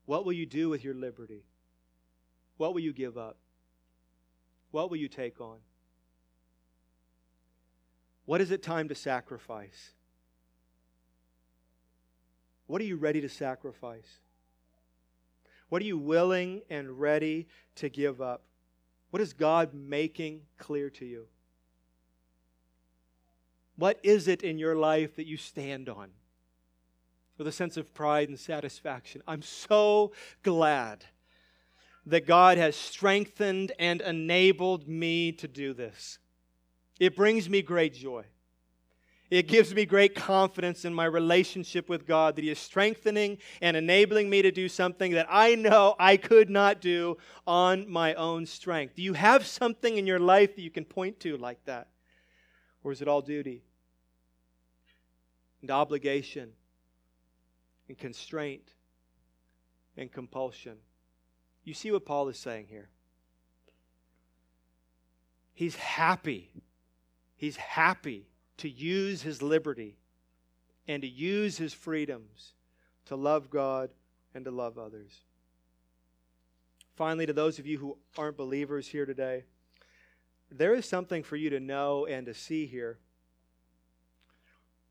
What 0.07 0.25
will 0.25 0.33
you 0.33 0.47
do 0.47 0.69
with 0.69 0.85
your 0.85 0.95
liberty? 0.95 1.45
What 2.57 2.73
will 2.73 2.81
you 2.81 2.93
give 2.93 3.19
up? 3.19 3.37
What 4.71 4.91
will 4.91 4.97
you 4.97 5.09
take 5.09 5.41
on? 5.41 5.59
What 8.25 8.41
is 8.41 8.51
it 8.51 8.63
time 8.63 8.89
to 8.89 8.95
sacrifice? 8.95 9.93
What 12.67 12.81
are 12.83 12.85
you 12.85 12.97
ready 12.97 13.21
to 13.23 13.29
sacrifice? 13.29 14.21
What 15.69 15.83
are 15.83 15.87
you 15.87 15.99
willing 15.99 16.63
and 16.71 17.01
ready 17.01 17.49
to 17.77 17.89
give 17.89 18.21
up? 18.21 18.43
What 19.11 19.23
is 19.23 19.33
God 19.33 19.75
making 19.75 20.43
clear 20.59 20.91
to 20.91 21.05
you? 21.05 21.27
What 23.79 24.01
is 24.03 24.27
it 24.27 24.43
in 24.43 24.59
your 24.59 24.75
life 24.75 25.15
that 25.15 25.29
you 25.29 25.37
stand 25.37 25.89
on 25.89 26.11
with 27.39 27.47
a 27.47 27.53
sense 27.53 27.77
of 27.77 27.95
pride 27.95 28.29
and 28.29 28.39
satisfaction? 28.39 29.23
I'm 29.29 29.41
so 29.41 30.11
glad 30.43 31.05
that 32.05 32.27
God 32.27 32.59
has 32.59 32.75
strengthened 32.75 33.71
and 33.79 34.01
enabled 34.01 34.89
me 34.89 35.31
to 35.31 35.47
do 35.47 35.75
this. 35.75 36.19
It 36.99 37.15
brings 37.15 37.49
me 37.49 37.63
great 37.63 37.95
joy. 37.95 38.25
It 39.31 39.47
gives 39.47 39.73
me 39.73 39.87
great 39.87 40.17
confidence 40.17 40.85
in 40.85 40.93
my 40.93 41.05
relationship 41.05 41.89
with 41.89 42.05
God 42.05 42.35
that 42.35 42.43
He 42.43 42.51
is 42.51 42.59
strengthening 42.59 43.39
and 43.63 43.77
enabling 43.77 44.29
me 44.29 44.43
to 44.43 44.51
do 44.51 44.69
something 44.69 45.13
that 45.13 45.29
I 45.31 45.55
know 45.55 45.95
I 46.01 46.17
could 46.17 46.51
not 46.51 46.81
do 46.81 47.17
on 47.47 47.89
my 47.89 48.15
own 48.15 48.45
strength. 48.45 48.97
Do 48.97 49.03
you 49.03 49.13
have 49.13 49.47
something 49.47 49.99
in 49.99 50.07
your 50.07 50.19
life 50.19 50.57
that 50.57 50.63
you 50.63 50.71
can 50.71 50.85
point 50.85 51.21
to 51.21 51.37
like 51.37 51.65
that? 51.67 51.91
Or 52.83 52.91
is 52.91 53.03
it 53.03 53.07
all 53.07 53.21
duty? 53.21 53.63
And 55.61 55.71
obligation 55.71 56.51
and 57.89 57.99
constraint 57.99 58.73
and 59.97 60.13
compulsion. 60.13 60.77
You 61.65 61.75
see 61.75 61.91
what 61.91 62.07
Paul 62.07 62.29
is 62.29 62.39
saying 62.39 62.67
here? 62.69 62.89
He's 65.55 65.77
happy. 65.77 66.51
He's 67.37 67.57
happy 67.57 68.29
to 68.59 68.69
use 68.69 69.23
his 69.23 69.43
liberty 69.43 69.97
and 70.87 71.03
to 71.03 71.09
use 71.09 71.59
his 71.59 71.75
freedoms 71.75 72.53
to 73.07 73.17
love 73.17 73.51
God 73.51 73.91
and 74.35 74.45
to 74.45 74.51
love 74.51 74.79
others. 74.79 75.11
Finally, 76.95 77.27
to 77.27 77.33
those 77.33 77.59
of 77.59 77.67
you 77.67 77.79
who 77.79 77.97
aren't 78.17 78.37
believers 78.37 78.89
here 78.89 79.07
today, 79.07 79.45
there 80.51 80.75
is 80.75 80.87
something 80.87 81.23
for 81.23 81.37
you 81.37 81.51
to 81.51 81.61
know 81.61 82.07
and 82.07 82.27
to 82.27 82.35
see 82.35 82.67
here 82.67 82.99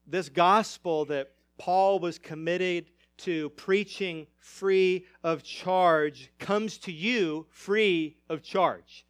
this 0.07 0.29
gospel 0.29 1.05
that 1.05 1.33
Paul 1.57 1.99
was 1.99 2.17
committed 2.17 2.85
to 3.17 3.49
preaching 3.51 4.27
free 4.39 5.05
of 5.23 5.43
charge 5.43 6.31
comes 6.39 6.77
to 6.79 6.91
you 6.91 7.47
free 7.49 8.15
of 8.29 8.41
charge. 8.41 9.05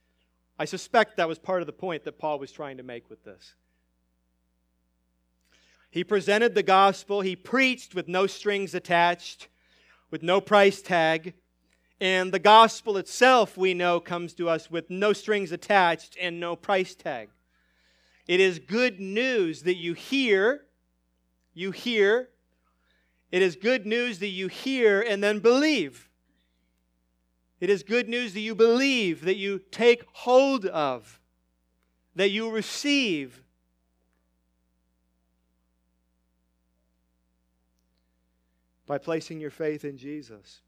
I 0.57 0.65
suspect 0.65 1.17
that 1.17 1.27
was 1.27 1.37
part 1.37 1.61
of 1.61 1.67
the 1.67 1.73
point 1.73 2.03
that 2.05 2.17
Paul 2.17 2.39
was 2.39 2.51
trying 2.51 2.77
to 2.77 2.83
make 2.83 3.09
with 3.09 3.23
this. 3.23 3.53
He 5.91 6.03
presented 6.03 6.55
the 6.55 6.63
gospel, 6.63 7.21
he 7.21 7.35
preached 7.35 7.93
with 7.93 8.07
no 8.07 8.27
strings 8.27 8.73
attached, 8.73 9.47
with 10.09 10.23
no 10.23 10.41
price 10.41 10.81
tag. 10.81 11.33
And 11.99 12.31
the 12.31 12.39
gospel 12.39 12.97
itself, 12.97 13.57
we 13.57 13.73
know, 13.73 13.99
comes 13.99 14.33
to 14.35 14.49
us 14.49 14.69
with 14.69 14.89
no 14.89 15.13
strings 15.13 15.51
attached 15.51 16.15
and 16.21 16.39
no 16.39 16.55
price 16.55 16.93
tag. 16.93 17.29
It 18.27 18.39
is 18.39 18.59
good 18.59 18.99
news 18.99 19.63
that 19.63 19.77
you 19.77 19.93
hear 19.93 20.66
you 21.57 21.71
hear 21.71 22.29
It 23.31 23.41
is 23.41 23.55
good 23.55 23.85
news 23.85 24.19
that 24.19 24.27
you 24.27 24.47
hear 24.47 25.01
and 25.01 25.21
then 25.21 25.39
believe. 25.39 26.07
It 27.59 27.69
is 27.69 27.83
good 27.83 28.07
news 28.07 28.33
that 28.33 28.39
you 28.39 28.55
believe, 28.55 29.25
that 29.25 29.35
you 29.35 29.59
take 29.71 30.05
hold 30.13 30.65
of, 30.65 31.19
that 32.15 32.29
you 32.29 32.49
receive. 32.49 33.43
By 38.85 38.97
placing 38.97 39.41
your 39.41 39.49
faith 39.51 39.83
in 39.83 39.97
Jesus 39.97 40.61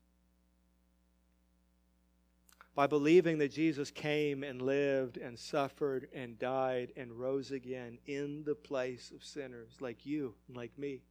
by 2.79 2.87
believing 2.87 3.37
that 3.39 3.51
Jesus 3.51 3.91
came 3.91 4.41
and 4.41 4.61
lived 4.61 5.17
and 5.17 5.37
suffered 5.37 6.07
and 6.13 6.39
died 6.39 6.93
and 6.95 7.11
rose 7.11 7.51
again 7.51 7.97
in 8.05 8.41
the 8.45 8.55
place 8.55 9.11
of 9.13 9.21
sinners 9.21 9.73
like 9.81 10.05
you 10.05 10.33
and 10.47 10.55
like 10.55 10.71
me, 10.77 11.01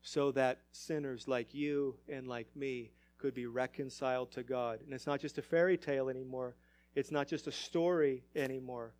so 0.00 0.30
that 0.32 0.60
sinners 0.72 1.28
like 1.28 1.52
you 1.52 1.94
and 2.08 2.26
like 2.26 2.46
me 2.56 2.90
could 3.18 3.34
be 3.34 3.44
reconciled 3.44 4.32
to 4.32 4.42
God. 4.42 4.80
And 4.80 4.94
it's 4.94 5.06
not 5.06 5.20
just 5.20 5.36
a 5.36 5.42
fairy 5.42 5.76
tale 5.76 6.08
anymore, 6.08 6.56
it's 6.94 7.10
not 7.10 7.28
just 7.28 7.48
a 7.48 7.52
story 7.52 8.24
anymore, 8.34 8.94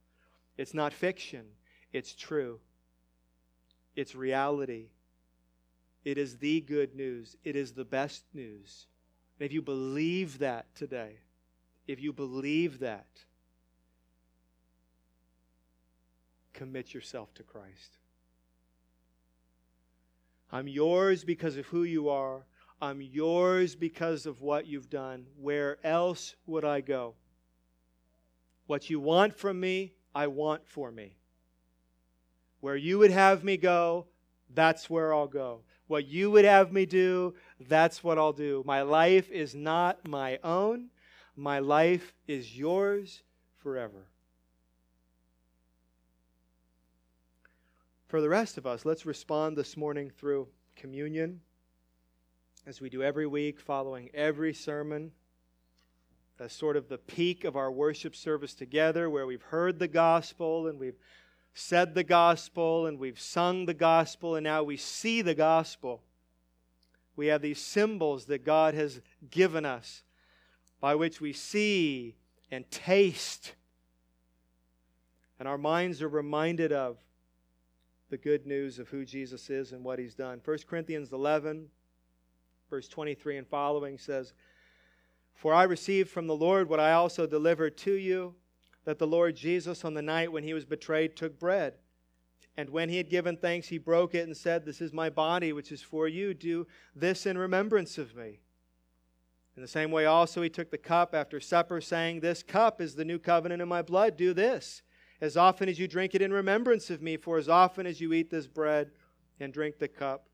it's 0.59 0.75
not 0.75 0.93
fiction, 0.93 1.47
it's 1.91 2.15
true, 2.15 2.61
it's 3.97 4.15
reality. 4.15 4.89
It 6.05 6.19
is 6.19 6.37
the 6.37 6.61
good 6.61 6.95
news. 6.95 7.35
It 7.45 7.57
is 7.57 7.73
the 7.73 7.87
best 7.87 8.25
news. 8.35 8.89
And 9.39 9.47
if 9.47 9.55
you 9.55 9.63
believe 9.63 10.39
that 10.41 10.67
today, 10.75 11.21
if 11.87 12.01
you 12.01 12.13
believe 12.13 12.81
that, 12.81 13.07
commit 16.53 16.95
yourself 16.95 17.33
to 17.35 17.43
Christ. 17.43 17.99
I'm 20.51 20.69
yours 20.69 21.25
because 21.25 21.57
of 21.57 21.67
who 21.67 21.83
you 21.83 22.09
are. 22.11 22.45
I'm 22.81 23.01
yours 23.01 23.75
because 23.75 24.27
of 24.27 24.43
what 24.43 24.67
you've 24.67 24.91
done. 24.91 25.27
Where 25.41 25.79
else 25.85 26.35
would 26.47 26.65
I 26.65 26.81
go? 26.81 27.15
What 28.67 28.91
you 28.91 29.01
want 29.01 29.35
from 29.35 29.61
me, 29.61 29.93
I 30.15 30.27
want 30.27 30.67
for 30.67 30.91
me. 30.91 31.17
Where 32.61 32.77
you 32.77 32.99
would 32.99 33.11
have 33.11 33.43
me 33.45 33.57
go, 33.57 34.07
that's 34.55 34.91
where 34.91 35.15
I'll 35.15 35.27
go. 35.27 35.61
What 35.87 36.07
you 36.07 36.31
would 36.31 36.45
have 36.45 36.73
me 36.73 36.87
do, 36.87 37.35
that's 37.69 38.05
what 38.05 38.19
I'll 38.19 38.33
do. 38.33 38.63
My 38.67 38.83
life 38.83 39.31
is 39.31 39.55
not 39.55 40.07
my 40.07 40.39
own. 40.45 40.91
My 41.37 41.59
life 41.61 42.15
is 42.27 42.57
yours 42.57 43.23
forever. 43.59 44.07
For 48.07 48.21
the 48.21 48.29
rest 48.29 48.59
of 48.59 48.67
us, 48.67 48.85
let's 48.85 49.07
respond 49.07 49.57
this 49.57 49.77
morning 49.77 50.11
through 50.11 50.49
communion, 50.77 51.41
as 52.67 52.81
we 52.81 52.91
do 52.91 53.03
every 53.03 53.27
week, 53.27 53.59
following 53.59 54.11
every 54.13 54.53
sermon. 54.53 55.13
As 56.39 56.53
sort 56.53 56.77
of 56.77 56.89
the 56.89 56.99
peak 56.99 57.45
of 57.45 57.55
our 57.55 57.71
worship 57.71 58.17
service 58.17 58.53
together, 58.53 59.09
where 59.09 59.27
we've 59.27 59.43
heard 59.43 59.79
the 59.79 59.89
gospel 59.89 60.67
and 60.67 60.79
we've 60.79 60.99
said 61.55 61.95
the 61.95 62.03
gospel 62.03 62.87
and 62.87 62.99
we've 62.99 63.21
sung 63.21 63.67
the 63.67 63.75
gospel 63.75 64.35
and 64.35 64.43
now 64.43 64.63
we 64.63 64.77
see 64.77 65.23
the 65.23 65.37
gospel. 65.37 66.03
We 67.15 67.29
have 67.29 67.43
these 67.43 67.61
symbols 67.61 68.25
that 68.27 68.45
God 68.45 68.75
has 68.75 69.01
given 69.31 69.65
us 69.65 70.03
by 70.83 70.97
which 70.97 71.21
we 71.21 71.33
see 71.33 72.17
and 72.51 72.69
taste. 72.71 73.55
And 75.39 75.47
our 75.49 75.57
minds 75.57 76.03
are 76.03 76.09
reminded 76.09 76.73
of 76.73 76.99
the 78.11 78.19
good 78.19 78.47
news 78.47 78.81
of 78.81 78.89
who 78.89 79.05
Jesus 79.05 79.49
is 79.49 79.73
and 79.73 79.85
what 79.85 80.01
he's 80.01 80.17
done. 80.17 80.41
1 80.45 80.59
Corinthians 80.69 81.13
11, 81.13 81.69
verse 82.69 82.89
23 82.89 83.39
and 83.39 83.47
following 83.47 83.97
says, 83.97 84.35
For 85.33 85.55
I 85.55 85.63
received 85.63 86.11
from 86.11 86.27
the 86.27 86.35
Lord 86.35 86.69
what 86.69 86.81
I 86.81 86.93
also 86.93 87.27
delivered 87.29 87.79
to 87.79 87.93
you, 87.93 88.35
that 88.85 88.99
the 88.99 89.07
Lord 89.07 89.37
Jesus, 89.37 89.85
on 89.85 89.95
the 89.95 90.03
night 90.03 90.33
when 90.33 90.43
he 90.43 90.53
was 90.53 90.65
betrayed, 90.65 91.17
took 91.17 91.39
bread. 91.39 91.75
And 92.57 92.69
when 92.69 92.89
he 92.89 92.97
had 92.97 93.09
given 93.09 93.37
thanks, 93.37 93.69
he 93.69 93.79
broke 93.79 94.17
it 94.17 94.27
and 94.27 94.37
said, 94.37 94.65
This 94.65 94.81
is 94.81 94.93
my 94.93 95.09
body, 95.11 95.53
which 95.53 95.71
is 95.71 95.81
for 95.81 96.09
you. 96.09 96.35
Do 96.35 96.67
this 96.95 97.25
in 97.25 97.39
remembrance 97.39 97.99
of 97.99 98.17
me. 98.17 98.41
In 99.57 99.61
the 99.61 99.69
same 99.69 99.91
way, 99.91 100.07
also, 100.07 100.41
he 100.41 100.49
took 100.49 100.71
the 100.71 100.79
cup 100.79 101.15
after 101.15 101.39
supper, 101.39 101.81
saying, 101.81 102.21
This 102.21 102.43
cup 102.43 102.81
is 102.81 102.95
the 102.95 103.05
new 103.05 103.19
covenant 103.19 103.61
in 103.61 103.69
my 103.69 103.83
blood. 103.83 104.17
Do 104.17 104.33
this 104.33 104.83
as 105.21 105.37
often 105.37 105.69
as 105.69 105.79
you 105.79 105.87
drink 105.87 106.15
it 106.15 106.23
in 106.23 106.33
remembrance 106.33 106.89
of 106.89 107.03
me. 107.03 107.17
For 107.19 107.37
as 107.37 107.49
often 107.49 107.87
as 107.87 108.01
you 108.01 108.13
eat 108.15 108.31
this 108.31 108.47
bread 108.47 108.93
and 109.41 109.53
drink 109.53 109.79
the 109.79 109.89
cup, 109.89 110.29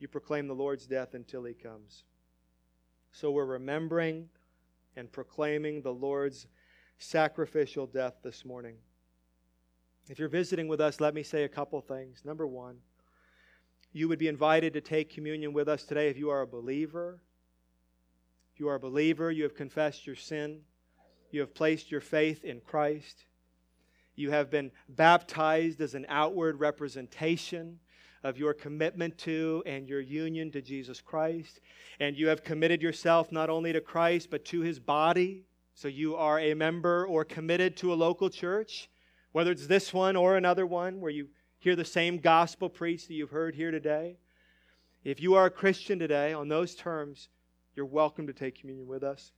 you 0.00 0.08
proclaim 0.08 0.48
the 0.48 0.54
Lord's 0.54 0.86
death 0.86 1.14
until 1.14 1.44
he 1.44 1.54
comes. 1.54 2.04
So 3.12 3.30
we're 3.30 3.46
remembering 3.46 4.28
and 4.96 5.10
proclaiming 5.10 5.82
the 5.82 5.92
Lord's 5.92 6.48
sacrificial 6.98 7.86
death 7.86 8.14
this 8.24 8.44
morning. 8.44 8.76
If 10.08 10.18
you're 10.18 10.28
visiting 10.28 10.66
with 10.66 10.80
us, 10.80 11.00
let 11.00 11.14
me 11.14 11.22
say 11.22 11.44
a 11.44 11.48
couple 11.48 11.80
things. 11.80 12.22
Number 12.24 12.46
one, 12.46 12.78
you 13.92 14.08
would 14.08 14.18
be 14.18 14.28
invited 14.28 14.72
to 14.72 14.80
take 14.80 15.12
communion 15.12 15.52
with 15.52 15.68
us 15.68 15.84
today 15.84 16.08
if 16.08 16.18
you 16.18 16.30
are 16.30 16.42
a 16.42 16.46
believer 16.46 17.20
you 18.58 18.68
are 18.68 18.76
a 18.76 18.80
believer, 18.80 19.30
you 19.30 19.42
have 19.42 19.54
confessed 19.54 20.06
your 20.06 20.16
sin, 20.16 20.60
you 21.30 21.40
have 21.40 21.54
placed 21.54 21.90
your 21.90 22.00
faith 22.00 22.44
in 22.44 22.60
Christ, 22.60 23.24
you 24.16 24.30
have 24.30 24.50
been 24.50 24.70
baptized 24.88 25.80
as 25.80 25.94
an 25.94 26.06
outward 26.08 26.58
representation 26.58 27.78
of 28.24 28.36
your 28.36 28.52
commitment 28.52 29.16
to 29.18 29.62
and 29.64 29.88
your 29.88 30.00
union 30.00 30.50
to 30.50 30.60
Jesus 30.60 31.00
Christ, 31.00 31.60
and 32.00 32.16
you 32.16 32.28
have 32.28 32.42
committed 32.42 32.82
yourself 32.82 33.30
not 33.30 33.48
only 33.48 33.72
to 33.72 33.80
Christ 33.80 34.28
but 34.30 34.44
to 34.46 34.60
his 34.60 34.78
body. 34.80 35.44
So 35.74 35.86
you 35.86 36.16
are 36.16 36.40
a 36.40 36.54
member 36.54 37.06
or 37.06 37.24
committed 37.24 37.76
to 37.76 37.92
a 37.92 37.94
local 37.94 38.28
church, 38.28 38.90
whether 39.30 39.52
it's 39.52 39.68
this 39.68 39.94
one 39.94 40.16
or 40.16 40.36
another 40.36 40.66
one 40.66 41.00
where 41.00 41.12
you 41.12 41.28
hear 41.60 41.76
the 41.76 41.84
same 41.84 42.18
gospel 42.18 42.68
preached 42.68 43.06
that 43.08 43.14
you've 43.14 43.30
heard 43.30 43.54
here 43.54 43.70
today. 43.70 44.16
If 45.04 45.20
you 45.20 45.34
are 45.34 45.46
a 45.46 45.50
Christian 45.50 46.00
today 46.00 46.32
on 46.32 46.48
those 46.48 46.74
terms, 46.74 47.28
you're 47.78 47.86
welcome 47.86 48.26
to 48.26 48.32
take 48.32 48.58
communion 48.58 48.88
with 48.88 49.04
us. 49.04 49.30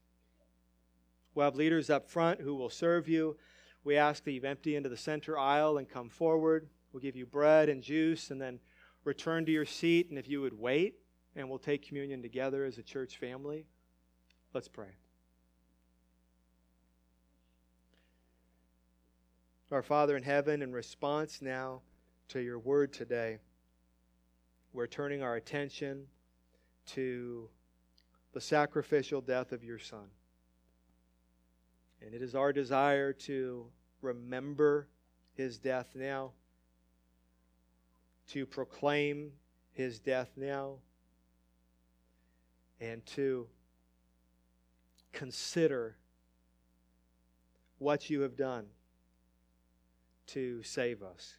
We'll 1.35 1.45
have 1.45 1.55
leaders 1.55 1.91
up 1.91 2.09
front 2.09 2.41
who 2.41 2.55
will 2.55 2.71
serve 2.71 3.07
you. 3.07 3.37
We 3.83 3.97
ask 3.97 4.23
that 4.23 4.31
you 4.31 4.41
empty 4.41 4.75
into 4.75 4.89
the 4.89 4.97
center 4.97 5.37
aisle 5.37 5.77
and 5.77 5.87
come 5.87 6.09
forward. 6.09 6.67
We'll 6.91 7.03
give 7.03 7.15
you 7.15 7.27
bread 7.27 7.69
and 7.69 7.83
juice 7.83 8.31
and 8.31 8.41
then 8.41 8.59
return 9.03 9.45
to 9.45 9.51
your 9.51 9.65
seat. 9.65 10.09
And 10.09 10.17
if 10.17 10.27
you 10.27 10.41
would 10.41 10.59
wait, 10.59 10.95
and 11.35 11.47
we'll 11.49 11.59
take 11.59 11.87
communion 11.87 12.23
together 12.23 12.65
as 12.65 12.79
a 12.79 12.81
church 12.81 13.17
family. 13.17 13.67
Let's 14.55 14.67
pray. 14.67 14.95
Our 19.71 19.83
Father 19.83 20.17
in 20.17 20.23
heaven, 20.23 20.63
in 20.63 20.71
response 20.71 21.43
now 21.43 21.81
to 22.29 22.39
your 22.39 22.57
word 22.57 22.91
today, 22.91 23.37
we're 24.73 24.87
turning 24.87 25.21
our 25.21 25.35
attention 25.35 26.07
to 26.87 27.47
the 28.33 28.41
sacrificial 28.41 29.21
death 29.21 29.51
of 29.51 29.63
your 29.63 29.79
Son. 29.79 30.07
And 32.01 32.13
it 32.13 32.21
is 32.21 32.33
our 32.33 32.51
desire 32.51 33.13
to 33.13 33.65
remember 34.01 34.87
his 35.33 35.57
death 35.57 35.89
now, 35.95 36.31
to 38.29 38.45
proclaim 38.45 39.31
his 39.71 39.99
death 39.99 40.31
now, 40.35 40.77
and 42.79 43.05
to 43.05 43.47
consider 45.11 45.97
what 47.77 48.09
you 48.09 48.21
have 48.21 48.35
done 48.35 48.65
to 50.27 50.63
save 50.63 51.03
us. 51.03 51.35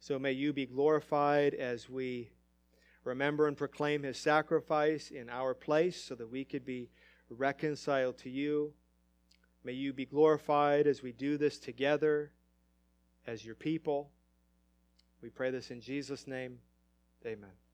So 0.00 0.18
may 0.18 0.32
you 0.32 0.52
be 0.52 0.66
glorified 0.66 1.54
as 1.54 1.88
we 1.88 2.30
remember 3.08 3.48
and 3.48 3.56
proclaim 3.56 4.02
his 4.02 4.18
sacrifice 4.18 5.10
in 5.10 5.30
our 5.30 5.54
place 5.54 6.02
so 6.02 6.14
that 6.14 6.30
we 6.30 6.44
could 6.44 6.64
be 6.64 6.90
reconciled 7.30 8.18
to 8.18 8.30
you. 8.30 8.72
May 9.64 9.72
you 9.72 9.92
be 9.92 10.06
glorified 10.06 10.86
as 10.86 11.02
we 11.02 11.12
do 11.12 11.36
this 11.36 11.58
together 11.58 12.30
as 13.26 13.44
your 13.44 13.54
people. 13.54 14.10
We 15.22 15.30
pray 15.30 15.50
this 15.50 15.70
in 15.70 15.80
Jesus' 15.80 16.26
name. 16.26 16.58
Amen. 17.26 17.67